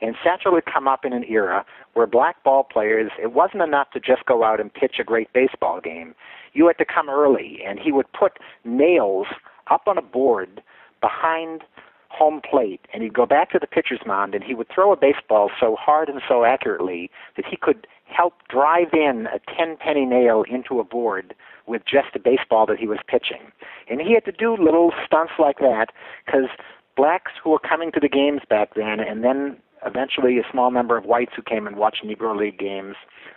And 0.01 0.14
Satchel 0.23 0.55
had 0.55 0.64
come 0.64 0.88
up 0.88 1.05
in 1.05 1.12
an 1.12 1.25
era 1.25 1.64
where 1.94 2.07
black 2.07 2.42
ball 2.44 2.64
players, 2.64 3.11
it 3.20 3.33
wasn't 3.33 3.62
enough 3.62 3.90
to 3.92 4.01
just 4.01 4.25
go 4.27 4.44
out 4.44 4.61
and 4.61 4.73
pitch 4.73 4.96
a 4.99 5.05
great 5.05 5.33
baseball 5.33 5.81
game. 5.81 6.14
You 6.53 6.66
had 6.68 6.79
to 6.79 6.85
come 6.85 7.11
early, 7.11 7.61
and 7.66 7.79
he 7.79 7.92
would 7.92 8.11
put 8.12 8.38
nails 8.64 9.27
up 9.70 9.83
on 9.87 9.99
a 9.99 10.03
board 10.03 10.62
behind 11.01 11.62
home 12.09 12.40
plate, 12.49 12.81
and 12.92 13.03
he'd 13.03 13.14
go 13.14 13.27
back 13.27 13.51
to 13.51 13.59
the 13.59 13.66
pitcher's 13.66 14.01
mound, 14.07 14.35
and 14.35 14.42
he 14.42 14.55
would 14.55 14.68
throw 14.68 14.92
a 14.92 14.96
baseball 14.96 15.51
so 15.61 15.77
hard 15.79 16.09
and 16.09 16.20
so 16.29 16.44
accurately 16.44 17.11
that 17.37 17.44
he 17.46 17.57
could 17.57 17.87
help 18.11 18.35
drive 18.49 18.92
in 18.92 19.27
a 19.33 19.40
10 19.57 19.77
penny 19.77 20.05
nail 20.05 20.44
into 20.51 20.81
a 20.81 20.85
board 20.85 21.35
with 21.66 21.83
just 21.85 22.09
a 22.14 22.18
baseball 22.18 22.66
that 22.66 22.79
he 22.79 22.87
was 22.87 22.99
pitching. 23.07 23.53
And 23.88 24.01
he 24.01 24.14
had 24.14 24.25
to 24.25 24.33
do 24.33 24.57
little 24.57 24.92
stunts 25.07 25.35
like 25.38 25.59
that 25.59 25.87
because 26.25 26.49
blacks 26.96 27.33
who 27.42 27.51
were 27.51 27.59
coming 27.59 27.92
to 27.92 28.01
the 28.01 28.09
games 28.09 28.42
back 28.49 28.75
then, 28.75 29.01
and 29.01 29.23
then 29.23 29.57
eventually 29.87 30.38
a 30.38 30.42
small 30.51 30.70
number 30.70 30.96
of 30.96 31.05
whites 31.05 31.33
who 31.35 31.42
came 31.42 31.66
and 31.66 31.77
watched 31.77 32.05
Negro 32.05 32.37
League 32.37 32.59
games, 32.59 32.96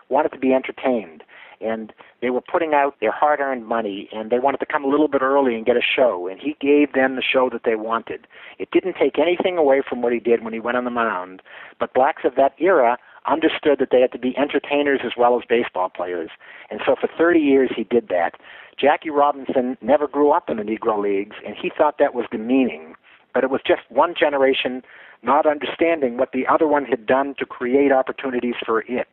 wanted 0.10 0.30
to 0.30 0.40
be 0.40 0.54
entertained. 0.54 1.24
And 1.62 1.94
they 2.22 2.30
were 2.30 2.42
putting 2.42 2.74
out 2.74 2.96
their 3.00 3.12
hard 3.12 3.40
earned 3.40 3.66
money, 3.66 4.10
and 4.12 4.30
they 4.30 4.40
wanted 4.40 4.58
to 4.58 4.66
come 4.66 4.84
a 4.84 4.90
little 4.90 5.08
bit 5.08 5.22
early 5.22 5.56
and 5.56 5.66
get 5.66 5.78
a 5.78 5.82
show. 5.82 6.28
And 6.28 6.42
he 6.42 6.58
gave 6.60 6.92
them 6.92 7.16
the 7.16 7.22
show 7.22 7.50
that 7.52 7.62
they 7.64 7.76
wanted. 7.76 8.28
It 8.60 8.72
didn't 8.72 8.96
take 9.00 9.18
anything 9.18 9.58
away 9.58 9.82
from 9.88 10.02
what 10.02 10.12
he 10.12 10.20
did 10.20 10.44
when 10.44 10.52
he 10.52 10.60
went 10.60 10.76
on 10.76 10.84
the 10.84 10.92
mound, 10.92 11.42
but 11.80 11.94
blacks 11.94 12.24
of 12.26 12.36
that 12.36 12.54
era 12.60 12.98
understood 13.26 13.80
that 13.80 13.90
they 13.92 14.02
had 14.02 14.12
to 14.12 14.20
be 14.20 14.38
entertainers 14.38 15.02
as 15.04 15.14
well 15.18 15.38
as 15.38 15.44
baseball 15.48 15.90
players. 15.90 16.30
And 16.70 16.82
so 16.86 16.96
for 17.00 17.10
30 17.18 17.40
years 17.40 17.72
he 17.76 17.84
did 17.84 18.10
that. 18.10 18.36
Jackie 18.80 19.10
Robinson 19.10 19.78
never 19.82 20.08
grew 20.08 20.32
up 20.32 20.50
in 20.50 20.58
the 20.58 20.64
Negro 20.64 21.02
Leagues, 21.02 21.36
and 21.46 21.56
he 21.56 21.72
thought 21.76 22.00
that 22.00 22.14
was 22.14 22.26
demeaning. 22.32 22.96
But 23.34 23.44
it 23.44 23.50
was 23.50 23.62
just 23.66 23.82
one 23.90 24.14
generation 24.20 24.84
not 25.22 25.46
understanding 25.46 26.18
what 26.18 26.32
the 26.34 26.46
other 26.48 26.68
one 26.68 26.86
had 26.86 27.06
done 27.06 27.34
to 27.40 27.46
create 27.46 27.92
opportunities 27.92 28.56
for 28.66 28.82
it. 28.82 29.08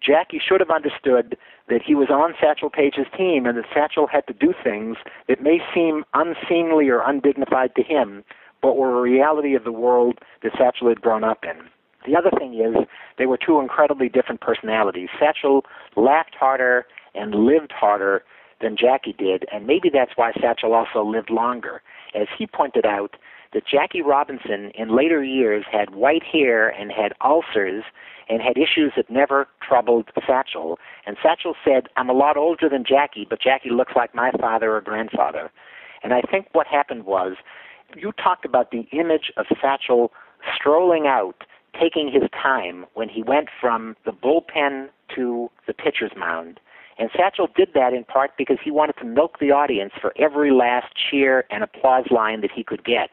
Jackie 0.00 0.40
should 0.46 0.60
have 0.60 0.70
understood 0.70 1.36
that 1.68 1.82
he 1.84 1.94
was 1.94 2.08
on 2.08 2.34
Satchel 2.40 2.70
Paige's 2.70 3.06
team 3.16 3.46
and 3.46 3.58
that 3.58 3.64
Satchel 3.74 4.06
had 4.06 4.26
to 4.28 4.32
do 4.32 4.54
things 4.62 4.96
that 5.26 5.42
may 5.42 5.58
seem 5.74 6.04
unseemly 6.14 6.88
or 6.88 7.00
undignified 7.00 7.74
to 7.74 7.82
him, 7.82 8.24
but 8.62 8.76
were 8.76 8.96
a 8.96 9.02
reality 9.02 9.54
of 9.54 9.64
the 9.64 9.72
world 9.72 10.20
that 10.42 10.52
Satchel 10.56 10.88
had 10.88 11.00
grown 11.00 11.24
up 11.24 11.44
in. 11.44 11.68
The 12.08 12.16
other 12.16 12.30
thing 12.38 12.54
is 12.54 12.86
they 13.18 13.26
were 13.26 13.36
two 13.36 13.60
incredibly 13.60 14.08
different 14.08 14.40
personalities. 14.40 15.08
Satchel 15.20 15.64
laughed 15.94 16.34
harder 16.38 16.86
and 17.14 17.34
lived 17.34 17.72
harder 17.72 18.24
than 18.60 18.76
Jackie 18.76 19.14
did, 19.16 19.44
and 19.52 19.66
maybe 19.66 19.90
that's 19.92 20.12
why 20.16 20.32
Satchel 20.40 20.72
also 20.72 21.04
lived 21.04 21.28
longer. 21.28 21.82
As 22.14 22.26
he 22.36 22.46
pointed 22.46 22.86
out, 22.86 23.16
that 23.52 23.62
Jackie 23.66 24.02
Robinson 24.02 24.70
in 24.74 24.94
later 24.94 25.22
years 25.22 25.64
had 25.70 25.94
white 25.94 26.22
hair 26.22 26.68
and 26.68 26.90
had 26.92 27.12
ulcers 27.22 27.84
and 28.28 28.42
had 28.42 28.58
issues 28.58 28.92
that 28.96 29.10
never 29.10 29.48
troubled 29.66 30.10
Satchel. 30.26 30.78
And 31.06 31.16
Satchel 31.22 31.54
said, 31.64 31.88
I'm 31.96 32.10
a 32.10 32.14
lot 32.14 32.36
older 32.36 32.68
than 32.68 32.84
Jackie, 32.84 33.26
but 33.28 33.40
Jackie 33.40 33.70
looks 33.70 33.92
like 33.96 34.14
my 34.14 34.30
father 34.38 34.76
or 34.76 34.80
grandfather. 34.80 35.50
And 36.02 36.12
I 36.12 36.20
think 36.20 36.48
what 36.52 36.66
happened 36.66 37.04
was 37.04 37.36
you 37.96 38.12
talked 38.12 38.44
about 38.44 38.70
the 38.70 38.86
image 38.92 39.32
of 39.36 39.46
Satchel 39.62 40.12
strolling 40.54 41.06
out, 41.06 41.44
taking 41.78 42.10
his 42.10 42.28
time 42.30 42.86
when 42.94 43.08
he 43.08 43.22
went 43.22 43.48
from 43.60 43.96
the 44.04 44.12
bullpen 44.12 44.88
to 45.14 45.50
the 45.66 45.72
pitcher's 45.72 46.12
mound. 46.16 46.60
And 46.98 47.10
Satchel 47.16 47.48
did 47.56 47.68
that 47.74 47.92
in 47.92 48.04
part 48.04 48.32
because 48.36 48.58
he 48.62 48.70
wanted 48.70 48.96
to 48.98 49.04
milk 49.04 49.38
the 49.38 49.52
audience 49.52 49.92
for 50.00 50.12
every 50.16 50.50
last 50.50 50.88
cheer 50.96 51.44
and 51.50 51.62
applause 51.62 52.06
line 52.10 52.40
that 52.40 52.50
he 52.50 52.64
could 52.64 52.84
get. 52.84 53.10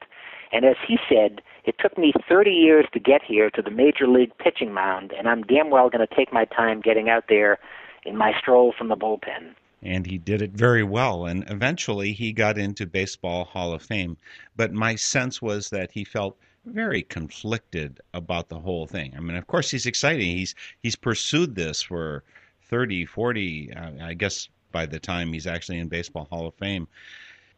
And 0.52 0.66
as 0.66 0.76
he 0.88 0.98
said, 1.08 1.42
it 1.66 1.76
took 1.80 1.98
me 1.98 2.14
30 2.28 2.52
years 2.52 2.86
to 2.94 3.00
get 3.00 3.22
here 3.24 3.50
to 3.52 3.62
the 3.62 3.72
major 3.72 4.08
league 4.08 4.36
pitching 4.38 4.74
mound, 4.74 5.12
and 5.12 5.28
I'm 5.28 5.44
damn 5.44 5.70
well 5.70 5.90
going 5.90 6.06
to 6.06 6.16
take 6.16 6.32
my 6.32 6.46
time 6.46 6.82
getting 6.82 7.10
out 7.10 7.26
there 7.30 7.60
in 8.06 8.16
my 8.16 8.34
stroll 8.40 8.74
from 8.76 8.88
the 8.88 8.96
bullpen. 8.96 9.56
And 9.82 10.06
he 10.06 10.18
did 10.18 10.42
it 10.42 10.52
very 10.52 10.84
well. 10.84 11.26
And 11.26 11.44
eventually 11.50 12.14
he 12.14 12.32
got 12.32 12.58
into 12.58 12.88
Baseball 12.88 13.46
Hall 13.46 13.74
of 13.74 13.84
Fame. 13.84 14.18
But 14.56 14.74
my 14.74 14.96
sense 14.96 15.42
was 15.42 15.70
that 15.70 15.92
he 15.92 16.04
felt 16.04 16.38
very 16.66 17.04
conflicted 17.04 18.00
about 18.14 18.50
the 18.50 18.60
whole 18.60 18.88
thing. 18.88 19.14
I 19.16 19.20
mean, 19.20 19.38
of 19.38 19.48
course, 19.48 19.72
he's 19.72 19.86
excited. 19.86 20.24
He's 20.24 20.56
he's 20.82 20.96
pursued 20.96 21.56
this 21.56 21.82
for 21.82 22.24
30, 22.70 23.06
40, 23.06 23.74
uh, 23.74 23.92
I 24.02 24.14
guess 24.14 24.50
by 24.72 24.86
the 24.86 25.00
time 25.00 25.32
he's 25.32 25.48
actually 25.48 25.80
in 25.80 25.88
Baseball 25.88 26.28
Hall 26.30 26.48
of 26.48 26.56
Fame. 26.56 26.88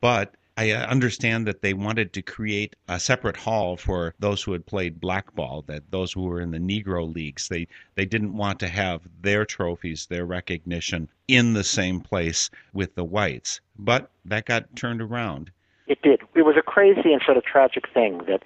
But 0.02 0.36
I 0.58 0.72
uh, 0.72 0.88
understand 0.88 1.46
that 1.48 1.62
they 1.62 1.74
wanted 1.74 2.14
to 2.14 2.22
create 2.24 2.76
a 2.88 3.00
separate 3.00 3.38
hall 3.38 3.78
for 3.78 4.16
those 4.20 4.42
who 4.42 4.54
had 4.54 4.66
played 4.66 5.00
blackball, 5.00 5.64
that 5.68 5.92
those 5.92 6.12
who 6.12 6.24
were 6.24 6.42
in 6.42 6.50
the 6.50 6.58
Negro 6.58 7.14
leagues, 7.14 7.48
they, 7.48 7.68
they 7.94 8.06
didn't 8.06 8.36
want 8.36 8.60
to 8.60 8.68
have 8.68 9.02
their 9.22 9.46
trophies, 9.46 10.08
their 10.08 10.26
recognition 10.26 11.10
in 11.28 11.54
the 11.54 11.64
same 11.64 12.02
place 12.02 12.50
with 12.74 12.96
the 12.96 13.04
whites. 13.04 13.62
But 13.78 14.10
that 14.26 14.46
got 14.46 14.76
turned 14.76 15.02
around. 15.02 15.52
It 15.86 16.02
did. 16.02 16.22
It 16.36 16.42
was 16.42 16.56
a 16.58 16.64
crazy 16.64 17.14
and 17.14 17.22
sort 17.24 17.38
of 17.38 17.46
tragic 17.46 17.86
thing 17.94 18.24
that 18.28 18.44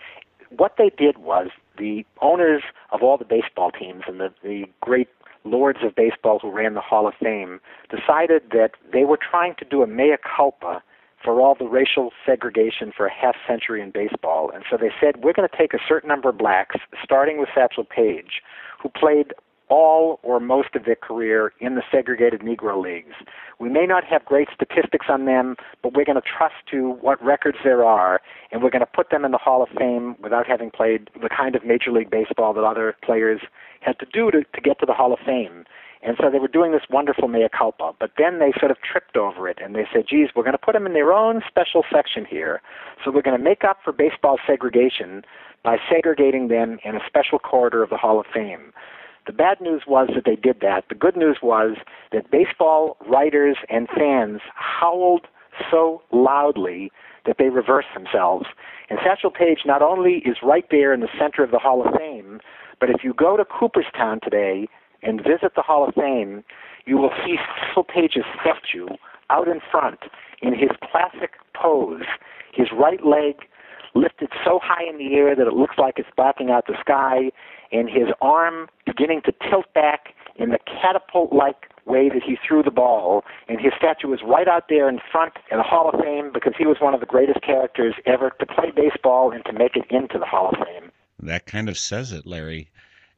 what 0.56 0.76
they 0.78 0.92
did 0.98 1.18
was 1.18 1.50
the 1.78 2.06
owners 2.22 2.64
of 2.92 3.02
all 3.02 3.18
the 3.18 3.26
baseball 3.26 3.72
teams 3.72 4.04
and 4.08 4.20
the, 4.20 4.34
the 4.44 4.66
great 4.82 5.08
lords 5.44 5.80
of 5.84 5.96
baseball 5.96 6.40
who 6.40 6.52
ran 6.52 6.74
the 6.74 6.82
Hall 6.82 7.08
of 7.08 7.14
Fame 7.22 7.60
decided 7.90 8.44
that 8.52 8.72
they 8.92 9.04
were 9.04 9.18
trying 9.18 9.56
to 9.56 9.66
do 9.66 9.82
a 9.82 9.88
mea 9.88 10.16
culpa 10.24 10.84
for 11.24 11.40
all 11.40 11.56
the 11.56 11.66
racial 11.66 12.12
segregation 12.26 12.92
for 12.96 13.06
a 13.06 13.14
half 13.14 13.36
century 13.48 13.82
in 13.82 13.92
baseball. 13.92 14.52
And 14.54 14.64
so 14.70 14.78
they 14.78 14.92
said, 15.00 15.24
we're 15.24 15.34
going 15.34 15.48
to 15.48 15.58
take 15.58 15.74
a 15.74 15.80
certain 15.88 16.08
number 16.08 16.30
of 16.30 16.38
blacks, 16.38 16.78
starting 17.04 17.40
with 17.40 17.50
Satchel 17.54 17.84
Paige, 17.84 18.42
who 18.82 18.90
played 18.90 19.34
all 19.72 20.20
or 20.22 20.40
most 20.42 20.76
of 20.76 20.84
their 20.84 20.98
career 20.98 21.54
in 21.60 21.76
the 21.76 21.82
segregated 21.90 22.42
Negro 22.42 22.84
leagues. 22.84 23.16
We 23.58 23.70
may 23.70 23.86
not 23.86 24.04
have 24.04 24.26
great 24.26 24.50
statistics 24.54 25.06
on 25.10 25.26
them, 25.26 25.56
but 25.82 25.94
we're 25.94 26.04
going 26.04 26.22
to 26.22 26.28
trust 26.38 26.56
to 26.72 26.98
what 27.00 27.24
records 27.24 27.58
there 27.64 27.86
are, 27.86 28.22
and 28.52 28.62
we're 28.62 28.70
going 28.70 28.82
to 28.82 28.86
put 28.86 29.10
them 29.10 29.24
in 29.24 29.32
the 29.32 29.38
Hall 29.38 29.64
of 29.64 29.70
Fame 29.70 30.16
without 30.22 30.46
having 30.46 30.72
played 30.72 31.10
the 31.20 31.30
kind 31.30 31.56
of 31.56 31.66
Major 31.66 31.92
League 31.92 32.12
Baseball 32.12 32.54
that 32.54 32.66
other 32.66 32.96
players 33.02 33.40
had 33.80 33.98
to 34.00 34.06
do 34.12 34.30
to, 34.30 34.44
to 34.44 34.62
get 34.62 34.78
to 34.80 34.86
the 34.86 34.94
Hall 34.94 35.14
of 35.14 35.20
Fame. 35.26 35.64
And 36.04 36.18
so 36.20 36.30
they 36.30 36.40
were 36.40 36.48
doing 36.48 36.72
this 36.72 36.82
wonderful 36.90 37.28
mea 37.28 37.48
culpa, 37.56 37.94
but 37.98 38.12
then 38.18 38.40
they 38.40 38.52
sort 38.60 38.72
of 38.72 38.78
tripped 38.82 39.16
over 39.16 39.48
it 39.48 39.60
and 39.64 39.76
they 39.76 39.86
said, 39.94 40.06
geez, 40.10 40.30
we're 40.36 40.44
going 40.44 40.54
to 40.54 40.58
put 40.58 40.74
them 40.74 40.86
in 40.88 40.94
their 40.94 41.14
own 41.14 41.42
special 41.48 41.84
section 41.94 42.26
here. 42.26 42.62
So 43.06 43.12
we're 43.12 43.22
going 43.22 43.38
to 43.38 43.44
make 43.44 43.64
up 43.64 43.78
for 43.84 43.94
baseball 43.94 44.38
segregation 44.46 45.24
by 45.64 45.78
segregating 45.90 46.48
them 46.48 46.80
in 46.84 46.96
a 46.96 47.00
special 47.06 47.38
corridor 47.38 47.84
of 47.84 47.92
the 47.92 47.98
Hall 47.98 48.20
of 48.20 48.26
Fame. 48.34 48.74
The 49.28 49.34
bad 49.34 49.62
news 49.62 49.84
was 49.88 50.10
that 50.16 50.26
they 50.26 50.36
did 50.36 50.62
that. 50.62 50.86
The 50.90 50.96
good 50.96 51.16
news 51.16 51.38
was 51.44 51.78
that 52.12 52.32
baseball 52.32 52.98
writers 53.08 53.58
and 53.70 53.88
fans 53.88 54.42
howled 54.56 55.28
so 55.70 56.02
loudly 56.12 56.92
that 57.26 57.36
they 57.38 57.50
reversed 57.50 57.90
themselves. 57.94 58.46
And 58.90 59.00
Satchel 59.06 59.32
Paige 59.32 59.60
not 59.66 59.82
only 59.82 60.24
is 60.26 60.38
right 60.44 60.66
there 60.72 60.94
in 60.94 61.02
the 61.02 61.10
center 61.20 61.44
of 61.44 61.52
the 61.52 61.60
Hall 61.60 61.86
of 61.86 61.94
Fame, 61.96 62.40
but 62.80 62.90
if 62.90 63.04
you 63.04 63.14
go 63.14 63.38
to 63.38 63.46
Cooperstown 63.46 64.20
today 64.24 64.68
and 65.04 65.22
visit 65.22 65.54
the 65.56 65.62
Hall 65.62 65.88
of 65.88 65.94
Fame, 65.94 66.44
you 66.86 66.98
will 66.98 67.12
see 67.24 67.38
Satchel 67.68 67.84
Paige's 67.84 68.26
statue 68.42 68.88
out 69.30 69.48
in 69.48 69.60
front 69.72 70.00
in 70.42 70.54
his 70.54 70.72
classic 70.92 71.34
pose, 71.54 72.04
his 72.54 72.68
right 72.74 73.06
leg 73.06 73.36
lifted 73.94 74.30
so 74.46 74.60
high 74.62 74.88
in 74.88 74.98
the 74.98 75.16
air 75.16 75.36
that 75.36 75.48
it 75.48 75.54
looks 75.54 75.76
like 75.78 75.96
it's 75.98 76.10
blocking 76.16 76.50
out 76.50 76.68
the 76.68 76.76
sky, 76.80 77.32
and 77.72 77.90
his 77.90 78.08
arm 78.22 78.70
beginning 78.86 79.22
to 79.26 79.34
tilt 79.50 79.72
back 79.74 80.14
in 80.36 80.50
the 80.50 80.60
catapult 80.66 81.34
like 81.34 81.68
way 81.86 82.10
that 82.10 82.22
he 82.24 82.38
threw 82.48 82.64
the 82.64 82.72
ball. 82.72 83.24
And 83.48 83.60
his 83.60 83.74
statue 83.78 84.14
is 84.14 84.22
right 84.26 84.48
out 84.48 84.66
there 84.70 84.88
in 84.88 85.00
front 85.12 85.34
in 85.52 85.58
the 85.58 85.64
Hall 85.64 85.90
of 85.90 86.00
Fame 86.00 86.32
because 86.34 86.54
he 86.58 86.66
was 86.66 86.78
one 86.80 86.94
of 86.94 87.00
the 87.00 87.06
greatest 87.06 87.42
characters 87.42 87.96
ever 88.06 88.32
to 88.40 88.46
play 88.46 88.72
baseball 88.72 89.32
and 89.32 89.44
to 89.46 89.54
make 89.54 89.76
it 89.76 89.86
into 89.90 90.18
the 90.18 90.26
Hall 90.26 90.50
of 90.50 90.56
Fame. 90.66 90.92
That 91.20 91.46
kind 91.46 91.70
of 91.70 91.78
says 91.78 92.12
it, 92.12 92.26
Larry. 92.26 92.70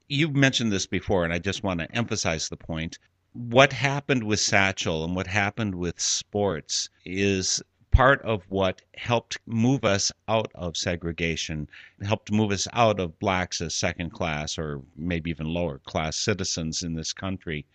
You've 0.07 0.35
mentioned 0.35 0.71
this 0.71 0.85
before, 0.85 1.23
and 1.23 1.33
I 1.33 1.39
just 1.39 1.63
want 1.63 1.79
to 1.79 1.91
emphasize 1.95 2.49
the 2.49 2.57
point. 2.57 2.99
What 3.31 3.73
happened 3.73 4.25
with 4.25 4.39
Satchel 4.39 5.03
and 5.03 5.15
what 5.15 5.27
happened 5.27 5.75
with 5.75 5.99
sports 5.99 6.89
is 7.05 7.63
part 7.93 8.21
of 8.23 8.43
what 8.49 8.81
helped 8.95 9.37
move 9.45 9.85
us 9.85 10.11
out 10.27 10.51
of 10.55 10.75
segregation, 10.75 11.69
helped 12.01 12.31
move 12.31 12.51
us 12.51 12.67
out 12.73 12.99
of 12.99 13.19
blacks 13.19 13.61
as 13.61 13.75
second 13.75 14.09
class 14.09 14.57
or 14.57 14.81
maybe 14.97 15.29
even 15.29 15.45
lower 15.45 15.77
class 15.77 16.17
citizens 16.17 16.81
in 16.81 16.95
this 16.95 17.13
country. 17.13 17.65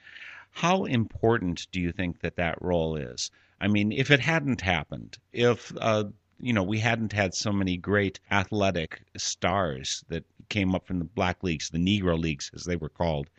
How 0.51 0.85
important 0.85 1.69
do 1.71 1.81
you 1.81 1.93
think 1.93 2.21
that 2.21 2.37
that 2.37 2.61
role 2.61 2.97
is? 2.97 3.31
I 3.61 3.69
mean, 3.69 3.93
if 3.93 4.11
it 4.11 4.21
hadn't 4.21 4.61
happened, 4.61 5.19
if 5.33 5.73
uh, 5.81 6.05
you 6.41 6.53
know 6.53 6.65
we 6.65 6.81
hadn't 6.81 7.13
had 7.13 7.33
so 7.35 7.53
many 7.53 7.77
great 7.77 8.19
athletic 8.31 9.03
stars 9.17 10.05
that 10.09 10.25
came 10.49 10.75
up 10.75 10.87
from 10.87 10.99
the 10.99 11.05
black 11.05 11.45
leagues, 11.45 11.71
the 11.71 11.79
Negro 11.79 12.19
leagues 12.19 12.51
as 12.55 12.65
they 12.65 12.77
were 12.77 12.89
called, 12.89 13.31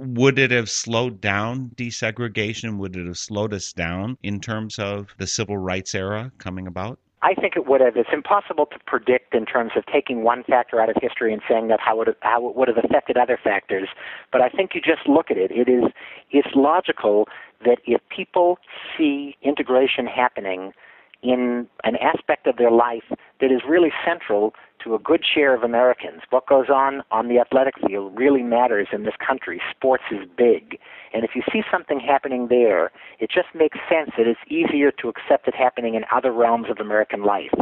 would 0.00 0.38
it 0.38 0.50
have 0.50 0.70
slowed 0.70 1.20
down 1.20 1.70
desegregation? 1.76 2.78
Would 2.78 2.96
it 2.96 3.06
have 3.06 3.18
slowed 3.18 3.52
us 3.52 3.72
down 3.72 4.16
in 4.22 4.40
terms 4.40 4.78
of 4.78 5.14
the 5.18 5.26
civil 5.26 5.58
rights 5.58 5.94
era 5.94 6.32
coming 6.38 6.66
about? 6.66 6.98
I 7.22 7.34
think 7.34 7.54
it 7.54 7.66
would 7.66 7.82
have. 7.82 7.96
It's 7.96 8.08
impossible 8.12 8.64
to 8.66 8.78
predict 8.86 9.34
in 9.34 9.44
terms 9.44 9.72
of 9.76 9.84
taking 9.84 10.22
one 10.22 10.42
factor 10.42 10.80
out 10.80 10.88
of 10.88 10.96
history 11.02 11.34
and 11.34 11.42
saying 11.46 11.68
that 11.68 11.78
how 11.78 12.00
it, 12.00 12.08
how 12.20 12.48
it 12.48 12.56
would 12.56 12.68
have 12.68 12.78
affected 12.78 13.18
other 13.18 13.38
factors. 13.42 13.88
But 14.32 14.40
I 14.40 14.48
think 14.48 14.70
you 14.74 14.80
just 14.80 15.06
look 15.06 15.30
at 15.30 15.36
it. 15.36 15.50
It 15.50 15.68
is 15.68 15.84
it's 16.30 16.48
logical 16.54 17.28
that 17.64 17.78
if 17.86 18.00
people 18.08 18.58
see 18.96 19.36
integration 19.42 20.06
happening 20.06 20.72
in 21.22 21.66
an 21.84 21.96
aspect 21.96 22.46
of 22.46 22.56
their 22.56 22.70
life 22.70 23.04
that 23.40 23.52
is 23.52 23.60
really 23.68 23.92
central 24.04 24.54
to 24.84 24.94
a 24.94 24.98
good 24.98 25.22
share 25.24 25.54
of 25.54 25.62
Americans. 25.62 26.22
What 26.30 26.46
goes 26.46 26.68
on 26.70 27.02
on 27.10 27.28
the 27.28 27.38
athletic 27.38 27.74
field 27.86 28.18
really 28.18 28.42
matters 28.42 28.88
in 28.92 29.04
this 29.04 29.14
country. 29.24 29.60
Sports 29.70 30.04
is 30.10 30.26
big. 30.36 30.78
And 31.12 31.24
if 31.24 31.32
you 31.34 31.42
see 31.52 31.62
something 31.70 32.00
happening 32.00 32.48
there, 32.48 32.90
it 33.18 33.30
just 33.30 33.48
makes 33.54 33.78
sense 33.88 34.10
that 34.16 34.26
it's 34.26 34.40
easier 34.48 34.90
to 34.92 35.08
accept 35.08 35.48
it 35.48 35.54
happening 35.54 35.94
in 35.94 36.04
other 36.14 36.32
realms 36.32 36.66
of 36.70 36.78
American 36.78 37.24
life. 37.24 37.52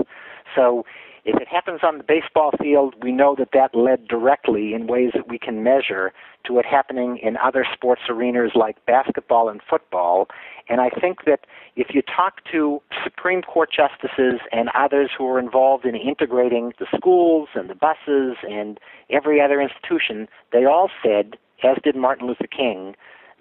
So 0.55 0.85
if 1.25 1.41
it 1.41 1.49
happens 1.49 1.81
on 1.83 1.99
the 1.99 2.05
baseball 2.05 2.53
field, 2.61 2.95
we 3.03 3.13
know 3.13 3.35
that 3.39 3.49
that 3.53 3.75
led 3.75 4.09
directly 4.09 4.73
in 4.73 4.87
ways 4.87 5.11
that 5.15 5.29
we 5.29 5.39
can 5.39 5.63
measure 5.63 6.13
to 6.47 6.59
it 6.59 6.65
happening 6.65 7.19
in 7.23 7.37
other 7.37 7.67
sports 7.71 8.03
arenas 8.09 8.53
like 8.55 8.85
basketball 8.87 9.49
and 9.49 9.61
football. 9.69 10.29
And 10.69 10.81
I 10.81 10.91
think 10.91 11.25
that 11.25 11.41
if 11.77 11.89
you 11.95 12.03
talk 12.03 12.45
to 12.53 12.83
Supreme 13.03 13.43
Court 13.43 13.71
justices 13.75 14.41
and 14.53 14.69
others 14.75 15.11
who 15.17 15.27
are 15.29 15.39
involved 15.39 15.87
in 15.87 15.95
integrating 15.97 16.73
the 16.79 16.87
schools 16.97 17.49
and 17.55 17.71
the 17.71 17.75
buses 17.75 18.37
and 18.49 18.79
every 19.11 19.41
other 19.41 19.61
institution, 19.61 20.29
they 20.53 20.65
all 20.65 20.91
said, 21.03 21.37
as 21.65 21.77
did 21.83 21.97
Martin 21.97 22.27
Luther 22.27 22.47
King, 22.47 22.95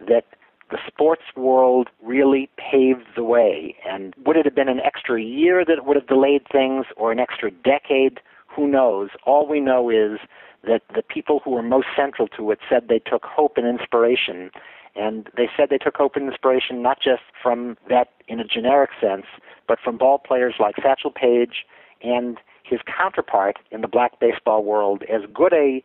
that 0.08 0.26
the 0.70 0.78
sports 0.86 1.24
world 1.36 1.90
really 2.04 2.50
paved 2.58 3.06
the 3.16 3.24
way. 3.24 3.76
And 3.88 4.14
would 4.26 4.38
it 4.38 4.46
have 4.46 4.56
been 4.56 4.70
an 4.70 4.82
extra 4.82 5.22
year 5.22 5.64
that 5.66 5.86
would 5.86 5.96
have 5.96 6.08
delayed 6.08 6.44
things 6.52 6.86
or 6.96 7.12
an 7.12 7.20
extra 7.20 7.52
decade? 7.52 8.20
Who 8.48 8.68
knows? 8.68 9.10
All 9.26 9.48
we 9.48 9.60
know 9.60 9.90
is 9.90 10.20
that 10.64 10.82
the 10.94 11.04
people 11.04 11.42
who 11.44 11.52
were 11.52 11.62
most 11.62 11.88
central 11.96 12.28
to 12.30 12.52
it 12.52 12.60
said 12.70 12.88
they 12.88 13.00
took 13.00 13.24
hope 13.24 13.58
and 13.58 13.68
inspiration. 13.68 14.52
And 14.98 15.30
they 15.38 15.48
said 15.56 15.70
they 15.70 15.78
took 15.78 16.00
open 16.00 16.28
inspiration 16.28 16.82
not 16.82 16.98
just 17.02 17.22
from 17.42 17.78
that 17.90 18.10
in 18.28 18.40
a 18.40 18.44
generic 18.44 18.90
sense, 19.00 19.26
but 19.68 19.80
from 19.84 19.98
ball 19.98 20.18
players 20.18 20.56
like 20.60 20.76
Satchel 20.82 21.12
Paige 21.12 21.66
and 22.04 22.38
his 22.64 22.80
counterpart 22.86 23.58
in 23.72 23.82
the 23.82 23.88
black 23.88 24.20
baseball 24.20 24.64
world. 24.64 25.04
As 25.04 25.22
good 25.34 25.54
a 25.54 25.84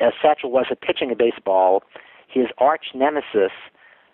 as 0.00 0.12
Satchel 0.22 0.50
was 0.50 0.66
at 0.70 0.80
pitching 0.80 1.10
a 1.10 1.16
baseball, 1.16 1.82
his 2.28 2.46
arch 2.58 2.86
nemesis 2.94 3.52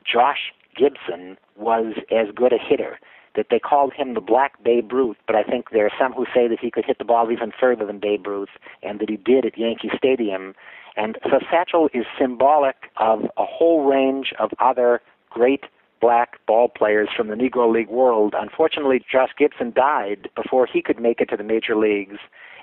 Josh 0.05 0.53
Gibson 0.77 1.37
was 1.57 1.95
as 2.11 2.29
good 2.35 2.53
a 2.53 2.59
hitter 2.59 2.99
that 3.35 3.47
they 3.51 3.59
called 3.59 3.93
him 3.93 4.15
the 4.15 4.21
Black 4.21 4.63
Babe 4.63 4.93
Ruth, 4.93 5.17
but 5.27 5.37
I 5.37 5.43
think 5.43 5.71
there 5.71 5.87
are 5.87 5.93
some 5.99 6.13
who 6.13 6.27
say 6.35 6.49
that 6.49 6.61
he 6.61 6.71
could 6.71 6.85
hit 6.85 6.99
the 6.99 7.05
ball 7.05 7.31
even 7.31 7.53
further 7.59 7.85
than 7.85 7.99
Babe 7.99 8.27
Ruth, 8.27 8.51
and 8.83 9.01
that 9.01 9.09
he 9.09 9.17
did 9.17 9.45
at 9.45 9.59
Yankee 9.59 9.91
Stadium. 9.97 10.55
And 10.97 11.19
so 11.25 11.41
Satchel 11.51 11.89
is 11.93 12.07
symbolic 12.19 12.77
of 12.97 13.25
a 13.37 13.45
whole 13.45 13.85
range 13.85 14.33
of 14.39 14.51
other 14.61 15.01
great 15.31 15.65
black 16.01 16.39
ball 16.47 16.69
players 16.69 17.09
from 17.17 17.29
the 17.29 17.35
Negro 17.35 17.73
League 17.73 17.89
world. 17.89 18.35
Unfortunately, 18.37 19.03
Josh 19.11 19.31
Gibson 19.39 19.73
died 19.75 20.29
before 20.37 20.67
he 20.67 20.83
could 20.83 21.01
make 21.01 21.21
it 21.21 21.31
to 21.31 21.37
the 21.37 21.43
major 21.43 21.77
leagues, 21.77 22.19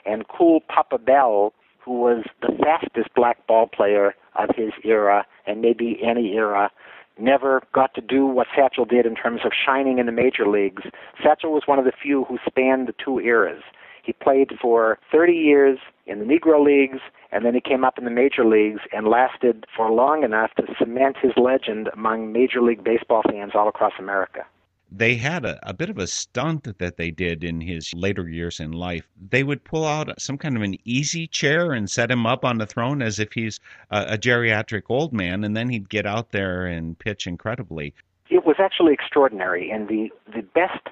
and 0.06 0.28
Cool 0.28 0.62
Papa 0.62 0.98
Bell, 0.98 1.54
who 1.80 2.00
was 2.00 2.26
the 2.42 2.56
fastest 2.62 3.14
black 3.16 3.46
ball 3.48 3.68
player 3.68 4.16
of 4.36 4.50
his 4.56 4.72
era 4.84 5.26
and 5.46 5.62
maybe 5.62 6.00
any 6.04 6.34
era, 6.34 6.72
never 7.18 7.62
got 7.74 7.94
to 7.96 8.02
do 8.02 8.26
what 8.26 8.48
Satchel 8.56 8.86
did 8.86 9.06
in 9.06 9.16
terms 9.16 9.42
of 9.46 9.52
shining 9.54 10.00
in 10.00 10.06
the 10.06 10.12
major 10.12 10.48
leagues. 10.48 10.84
Satchel 11.24 11.52
was 11.52 11.64
one 11.66 11.80
of 11.80 11.86
the 11.86 11.92
few 11.92 12.26
who 12.26 12.38
spanned 12.46 12.88
the 12.88 12.96
two 13.04 13.20
eras. 13.20 13.64
He 14.04 14.14
played 14.14 14.54
for 14.60 14.98
30 15.12 15.34
years 15.34 15.78
in 16.08 16.20
the 16.20 16.26
Negro 16.26 16.64
Leagues, 16.64 17.00
and 17.32 17.46
then 17.46 17.54
he 17.54 17.62
came 17.62 17.84
up 17.84 17.98
in 17.98 18.06
the 18.06 18.12
major 18.12 18.44
leagues 18.44 18.82
and 18.92 19.08
lasted 19.08 19.66
for 19.76 19.92
long 19.92 20.24
enough 20.24 20.52
to 20.56 20.64
cement 20.80 21.18
his 21.22 21.34
legend 21.38 21.90
among 21.94 22.32
Major 22.32 22.62
League 22.62 22.84
Baseball 22.84 23.22
fans 23.30 23.52
all 23.54 23.68
across 23.68 23.94
America 24.00 24.46
they 24.92 25.16
had 25.16 25.46
a, 25.46 25.58
a 25.68 25.74
bit 25.74 25.90
of 25.90 25.98
a 25.98 26.06
stunt 26.06 26.78
that 26.78 26.98
they 26.98 27.12
did 27.12 27.44
in 27.44 27.62
his 27.62 27.94
later 27.94 28.28
years 28.28 28.60
in 28.60 28.74
life. 28.74 29.08
They 29.30 29.44
would 29.44 29.64
pull 29.64 29.86
out 29.86 30.20
some 30.22 30.38
kind 30.38 30.58
of 30.58 30.62
an 30.62 30.76
easy 30.84 31.28
chair 31.28 31.72
and 31.72 31.90
set 31.90 32.12
him 32.12 32.26
up 32.26 32.44
on 32.44 32.58
the 32.58 32.66
throne 32.66 33.02
as 33.02 33.18
if 33.18 33.32
he's 33.32 33.60
a, 33.90 34.02
a 34.10 34.18
geriatric 34.18 34.84
old 34.90 35.14
man, 35.14 35.44
and 35.46 35.56
then 35.56 35.70
he'd 35.70 35.90
get 35.90 36.06
out 36.06 36.32
there 36.32 36.66
and 36.66 37.00
pitch 37.00 37.26
incredibly. 37.26 37.94
It 38.30 38.46
was 38.46 38.58
actually 38.60 38.94
extraordinary, 38.94 39.72
and 39.72 39.88
the, 39.88 40.10
the 40.34 40.42
best 40.42 40.90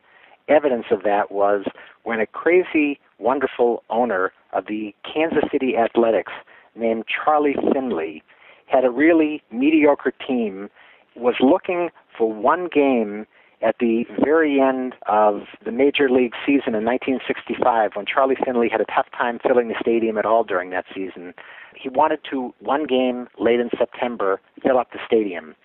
evidence 0.47 0.85
of 0.91 1.03
that 1.03 1.31
was 1.31 1.65
when 2.03 2.19
a 2.19 2.25
crazy, 2.25 2.99
wonderful 3.17 3.83
owner 3.89 4.31
of 4.53 4.65
the 4.67 4.95
Kansas 5.03 5.43
City 5.51 5.75
Athletics 5.77 6.31
named 6.75 7.05
Charlie 7.07 7.55
Finley 7.73 8.23
had 8.65 8.85
a 8.85 8.89
really 8.89 9.43
mediocre 9.51 10.13
team, 10.25 10.69
was 11.15 11.35
looking 11.41 11.89
for 12.17 12.31
one 12.31 12.69
game 12.73 13.25
at 13.61 13.75
the 13.79 14.05
very 14.23 14.59
end 14.59 14.95
of 15.07 15.41
the 15.65 15.71
major 15.71 16.09
league 16.09 16.33
season 16.45 16.75
in 16.75 16.85
1965 16.85 17.91
when 17.95 18.05
Charlie 18.05 18.37
Finley 18.43 18.69
had 18.69 18.81
a 18.81 18.85
tough 18.85 19.07
time 19.17 19.39
filling 19.45 19.67
the 19.67 19.75
stadium 19.79 20.17
at 20.17 20.25
all 20.25 20.43
during 20.43 20.69
that 20.69 20.85
season. 20.93 21.33
He 21.75 21.89
wanted 21.89 22.19
to, 22.31 22.53
one 22.59 22.85
game 22.85 23.27
late 23.37 23.59
in 23.59 23.69
September, 23.77 24.39
fill 24.63 24.77
up 24.77 24.91
the 24.91 24.99
stadium. 25.05 25.55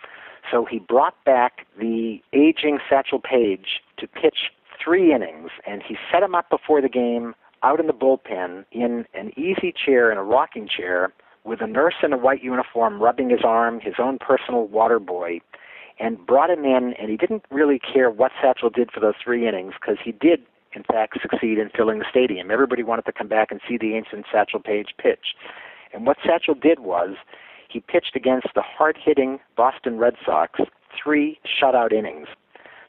So 0.51 0.65
he 0.65 0.79
brought 0.79 1.23
back 1.25 1.67
the 1.79 2.21
aging 2.33 2.79
Satchel 2.89 3.21
Paige 3.21 3.81
to 3.99 4.07
pitch 4.07 4.51
three 4.83 5.15
innings, 5.15 5.51
and 5.67 5.83
he 5.87 5.97
set 6.13 6.23
him 6.23 6.35
up 6.35 6.51
before 6.51 6.83
the 6.83 6.89
game 6.89 7.35
out 7.63 7.81
in 7.81 7.87
the 7.87 7.95
bullpen 7.95 8.65
in 8.73 9.07
an 9.15 9.33
easy 9.39 9.73
chair 9.73 10.13
in 10.13 10.19
a 10.19 10.23
rocking 10.23 10.69
chair 10.69 11.13
with 11.45 11.61
a 11.63 11.67
nurse 11.67 11.95
in 12.03 12.13
a 12.13 12.19
white 12.19 12.43
uniform 12.43 13.01
rubbing 13.01 13.31
his 13.31 13.41
arm, 13.45 13.81
his 13.81 13.95
own 13.99 14.19
personal 14.19 14.67
water 14.67 14.99
boy 14.99 15.41
and 15.99 16.25
brought 16.27 16.51
him 16.51 16.65
in, 16.65 16.95
and 16.99 17.11
he 17.11 17.17
didn't 17.17 17.45
really 17.51 17.79
care 17.79 18.11
what 18.11 18.33
Satchel 18.43 18.71
did 18.71 18.91
for 18.91 19.01
those 19.01 19.15
three 19.23 19.47
innings 19.47 19.75
because 19.81 19.97
he 20.05 20.13
did, 20.13 20.41
in 20.73 20.83
fact, 20.83 21.19
succeed 21.23 21.59
in 21.59 21.71
filling 21.71 21.99
the 21.99 22.07
stadium. 22.11 22.51
Everybody 22.51 22.83
wanted 22.83 23.05
to 23.07 23.13
come 23.13 23.29
back 23.29 23.51
and 23.51 23.61
see 23.69 23.79
the 23.79 23.95
ancient 23.95 24.27
Satchel 24.31 24.61
Paige 24.61 24.95
pitch. 24.99 25.35
And 25.93 26.07
what 26.07 26.17
Satchel 26.25 26.55
did 26.55 26.81
was 26.81 27.17
he 27.69 27.81
pitched 27.81 28.17
against 28.17 28.49
the 28.55 28.63
hard 28.63 28.99
hitting 29.03 29.39
Boston 29.57 29.99
Red 29.99 30.15
Sox 30.25 30.61
three 31.01 31.39
shutout 31.45 31.93
innings. 31.93 32.29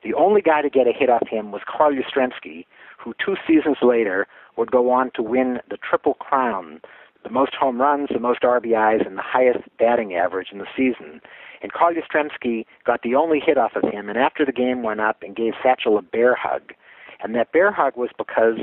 The 0.03 0.14
only 0.14 0.41
guy 0.41 0.62
to 0.62 0.70
get 0.70 0.88
a 0.88 0.91
hit 0.91 1.10
off 1.10 1.28
him 1.28 1.51
was 1.51 1.62
Carl 1.66 1.91
Yastrzemski, 1.91 2.66
who 2.97 3.14
two 3.24 3.36
seasons 3.47 3.78
later 3.82 4.28
would 4.58 4.72
go 4.72 4.91
on 4.91 5.12
to 5.16 5.24
win 5.24 5.60
the 5.70 5.78
Triple 5.78 6.14
Crown 6.16 6.82
the 7.26 7.32
most 7.32 7.55
home 7.55 7.82
runs, 7.82 8.07
the 8.13 8.19
most 8.19 8.41
RBIs, 8.41 9.05
and 9.05 9.17
the 9.17 9.21
highest 9.21 9.67
batting 9.78 10.13
average 10.13 10.49
in 10.51 10.59
the 10.59 10.67
season. 10.78 11.19
And 11.61 11.73
Carl 11.73 11.93
Yastrzemski 11.93 12.65
got 12.86 13.01
the 13.01 13.15
only 13.15 13.41
hit 13.45 13.57
off 13.57 13.76
of 13.76 13.84
him, 13.91 14.07
and 14.07 14.17
after 14.17 14.45
the 14.45 14.51
game 14.53 14.84
went 14.84 15.01
up 15.01 15.23
and 15.23 15.36
gave 15.36 15.53
Satchel 15.61 15.97
a 15.97 16.01
bear 16.01 16.36
hug. 16.36 16.73
And 17.21 17.34
that 17.36 17.51
bear 17.51 17.71
hug 17.71 17.97
was 17.97 18.11
because 18.17 18.59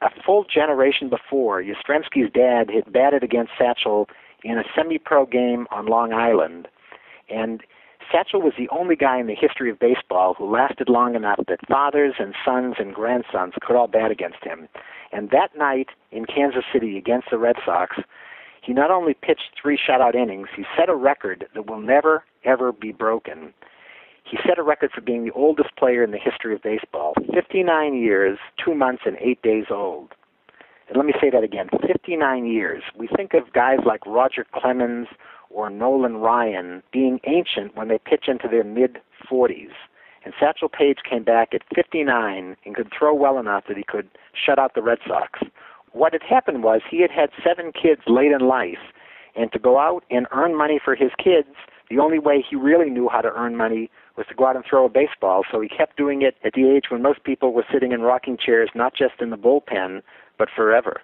a 0.00 0.08
full 0.24 0.44
generation 0.44 1.08
before, 1.10 1.62
Yastrzemski's 1.62 2.32
dad 2.32 2.70
had 2.70 2.92
batted 2.92 3.22
against 3.24 3.52
Satchel 3.58 4.08
in 4.44 4.58
a 4.58 4.64
semi-pro 4.74 5.26
game 5.26 5.66
on 5.70 5.86
Long 5.86 6.12
Island, 6.12 6.68
and 7.28 7.62
Satchel 8.10 8.40
was 8.40 8.52
the 8.56 8.68
only 8.70 8.96
guy 8.96 9.18
in 9.18 9.26
the 9.26 9.34
history 9.34 9.70
of 9.70 9.78
baseball 9.78 10.34
who 10.34 10.50
lasted 10.50 10.88
long 10.88 11.14
enough 11.14 11.40
that 11.48 11.66
fathers 11.66 12.14
and 12.18 12.34
sons 12.44 12.76
and 12.78 12.94
grandsons 12.94 13.54
could 13.60 13.76
all 13.76 13.88
bat 13.88 14.10
against 14.10 14.42
him. 14.44 14.68
And 15.12 15.30
that 15.30 15.56
night 15.56 15.88
in 16.12 16.24
Kansas 16.24 16.64
City 16.72 16.96
against 16.98 17.28
the 17.30 17.38
Red 17.38 17.56
Sox, 17.64 17.96
he 18.62 18.72
not 18.72 18.90
only 18.90 19.14
pitched 19.14 19.50
three 19.60 19.78
shutout 19.78 20.14
innings, 20.14 20.48
he 20.56 20.64
set 20.76 20.88
a 20.88 20.94
record 20.94 21.46
that 21.54 21.66
will 21.66 21.80
never, 21.80 22.24
ever 22.44 22.72
be 22.72 22.92
broken. 22.92 23.52
He 24.24 24.38
set 24.46 24.58
a 24.58 24.62
record 24.62 24.90
for 24.92 25.00
being 25.00 25.24
the 25.24 25.32
oldest 25.32 25.76
player 25.76 26.02
in 26.02 26.10
the 26.10 26.18
history 26.18 26.54
of 26.54 26.62
baseball 26.62 27.14
59 27.32 27.94
years, 27.94 28.38
2 28.64 28.74
months, 28.74 29.02
and 29.06 29.16
8 29.20 29.40
days 29.42 29.66
old. 29.70 30.14
And 30.88 30.96
let 30.96 31.06
me 31.06 31.14
say 31.20 31.30
that 31.30 31.44
again 31.44 31.68
59 31.86 32.46
years. 32.46 32.82
We 32.96 33.08
think 33.08 33.34
of 33.34 33.52
guys 33.52 33.78
like 33.84 34.04
Roger 34.06 34.44
Clemens 34.52 35.08
or 35.50 35.70
Nolan 35.70 36.18
Ryan 36.18 36.82
being 36.92 37.20
ancient 37.24 37.76
when 37.76 37.88
they 37.88 37.98
pitch 37.98 38.24
into 38.28 38.48
their 38.48 38.64
mid 38.64 38.98
40s. 39.30 39.72
And 40.24 40.34
Satchel 40.40 40.68
Paige 40.68 40.98
came 41.08 41.22
back 41.22 41.54
at 41.54 41.62
59 41.74 42.56
and 42.64 42.74
could 42.74 42.92
throw 42.96 43.14
well 43.14 43.38
enough 43.38 43.64
that 43.68 43.76
he 43.76 43.84
could 43.84 44.08
shut 44.34 44.58
out 44.58 44.74
the 44.74 44.82
Red 44.82 44.98
Sox 45.06 45.40
what 45.96 46.12
had 46.12 46.22
happened 46.22 46.62
was 46.62 46.82
he 46.88 47.00
had 47.00 47.10
had 47.10 47.30
seven 47.42 47.72
kids 47.72 48.02
late 48.06 48.30
in 48.30 48.46
life, 48.46 48.92
and 49.34 49.50
to 49.52 49.58
go 49.58 49.78
out 49.78 50.04
and 50.10 50.26
earn 50.32 50.56
money 50.56 50.78
for 50.82 50.94
his 50.94 51.10
kids, 51.22 51.48
the 51.88 51.98
only 51.98 52.18
way 52.18 52.44
he 52.48 52.56
really 52.56 52.90
knew 52.90 53.08
how 53.08 53.20
to 53.20 53.32
earn 53.32 53.56
money 53.56 53.90
was 54.16 54.26
to 54.26 54.34
go 54.34 54.46
out 54.46 54.56
and 54.56 54.64
throw 54.68 54.84
a 54.84 54.88
baseball. 54.88 55.44
So 55.50 55.60
he 55.60 55.68
kept 55.68 55.96
doing 55.96 56.22
it 56.22 56.36
at 56.44 56.52
the 56.52 56.68
age 56.68 56.84
when 56.90 57.02
most 57.02 57.24
people 57.24 57.52
were 57.52 57.64
sitting 57.72 57.92
in 57.92 58.02
rocking 58.02 58.36
chairs, 58.36 58.70
not 58.74 58.94
just 58.94 59.14
in 59.20 59.30
the 59.30 59.36
bullpen, 59.36 60.02
but 60.38 60.48
forever. 60.54 61.00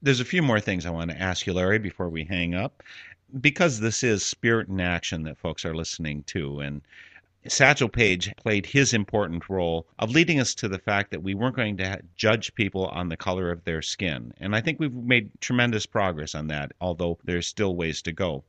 There's 0.00 0.20
a 0.20 0.24
few 0.24 0.42
more 0.42 0.60
things 0.60 0.86
I 0.86 0.90
want 0.90 1.10
to 1.10 1.20
ask 1.20 1.46
you, 1.46 1.52
Larry, 1.52 1.78
before 1.78 2.08
we 2.08 2.24
hang 2.24 2.54
up. 2.54 2.82
Because 3.40 3.80
this 3.80 4.02
is 4.02 4.22
spirit 4.22 4.68
in 4.68 4.80
action 4.80 5.22
that 5.22 5.38
folks 5.38 5.64
are 5.64 5.74
listening 5.74 6.22
to, 6.24 6.60
and 6.60 6.82
Satchel 7.48 7.88
Paige 7.88 8.32
played 8.36 8.66
his 8.66 8.94
important 8.94 9.48
role 9.48 9.86
of 9.98 10.10
leading 10.10 10.38
us 10.38 10.54
to 10.56 10.68
the 10.68 10.78
fact 10.78 11.10
that 11.10 11.24
we 11.24 11.34
weren't 11.34 11.56
going 11.56 11.76
to 11.78 12.00
judge 12.14 12.54
people 12.54 12.86
on 12.86 13.08
the 13.08 13.16
color 13.16 13.50
of 13.50 13.64
their 13.64 13.82
skin. 13.82 14.32
And 14.38 14.54
I 14.54 14.60
think 14.60 14.78
we've 14.78 14.94
made 14.94 15.30
tremendous 15.40 15.84
progress 15.84 16.36
on 16.36 16.46
that, 16.48 16.72
although 16.80 17.18
there's 17.24 17.48
still 17.48 17.74
ways 17.74 18.00
to 18.02 18.12
go. 18.12 18.44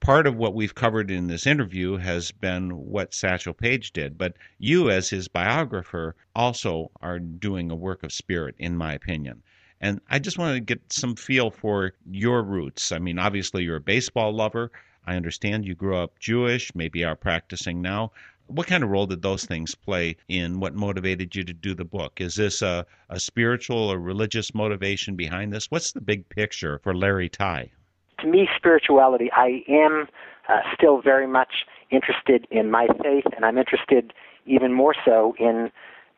Part 0.00 0.26
of 0.26 0.36
what 0.36 0.54
we've 0.54 0.74
covered 0.74 1.10
in 1.10 1.26
this 1.26 1.46
interview 1.46 1.96
has 1.96 2.32
been 2.32 2.70
what 2.70 3.12
Satchel 3.12 3.52
Paige 3.52 3.92
did, 3.92 4.16
but 4.16 4.36
you, 4.58 4.90
as 4.90 5.10
his 5.10 5.28
biographer, 5.28 6.16
also 6.34 6.90
are 7.00 7.18
doing 7.18 7.70
a 7.70 7.76
work 7.76 8.02
of 8.02 8.12
spirit, 8.12 8.54
in 8.58 8.76
my 8.76 8.94
opinion. 8.94 9.42
And 9.82 10.00
I 10.08 10.20
just 10.20 10.38
wanted 10.38 10.54
to 10.54 10.60
get 10.60 10.80
some 10.92 11.16
feel 11.16 11.50
for 11.50 11.92
your 12.08 12.42
roots. 12.44 12.92
I 12.92 13.00
mean, 13.00 13.18
obviously, 13.18 13.64
you're 13.64 13.76
a 13.76 13.80
baseball 13.80 14.32
lover. 14.32 14.70
I 15.06 15.16
understand 15.16 15.66
you 15.66 15.74
grew 15.74 15.96
up 15.96 16.20
Jewish, 16.20 16.72
maybe 16.76 17.04
are 17.04 17.16
practicing 17.16 17.82
now. 17.82 18.12
What 18.46 18.68
kind 18.68 18.84
of 18.84 18.90
role 18.90 19.06
did 19.06 19.22
those 19.22 19.44
things 19.44 19.74
play 19.74 20.16
in 20.28 20.60
what 20.60 20.74
motivated 20.74 21.34
you 21.34 21.42
to 21.42 21.52
do 21.52 21.74
the 21.74 21.84
book? 21.84 22.20
Is 22.20 22.36
this 22.36 22.62
a, 22.62 22.86
a 23.10 23.18
spiritual 23.18 23.90
or 23.90 23.98
religious 23.98 24.54
motivation 24.54 25.16
behind 25.16 25.52
this? 25.52 25.68
What's 25.70 25.92
the 25.92 26.00
big 26.00 26.28
picture 26.28 26.78
for 26.78 26.94
Larry 26.94 27.28
Tye? 27.28 27.72
To 28.20 28.28
me, 28.28 28.48
spirituality, 28.56 29.30
I 29.32 29.64
am 29.68 30.06
uh, 30.48 30.60
still 30.74 31.02
very 31.02 31.26
much 31.26 31.66
interested 31.90 32.46
in 32.52 32.70
my 32.70 32.86
faith, 33.02 33.24
and 33.34 33.44
I'm 33.44 33.58
interested 33.58 34.12
even 34.46 34.72
more 34.72 34.94
so 35.04 35.34
in 35.40 35.72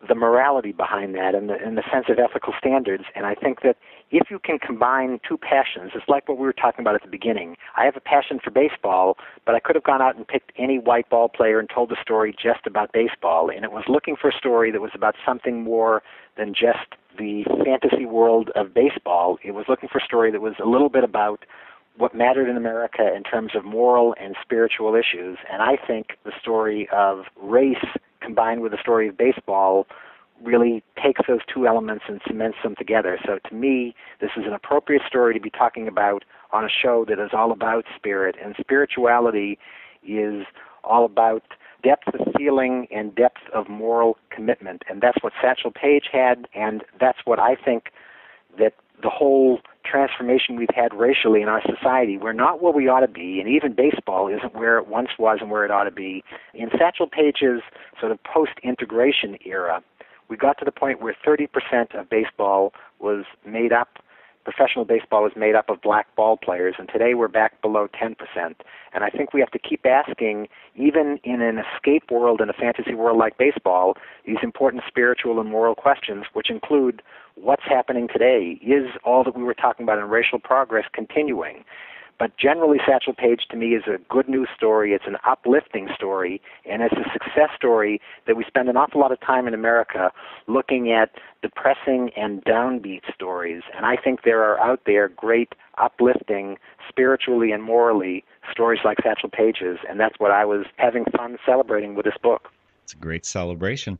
the 0.07 0.15
morality 0.15 0.73
behind 0.73 1.15
that 1.15 1.35
and 1.35 1.49
the, 1.49 1.55
and 1.55 1.77
the 1.77 1.83
sense 1.93 2.07
of 2.09 2.19
ethical 2.19 2.53
standards. 2.59 3.05
And 3.15 3.27
I 3.27 3.35
think 3.35 3.63
that 3.63 3.77
if 4.11 4.31
you 4.31 4.39
can 4.39 4.59
combine 4.59 5.19
two 5.27 5.39
passions, 5.39 5.93
it's 5.95 6.09
like 6.09 6.29
what 6.29 6.39
we 6.39 6.45
were 6.45 6.53
talking 6.53 6.83
about 6.83 6.95
at 6.95 7.03
the 7.03 7.09
beginning. 7.09 7.57
I 7.77 7.85
have 7.85 7.97
a 7.97 8.01
passion 8.01 8.39
for 8.43 8.51
baseball, 8.51 9.17
but 9.47 9.55
I 9.55 9.61
could 9.61 9.75
have 9.77 9.85
gone 9.85 10.03
out 10.03 10.17
and 10.17 10.27
picked 10.27 10.53
any 10.59 10.79
white 10.79 11.09
ball 11.09 11.29
player 11.29 11.59
and 11.59 11.69
told 11.69 11.91
a 11.93 12.01
story 12.01 12.35
just 12.41 12.67
about 12.67 12.93
baseball. 12.93 13.51
And 13.51 13.65
it 13.65 13.73
was 13.73 13.85
looking 13.89 14.17
for 14.21 14.29
a 14.29 14.37
story 14.37 14.71
that 14.71 14.81
was 14.81 14.93
about 14.95 15.15
something 15.25 15.63
more 15.63 16.03
than 16.37 16.55
just 16.55 16.95
the 17.19 17.45
fantasy 17.65 18.07
world 18.07 18.51
of 18.55 18.75
baseball. 18.75 19.39
It 19.43 19.53
was 19.53 19.67
looking 19.69 19.89
for 19.89 19.99
a 19.99 20.05
story 20.05 20.31
that 20.33 20.41
was 20.41 20.55
a 20.63 20.69
little 20.69 20.89
bit 20.89 21.05
about 21.05 21.45
what 21.97 22.15
mattered 22.15 22.49
in 22.49 22.57
America 22.57 23.09
in 23.15 23.23
terms 23.23 23.53
of 23.55 23.65
moral 23.65 24.15
and 24.21 24.35
spiritual 24.43 24.95
issues. 24.95 25.39
And 25.51 25.63
I 25.63 25.77
think 25.87 26.19
the 26.25 26.33
story 26.41 26.89
of 26.93 27.25
race 27.41 27.77
combined 28.25 28.63
with 28.63 28.73
the 28.73 28.79
story 28.81 29.09
of 29.09 29.17
baseball 29.17 29.87
really 30.43 30.83
takes 31.03 31.23
those 31.29 31.41
two 31.53 31.67
elements 31.67 32.05
and 32.09 32.21
cements 32.27 32.59
them 32.63 32.75
together. 32.77 33.19
So 33.25 33.39
to 33.49 33.55
me, 33.55 33.95
this 34.21 34.31
is 34.37 34.45
an 34.47 34.53
appropriate 34.53 35.03
story 35.07 35.35
to 35.35 35.41
be 35.41 35.51
talking 35.51 35.87
about 35.87 36.25
on 36.53 36.65
a 36.65 36.69
show 36.69 37.05
that 37.09 37.19
is 37.19 37.31
all 37.33 37.53
about 37.53 37.85
spirit. 37.97 38.37
And 38.43 38.55
spirituality 38.59 39.59
is 40.07 40.45
all 40.83 41.05
about 41.05 41.43
depth 41.83 42.09
of 42.09 42.21
feeling 42.37 42.89
and 42.91 43.15
depth 43.15 43.43
of 43.53 43.69
moral 43.69 44.17
commitment. 44.31 44.83
And 44.89 45.01
that's 45.01 45.23
what 45.23 45.33
Satchel 45.41 45.71
Paige 45.71 46.09
had, 46.13 46.49
and 46.55 46.83
that's 46.99 47.19
what 47.25 47.39
I 47.39 47.55
think 47.55 47.93
that 48.59 48.75
the 49.03 49.11
whole 49.11 49.61
transformation 49.85 50.57
we've 50.57 50.69
had 50.75 50.95
racially 50.95 51.43
in 51.43 51.49
our 51.49 51.63
society. 51.63 52.17
We're 52.17 52.33
not 52.33 52.63
where 52.63 52.73
we 52.73 52.89
ought 52.89 53.01
to 53.01 53.09
be, 53.09 53.41
and 53.41 53.49
even 53.49 53.75
baseball 53.75 54.29
isn't 54.29 54.55
where 54.55 54.79
it 54.79 54.89
once 54.89 55.11
was 55.19 55.39
and 55.41 55.51
where 55.51 55.65
it 55.65 55.71
ought 55.71 55.85
to 55.85 55.91
be. 55.91 56.25
In 56.55 56.71
Satchel 56.79 57.07
Paige's 57.07 57.63
sort 58.01 58.13
of 58.13 58.23
post 58.25 58.53
integration 58.63 59.37
era, 59.45 59.83
we 60.29 60.37
got 60.37 60.59
to 60.59 60.65
the 60.65 60.73
point 60.73 61.01
where 61.01 61.15
30% 61.27 61.49
of 61.99 62.09
baseball 62.09 62.73
was 62.99 63.25
made 63.47 63.73
up 63.73 63.99
professional 64.45 64.85
baseball 64.85 65.27
is 65.27 65.33
made 65.37 65.55
up 65.55 65.69
of 65.71 65.81
black 65.81 66.15
ball 66.17 66.37
players, 66.37 66.75
and 66.79 66.89
today 66.89 67.15
we're 67.15 67.29
back 67.29 67.61
below 67.63 67.89
10%. 67.89 68.15
And 68.93 69.03
I 69.05 69.11
think 69.11 69.33
we 69.33 69.41
have 69.41 69.51
to 69.51 69.59
keep 69.59 69.85
asking, 69.87 70.49
even 70.77 71.19
in 71.25 71.41
an 71.41 71.59
escape 71.59 72.11
world, 72.11 72.41
and 72.41 72.51
a 72.51 72.55
fantasy 72.55 72.95
world 72.95 73.19
like 73.19 73.39
baseball, 73.39 73.97
these 74.27 74.37
important 74.43 74.85
spiritual 74.87 75.41
and 75.41 75.51
moral 75.51 75.75
questions, 75.75 76.27
which 76.35 76.51
include 76.51 77.03
what's 77.35 77.65
happening 77.65 78.07
today? 78.07 78.59
Is 78.63 78.91
all 79.05 79.25
that 79.25 79.37
we 79.37 79.43
were 79.43 79.55
talking 79.55 79.85
about 79.85 79.99
in 79.99 80.05
racial 80.05 80.39
progress 80.39 80.85
continuing? 80.93 81.65
But 82.19 82.37
generally, 82.37 82.79
Satchel 82.87 83.13
Paige 83.13 83.43
to 83.51 83.57
me 83.57 83.75
is 83.75 83.83
a 83.87 83.99
good 84.09 84.29
news 84.29 84.49
story. 84.57 84.93
It's 84.93 85.07
an 85.07 85.17
uplifting 85.27 85.89
story, 85.95 86.41
and 86.69 86.83
it's 86.83 86.95
a 86.95 87.11
success 87.13 87.51
story 87.57 88.01
that 88.27 88.37
we 88.37 88.45
spend 88.45 88.69
an 88.69 88.77
awful 88.77 89.01
lot 89.01 89.11
of 89.11 89.21
time 89.21 89.49
in 89.49 89.55
America 89.55 90.13
looking 90.47 90.93
at 90.93 91.11
depressing 91.43 92.11
and 92.17 92.45
downbeat 92.45 93.03
stories. 93.13 93.63
And 93.77 93.85
I 93.85 93.97
think 93.97 94.23
there 94.23 94.43
are 94.45 94.59
out 94.61 94.83
there 94.87 95.09
great, 95.09 95.55
uplifting, 95.79 96.57
spiritually 96.89 97.51
and 97.51 97.63
morally, 97.63 98.25
stories 98.51 98.81
like 98.85 98.99
Satchel 99.03 99.31
Paige's, 99.31 99.79
and 99.89 99.99
that's 99.99 100.19
what 100.19 100.31
I 100.31 100.45
was 100.45 100.67
having 100.77 101.05
fun 101.17 101.37
celebrating 101.45 101.95
with 101.95 102.05
this 102.05 102.17
book. 102.23 102.49
It's 102.85 102.93
a 102.93 102.97
great 102.97 103.27
celebration. 103.27 103.99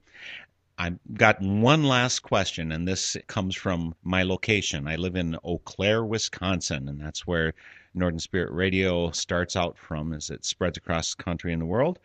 I've 0.79 0.99
got 1.15 1.41
one 1.41 1.85
last 1.85 2.21
question, 2.21 2.73
and 2.73 2.87
this 2.87 3.17
comes 3.29 3.55
from 3.55 3.95
my 4.03 4.23
location. 4.25 4.89
I 4.89 4.97
live 4.97 5.17
in 5.17 5.37
Eau 5.45 5.59
Claire, 5.59 6.05
Wisconsin, 6.05 6.89
and 6.89 7.01
that's 7.01 7.27
where 7.27 7.55
Northern 7.95 8.19
Spirit 8.19 8.53
Radio 8.53 9.11
starts 9.13 9.55
out 9.55 9.79
from 9.79 10.13
as 10.13 10.29
it 10.29 10.45
spreads 10.45 10.77
across 10.77 11.15
the 11.15 11.23
country 11.23 11.53
and 11.53 11.63
the 11.63 11.67
world. 11.67 11.99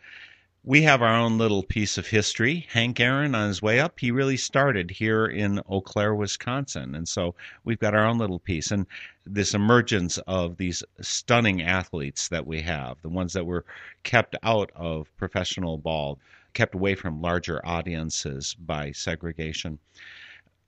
We 0.62 0.82
have 0.82 1.00
our 1.00 1.16
own 1.16 1.38
little 1.38 1.62
piece 1.62 1.96
of 1.96 2.06
history. 2.06 2.66
Hank 2.70 3.00
Aaron, 3.00 3.34
on 3.34 3.48
his 3.48 3.62
way 3.62 3.80
up, 3.80 3.98
he 3.98 4.10
really 4.10 4.36
started 4.36 4.90
here 4.90 5.24
in 5.26 5.60
Eau 5.68 5.80
Claire, 5.80 6.14
Wisconsin. 6.14 6.94
And 6.94 7.08
so 7.08 7.34
we've 7.64 7.78
got 7.78 7.94
our 7.94 8.04
own 8.04 8.18
little 8.18 8.38
piece. 8.38 8.70
And 8.70 8.86
this 9.24 9.54
emergence 9.54 10.18
of 10.26 10.58
these 10.58 10.84
stunning 11.00 11.62
athletes 11.62 12.28
that 12.28 12.46
we 12.46 12.60
have, 12.60 13.00
the 13.00 13.08
ones 13.08 13.32
that 13.32 13.46
were 13.46 13.64
kept 14.02 14.36
out 14.42 14.70
of 14.76 15.08
professional 15.16 15.78
ball, 15.78 16.18
kept 16.52 16.74
away 16.74 16.94
from 16.94 17.22
larger 17.22 17.64
audiences 17.66 18.54
by 18.54 18.92
segregation 18.92 19.78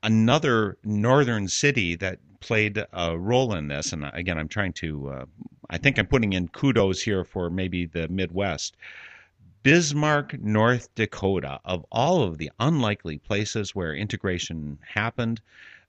another 0.03 0.79
northern 0.85 1.49
city 1.49 1.97
that 1.97 2.19
played 2.41 2.85
a 2.93 3.19
role 3.19 3.55
in 3.55 3.69
this, 3.69 3.93
and 3.93 4.05
again, 4.13 4.39
I'm 4.39 4.49
trying 4.49 4.73
to, 4.75 5.09
uh, 5.09 5.25
I 5.71 5.79
think 5.79 5.99
I'm 5.99 6.07
putting 6.07 6.33
in 6.33 6.49
kudos 6.49 7.03
here 7.03 7.25
for 7.25 7.51
maybe 7.51 7.87
the 7.87 8.09
Midwest. 8.09 8.77
Bismarck, 9.63 10.41
North 10.41 10.93
Dakota, 10.97 11.61
of 11.65 11.87
all 11.93 12.23
of 12.23 12.39
the 12.39 12.51
unlikely 12.59 13.19
places 13.19 13.77
where 13.77 13.95
integration 13.95 14.79
happened, 14.95 15.41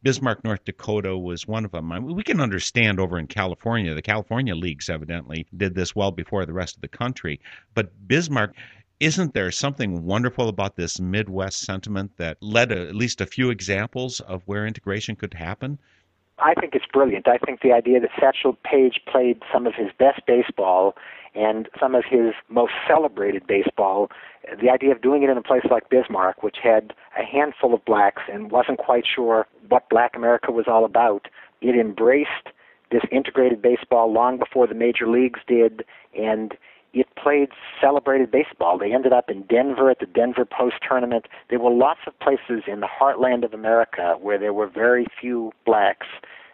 Bismarck, 0.04 0.44
North 0.44 0.66
Dakota 0.66 1.18
was 1.18 1.48
one 1.48 1.64
of 1.64 1.72
them. 1.72 1.92
I 1.94 2.00
mean, 2.00 2.14
we 2.14 2.24
can 2.24 2.42
understand 2.42 3.00
over 3.00 3.18
in 3.18 3.26
California, 3.26 3.94
the 3.94 4.02
California 4.02 4.54
leagues 4.54 4.90
evidently 4.90 5.48
did 5.56 5.76
this 5.76 5.96
well 5.96 6.12
before 6.12 6.46
the 6.46 6.52
rest 6.52 6.76
of 6.76 6.82
the 6.82 6.90
country. 6.90 7.40
But 7.74 7.90
Bismarck, 8.06 8.54
isn't 9.00 9.34
there 9.34 9.52
something 9.52 10.06
wonderful 10.06 10.50
about 10.50 10.76
this 10.76 11.00
Midwest 11.00 11.62
sentiment 11.62 12.12
that 12.18 12.38
led 12.42 12.72
at 12.72 12.96
least 12.96 13.22
a 13.22 13.26
few 13.26 13.50
examples 13.50 14.20
of 14.22 14.44
where 14.46 14.66
integration 14.66 15.16
could 15.16 15.34
happen? 15.34 15.80
I 16.40 16.54
think 16.56 16.74
it's 16.74 16.86
brilliant. 16.92 17.28
I 17.28 17.38
think 17.38 17.62
the 17.62 17.72
idea 17.72 18.00
that 18.00 18.10
Satchel 18.20 18.58
Paige 18.64 19.02
played 19.08 19.42
some 19.52 19.68
of 19.68 19.76
his 19.76 19.90
best 19.98 20.22
baseball 20.26 20.96
and 21.36 21.68
some 21.80 21.96
of 21.96 22.04
his 22.10 22.34
most 22.50 22.74
celebrated 22.88 23.46
baseball, 23.48 24.10
the 24.62 24.70
idea 24.70 24.92
of 24.92 25.02
doing 25.02 25.24
it 25.24 25.30
in 25.30 25.38
a 25.38 25.42
place 25.42 25.64
like 25.70 25.90
Bismarck, 25.90 26.44
which 26.44 26.58
had 26.62 26.94
a 27.18 27.24
handful 27.24 27.74
of 27.74 27.84
blacks 27.86 28.22
and 28.32 28.52
wasn't 28.52 28.78
quite 28.78 29.06
sure 29.08 29.48
what 29.70 29.90
black 29.90 30.16
America 30.16 30.52
was 30.52 30.66
all 30.68 30.86
about, 30.86 31.28
it 31.62 31.76
embraced 31.76 32.50
this 32.92 33.02
integrated 33.12 33.62
baseball 33.62 34.12
long 34.12 34.38
before 34.38 34.68
the 34.68 34.76
major 34.76 35.08
leagues 35.08 35.40
did, 35.48 35.84
and 36.18 36.56
it 36.94 37.08
played 37.16 37.50
celebrated 37.82 38.32
baseball. 38.32 38.78
They 38.78 38.94
ended 38.94 39.14
up 39.14 39.30
in 39.30 39.44
Denver 39.44 39.90
at 39.90 40.00
the 40.00 40.06
Denver 40.06 40.46
Post 40.46 40.76
Tournament. 40.88 41.28
There 41.50 41.60
were 41.60 41.72
lots 41.72 42.02
of 42.08 42.18
places 42.20 42.64
in 42.68 42.80
the 42.80 42.88
heartland 42.88 43.44
of 43.44 43.54
America 43.54 44.16
where 44.22 44.38
there 44.38 44.54
were 44.54 44.68
very 44.68 45.08
few 45.20 45.52
blacks 45.66 46.08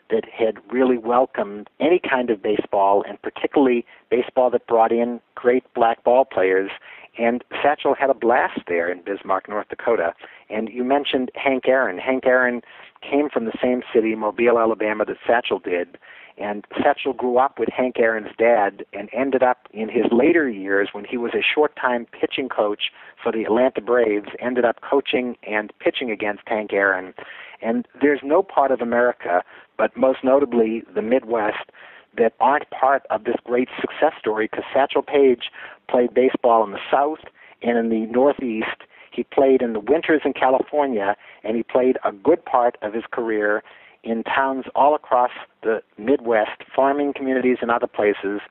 that 0.10 0.24
had 0.26 0.56
really 0.72 0.98
welcomed 0.98 1.70
any 1.80 2.00
kind 2.00 2.30
of 2.30 2.42
baseball, 2.42 3.04
and 3.08 3.22
particularly 3.22 3.86
baseball 4.10 4.50
that 4.50 4.66
brought 4.66 4.92
in 4.92 5.22
great 5.36 5.64
black 5.76 6.04
ball 6.04 6.26
players. 6.26 6.72
And 7.18 7.44
Satchel 7.62 7.94
had 7.94 8.10
a 8.10 8.14
blast 8.14 8.62
there 8.68 8.90
in 8.90 9.04
Bismarck, 9.04 9.50
North 9.50 9.68
Dakota. 9.70 10.14
And 10.50 10.70
you 10.70 10.84
mentioned 10.84 11.32
Hank 11.36 11.68
Aaron. 11.68 11.98
Hank 11.98 12.26
Aaron 12.26 12.62
came 13.02 13.30
from 13.30 13.46
the 13.46 13.58
same 13.62 13.84
city, 13.94 14.16
Mobile, 14.16 14.58
Alabama, 14.58 15.06
that 15.06 15.18
Satchel 15.28 15.60
did. 15.60 15.98
And 16.40 16.66
Satchel 16.82 17.14
grew 17.14 17.38
up 17.38 17.60
with 17.60 17.68
Hank 17.70 18.00
Aaron's 18.00 18.34
dad 18.38 18.86
and 18.94 19.10
ended 19.12 19.44
up 19.44 19.68
in 19.74 19.90
his 19.90 20.06
later 20.12 20.50
years 20.50 20.90
when 20.94 21.04
he 21.04 21.18
was 21.18 21.34
a 21.34 21.44
short 21.44 21.76
time 21.76 22.08
pitching 22.20 22.48
coach 22.48 22.92
for 23.22 23.32
the 23.32 23.44
Atlanta 23.44 23.82
Braves, 23.82 24.30
ended 24.40 24.64
up 24.64 24.78
coaching 24.82 25.36
and 25.44 25.74
pitching 25.80 26.12
against 26.12 26.44
Hank 26.48 26.72
Aaron. 26.72 27.14
And 27.62 27.86
there's 28.02 28.22
no 28.24 28.42
part 28.42 28.72
of 28.72 28.80
America, 28.80 29.44
but 29.78 29.96
most 29.98 30.20
notably 30.24 30.84
the 30.96 31.02
Midwest, 31.02 31.72
that 32.18 32.34
aren't 32.40 32.70
part 32.72 33.04
of 33.10 33.26
this 33.26 33.36
great 33.44 33.70
success 33.80 34.14
story 34.18 34.48
because 34.50 34.66
Satchel 34.74 35.04
Paige 35.04 35.52
played 35.90 36.14
baseball 36.14 36.64
in 36.64 36.72
the 36.72 36.80
South 36.90 37.20
and 37.62 37.78
in 37.78 37.90
the 37.90 38.12
Northeast. 38.12 38.84
He 39.12 39.24
played 39.24 39.62
in 39.62 39.74
the 39.74 39.80
winters 39.80 40.22
in 40.24 40.34
California, 40.34 41.16
and 41.44 41.58
he 41.58 41.64
played 41.64 41.98
a 42.06 42.12
good 42.12 42.44
part 42.46 42.78
of 42.82 42.94
his 42.94 43.04
career 43.12 43.64
in 44.04 44.24
towns 44.24 44.66
all 44.76 44.96
across 44.96 45.32
the 45.64 45.82
Midwest, 45.98 46.64
farming 46.76 47.14
communities 47.14 47.58
and 47.62 47.70
other 47.70 47.88
places 47.88 48.42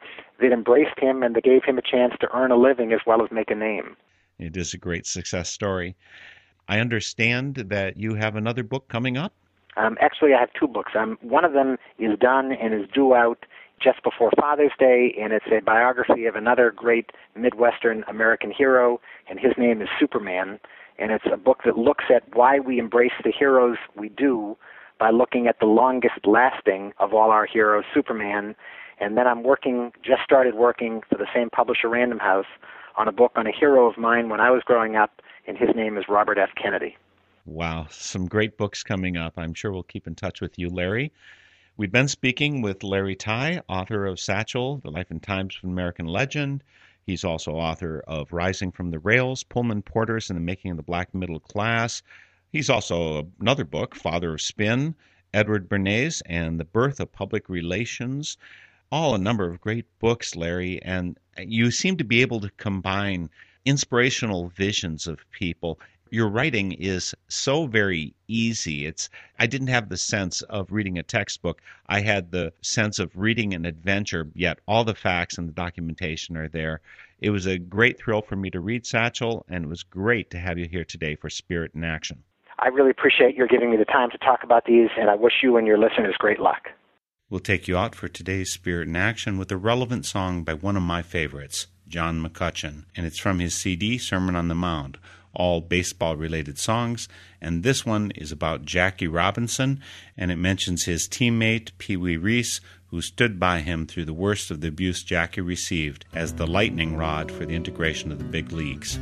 that 0.41 0.53
embraced 0.53 0.99
him 0.99 1.23
and 1.23 1.35
that 1.35 1.45
gave 1.45 1.65
him 1.65 1.79
a 1.79 1.83
chance 1.83 2.15
to 2.21 2.29
earn 2.35 2.51
a 2.51 2.57
living 2.57 2.93
as 2.93 3.01
well 3.07 3.23
as 3.23 3.31
make 3.31 3.51
a 3.51 3.55
name. 3.55 3.97
It 4.39 4.57
is 4.57 4.75
a 4.75 4.79
great 4.79 5.07
success 5.07 5.49
story. 5.49 5.97
I 6.69 6.81
understand 6.81 7.57
that 7.57 7.97
you 7.97 8.15
have 8.15 8.37
another 8.37 8.63
book 8.63 8.89
coming 8.89 9.17
up. 9.17 9.33
Um, 9.77 9.97
actually, 10.01 10.35
I 10.35 10.41
have 10.41 10.51
two 10.59 10.69
books. 10.69 10.93
Um, 10.99 11.19
one 11.23 11.45
of 11.45 11.53
them 11.53 11.77
is 11.99 12.19
done 12.19 12.53
and 12.53 12.75
is 12.75 12.89
due 12.93 13.15
out 13.15 13.47
just 13.81 14.03
before 14.03 14.31
Father's 14.39 14.73
Day, 14.79 15.15
and 15.21 15.33
it's 15.33 15.47
a 15.53 15.61
biography 15.61 16.27
of 16.27 16.35
another 16.35 16.73
great 16.75 17.11
Midwestern 17.37 18.05
American 18.09 18.51
hero, 18.51 19.01
and 19.31 19.39
his 19.39 19.53
name 19.57 19.81
is 19.81 19.89
Superman. 19.99 20.59
And 20.99 21.13
it's 21.13 21.25
a 21.33 21.37
book 21.37 21.61
that 21.65 21.79
looks 21.79 22.07
at 22.15 22.25
why 22.35 22.59
we 22.59 22.79
embrace 22.81 23.13
the 23.23 23.33
heroes 23.37 23.77
we 23.97 24.09
do 24.09 24.57
by 24.99 25.11
looking 25.11 25.47
at 25.47 25.61
the 25.61 25.67
longest 25.67 26.27
lasting 26.27 26.93
of 26.99 27.15
all 27.15 27.31
our 27.31 27.47
heroes, 27.47 27.85
Superman. 27.95 28.55
And 29.01 29.17
then 29.17 29.27
I'm 29.27 29.43
working, 29.45 29.93
just 30.03 30.23
started 30.25 30.55
working 30.55 31.03
for 31.09 31.17
the 31.17 31.27
same 31.35 31.51
publisher, 31.51 31.89
Random 31.89 32.19
House, 32.19 32.47
on 32.97 33.07
a 33.07 33.13
book 33.13 33.33
on 33.37 33.47
a 33.47 33.53
hero 33.53 33.89
of 33.89 33.97
mine 33.97 34.29
when 34.29 34.41
I 34.41 34.51
was 34.51 34.63
growing 34.65 34.97
up, 34.97 35.23
and 35.47 35.57
his 35.57 35.71
name 35.77 35.97
is 35.97 36.05
Robert 36.09 36.37
F. 36.37 36.51
Kennedy. 36.61 36.97
Wow, 37.47 37.87
some 37.91 38.27
great 38.27 38.59
books 38.59 38.83
coming 38.83 39.17
up. 39.17 39.35
I'm 39.37 39.55
sure 39.55 39.73
we'll 39.73 39.85
keep 39.85 40.07
in 40.07 40.15
touch 40.15 40.41
with 40.41 40.59
you, 40.59 40.69
Larry. 40.69 41.13
We've 41.77 41.93
been 41.93 42.09
speaking 42.09 42.61
with 42.61 42.83
Larry 42.83 43.15
Tye, 43.15 43.63
author 43.69 44.05
of 44.05 44.19
Satchel, 44.19 44.79
The 44.79 44.91
Life 44.91 45.13
and 45.13 45.23
Times 45.23 45.57
of 45.57 45.65
an 45.65 45.71
American 45.71 46.07
Legend. 46.07 46.65
He's 47.07 47.25
also 47.25 47.53
author 47.53 48.03
of 48.09 48.33
Rising 48.33 48.73
from 48.73 48.91
the 48.91 48.99
Rails, 48.99 49.45
Pullman 49.45 49.83
Porters 49.83 50.29
and 50.29 50.37
the 50.37 50.43
Making 50.43 50.73
of 50.73 50.77
the 50.77 50.83
Black 50.83 51.15
Middle 51.15 51.39
Class, 51.39 52.03
He's 52.51 52.71
also 52.71 53.31
another 53.41 53.65
book, 53.65 53.95
Father 53.95 54.33
of 54.33 54.41
Spin, 54.41 54.95
Edward 55.35 55.69
Bernays, 55.69 56.23
and 56.25 56.59
The 56.59 56.65
Birth 56.65 56.99
of 56.99 57.13
Public 57.13 57.51
Relations. 57.51 58.39
All 58.91 59.15
a 59.15 59.19
number 59.19 59.47
of 59.47 59.61
great 59.61 59.85
books, 59.99 60.35
Larry, 60.35 60.81
and 60.83 61.19
you 61.37 61.71
seem 61.71 61.99
to 61.99 62.05
be 62.05 62.23
able 62.23 62.41
to 62.41 62.51
combine 62.57 63.29
inspirational 63.67 64.49
visions 64.49 65.07
of 65.07 65.31
people. 65.31 65.79
Your 66.09 66.31
writing 66.31 66.73
is 66.73 67.15
so 67.29 67.67
very 67.67 68.15
easy. 68.29 68.87
It's 68.87 69.11
I 69.39 69.47
didn't 69.47 69.67
have 69.67 69.91
the 69.91 69.99
sense 69.99 70.41
of 70.41 70.73
reading 70.73 70.97
a 70.97 71.03
textbook. 71.03 71.61
I 71.87 72.01
had 72.01 72.31
the 72.31 72.55
sense 72.63 72.99
of 72.99 73.15
reading 73.15 73.53
an 73.53 73.67
adventure, 73.67 74.31
yet 74.35 74.59
all 74.67 74.85
the 74.85 74.95
facts 74.95 75.37
and 75.37 75.51
the 75.51 75.53
documentation 75.53 76.35
are 76.39 76.49
there. 76.49 76.81
It 77.21 77.29
was 77.29 77.45
a 77.45 77.59
great 77.59 77.99
thrill 77.99 78.23
for 78.23 78.37
me 78.37 78.49
to 78.53 78.61
read 78.61 78.87
Satchel, 78.87 79.45
and 79.51 79.65
it 79.67 79.69
was 79.69 79.83
great 79.83 80.31
to 80.31 80.39
have 80.39 80.59
you 80.59 80.67
here 80.67 80.87
today 80.87 81.15
for 81.15 81.29
Spirit 81.29 81.73
in 81.75 81.85
Action. 81.85 82.25
I 82.59 82.69
really 82.69 82.91
appreciate 82.91 83.37
your 83.37 83.47
giving 83.47 83.71
me 83.71 83.77
the 83.77 83.85
time 83.85 84.11
to 84.11 84.19
talk 84.19 84.43
about 84.43 84.65
these, 84.65 84.89
and 84.99 85.09
I 85.09 85.15
wish 85.15 85.35
you 85.43 85.57
and 85.57 85.67
your 85.67 85.79
listeners 85.79 86.17
great 86.19 86.41
luck. 86.41 86.71
We'll 87.31 87.41
take 87.41 87.69
you 87.69 87.77
out 87.77 87.95
for 87.95 88.09
today's 88.09 88.53
Spirit 88.53 88.89
in 88.89 88.97
Action 88.97 89.39
with 89.39 89.53
a 89.53 89.57
relevant 89.57 90.07
song 90.07 90.45
by 90.45 90.55
one 90.55 90.77
of 90.77 90.83
my 90.83 91.03
favorites, 91.03 91.67
John 91.87 92.25
McCutcheon, 92.25 92.85
and 92.97 93.07
it's 93.07 93.19
from 93.19 93.39
his 93.39 93.55
CD, 93.55 93.99
Sermon 93.99 94.35
on 94.35 94.49
the 94.49 94.55
Mound. 94.55 94.99
All 95.39 95.63
baseball 95.63 96.17
related 96.17 96.59
songs, 96.59 97.09
and 97.41 97.63
this 97.63 97.87
one 97.87 98.11
is 98.17 98.33
about 98.33 98.65
Jackie 98.65 99.09
Robinson, 99.09 99.81
and 100.17 100.31
it 100.31 100.37
mentions 100.37 100.85
his 100.85 101.09
teammate, 101.09 101.71
Pee 101.79 101.97
Wee 101.97 102.17
Reese, 102.17 102.61
who 102.91 103.01
stood 103.01 103.39
by 103.39 103.61
him 103.61 103.87
through 103.87 104.05
the 104.05 104.13
worst 104.13 104.51
of 104.51 104.61
the 104.61 104.69
abuse 104.69 105.03
Jackie 105.03 105.41
received 105.41 106.05
as 106.13 106.35
the 106.35 106.47
lightning 106.47 106.97
rod 106.97 107.31
for 107.31 107.47
the 107.47 107.55
integration 107.55 108.11
of 108.11 108.19
the 108.19 108.25
big 108.25 108.51
leagues. 108.51 108.99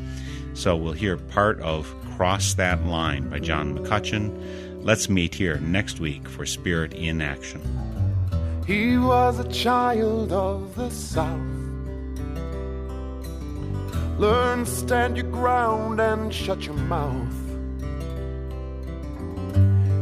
So 0.54 0.76
we'll 0.76 0.92
hear 0.92 1.16
part 1.16 1.60
of 1.60 1.92
Cross 2.16 2.54
That 2.54 2.84
Line 2.84 3.28
by 3.28 3.38
John 3.38 3.78
McCutcheon. 3.78 4.84
Let's 4.84 5.08
meet 5.08 5.34
here 5.34 5.58
next 5.58 6.00
week 6.00 6.28
for 6.28 6.46
Spirit 6.46 6.94
in 6.94 7.20
Action. 7.20 7.60
He 8.66 8.98
was 8.98 9.38
a 9.38 9.48
child 9.52 10.32
of 10.32 10.74
the 10.74 10.90
South. 10.90 11.65
Learn, 14.18 14.64
stand 14.64 15.18
your 15.18 15.30
ground 15.30 16.00
and 16.00 16.32
shut 16.32 16.64
your 16.64 16.74
mouth. 16.74 17.36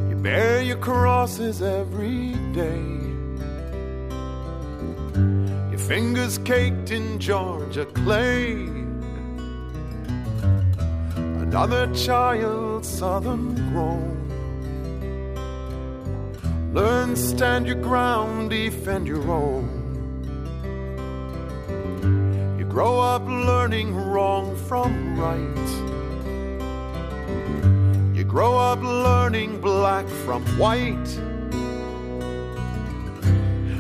You 0.08 0.16
bear 0.22 0.62
your 0.62 0.76
crosses 0.76 1.60
every 1.60 2.34
day. 2.52 2.86
Your 5.70 5.80
fingers 5.80 6.38
caked 6.38 6.92
in 6.92 7.18
Georgia 7.18 7.86
clay. 7.86 8.68
Another 11.16 11.92
child, 11.92 12.84
southern 12.84 13.56
grown. 13.72 14.14
Learn, 16.72 17.16
stand 17.16 17.66
your 17.66 17.82
ground, 17.82 18.50
defend 18.50 19.08
your 19.08 19.28
own. 19.28 19.84
Grow 22.75 22.99
up 22.99 23.22
learning 23.29 23.95
wrong 23.95 24.57
from 24.57 25.16
right. 25.16 25.68
You 28.16 28.25
grow 28.25 28.59
up 28.59 28.83
learning 28.83 29.61
black 29.61 30.09
from 30.09 30.43
white. 30.59 31.05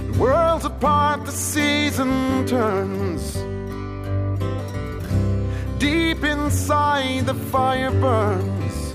The 0.06 0.16
world's 0.16 0.64
apart, 0.64 1.26
the 1.26 1.32
season 1.32 2.46
turns. 2.46 3.34
Deep 5.80 6.22
inside, 6.22 7.26
the 7.26 7.34
fire 7.34 7.90
burns. 7.90 8.94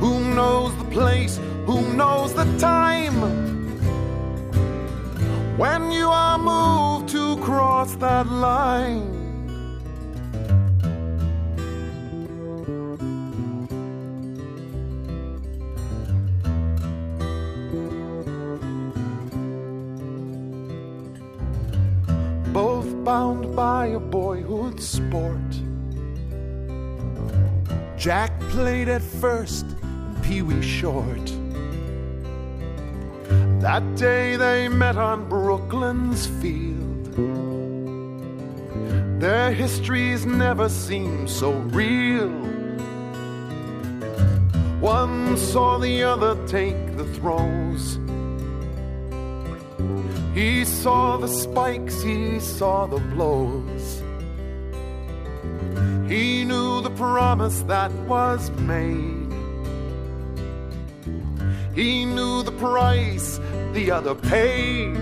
Who 0.00 0.34
knows 0.34 0.76
the 0.78 0.90
place? 0.90 1.38
Who 1.66 1.92
knows 1.94 2.34
the 2.34 2.46
time? 2.58 3.55
When 5.56 5.90
you 5.90 6.10
are 6.10 6.36
moved 6.36 7.08
to 7.12 7.38
cross 7.38 7.96
that 7.96 8.26
line. 8.26 9.14
Both 22.52 23.02
bound 23.02 23.56
by 23.56 23.86
a 23.86 23.98
boyhood 23.98 24.78
sport. 24.82 25.40
Jack 27.96 28.38
played 28.50 28.90
at 28.90 29.00
first 29.00 29.64
Pee 30.22 30.42
Wee 30.42 30.60
short. 30.60 31.45
That 33.66 33.96
day 33.96 34.36
they 34.36 34.68
met 34.68 34.96
on 34.96 35.28
Brooklyn's 35.28 36.28
field. 36.40 37.04
Their 39.20 39.50
histories 39.50 40.24
never 40.24 40.68
seemed 40.68 41.28
so 41.28 41.50
real. 41.74 42.30
One 44.78 45.36
saw 45.36 45.78
the 45.78 46.04
other 46.04 46.36
take 46.46 46.96
the 46.96 47.06
throws. 47.16 47.98
He 50.32 50.64
saw 50.64 51.16
the 51.16 51.26
spikes, 51.26 52.00
he 52.02 52.38
saw 52.38 52.86
the 52.86 53.00
blows. 53.16 54.00
He 56.08 56.44
knew 56.44 56.82
the 56.82 56.94
promise 56.94 57.62
that 57.62 57.90
was 58.06 58.48
made. 58.60 59.26
He 61.74 62.06
knew 62.06 62.42
the 62.44 62.52
price 62.52 63.38
the 63.76 63.90
other 63.90 64.14
paid. 64.14 64.96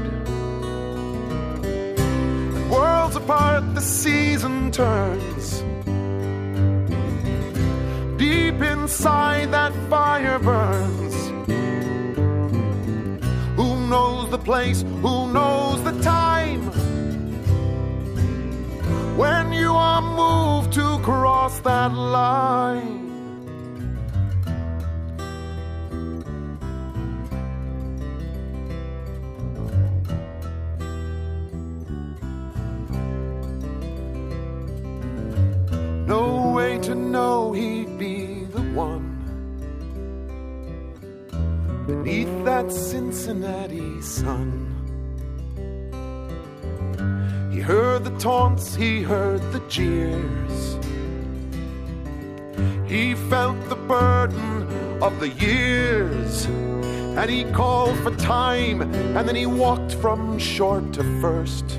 And 2.57 2.71
worlds 2.71 3.15
apart, 3.15 3.63
the 3.73 3.81
season 3.81 4.73
turns. 4.73 5.63
Deep 8.19 8.61
inside, 8.73 9.53
that 9.53 9.73
fire 9.89 10.41
burns. 10.41 11.15
Who 13.59 13.69
knows 13.93 14.31
the 14.31 14.39
place? 14.39 14.83
Who 15.05 15.33
knows 15.33 15.85
the 15.85 15.95
time? 16.03 16.63
When 19.17 19.53
you 19.53 19.73
are 19.73 20.03
moved 20.03 20.73
to 20.73 20.99
cross 21.05 21.61
that 21.61 21.93
line. 21.95 23.04
He 48.75 49.03
heard 49.03 49.41
the 49.53 49.61
jeers. 49.69 50.79
He 52.87 53.15
felt 53.15 53.69
the 53.69 53.77
burden 53.77 54.69
of 55.03 55.19
the 55.21 55.29
years. 55.29 56.47
And 57.17 57.31
he 57.31 57.45
called 57.45 57.97
for 58.01 58.11
time, 58.17 58.83
and 59.17 59.29
then 59.29 59.37
he 59.37 59.47
walked 59.47 59.95
from 59.95 60.39
short 60.39 60.93
to 60.95 61.05
first. 61.21 61.79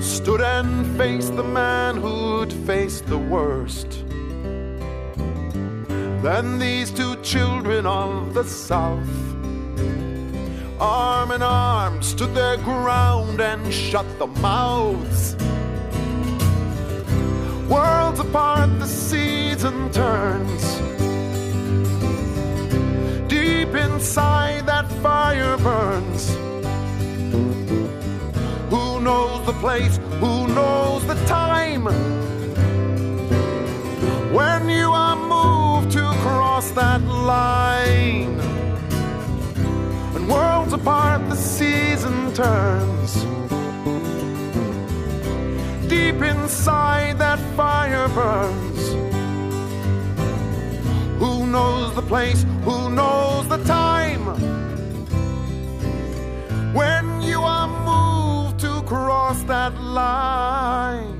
Stood 0.00 0.40
and 0.40 0.96
faced 0.96 1.36
the 1.36 1.44
man 1.44 1.96
who'd 1.96 2.52
faced 2.52 3.06
the 3.06 3.18
worst. 3.18 4.04
Then 6.22 6.58
these 6.58 6.90
two 6.90 7.16
children 7.22 7.86
of 7.86 8.34
the 8.34 8.44
South, 8.44 9.29
arm 10.80 11.30
in 11.30 11.42
arm, 11.42 12.02
stood 12.02 12.34
their 12.34 12.56
ground 12.56 13.40
and 13.40 13.72
shut 13.72 14.06
the 14.18 14.26
mouths. 14.26 15.36
Worlds 17.68 18.18
apart, 18.18 18.70
the 18.80 18.86
season 18.86 19.92
turns. 19.92 20.64
Deep 23.28 23.74
inside, 23.74 24.66
that 24.66 24.90
fire 25.02 25.56
burns. 25.58 26.34
Who 28.70 29.00
knows 29.00 29.44
the 29.46 29.52
place? 29.60 29.98
Who 30.20 30.48
knows 30.48 31.06
the 31.06 31.16
time? 31.26 31.84
When 34.32 34.68
you 34.68 34.90
are 34.90 35.16
moved 35.16 35.92
to 35.92 36.02
cross 36.22 36.70
that 36.72 37.02
line. 37.02 38.59
When 40.20 40.28
worlds 40.28 40.74
apart, 40.74 41.26
the 41.30 41.34
season 41.34 42.34
turns. 42.34 43.14
Deep 45.88 46.20
inside, 46.20 47.18
that 47.18 47.38
fire 47.56 48.06
burns. 48.08 48.88
Who 51.20 51.46
knows 51.46 51.94
the 51.94 52.02
place? 52.02 52.44
Who 52.64 52.90
knows 52.90 53.48
the 53.48 53.64
time? 53.64 54.26
When 56.74 57.22
you 57.22 57.40
are 57.40 57.68
moved 57.90 58.60
to 58.60 58.82
cross 58.82 59.42
that 59.44 59.74
line. 59.80 61.19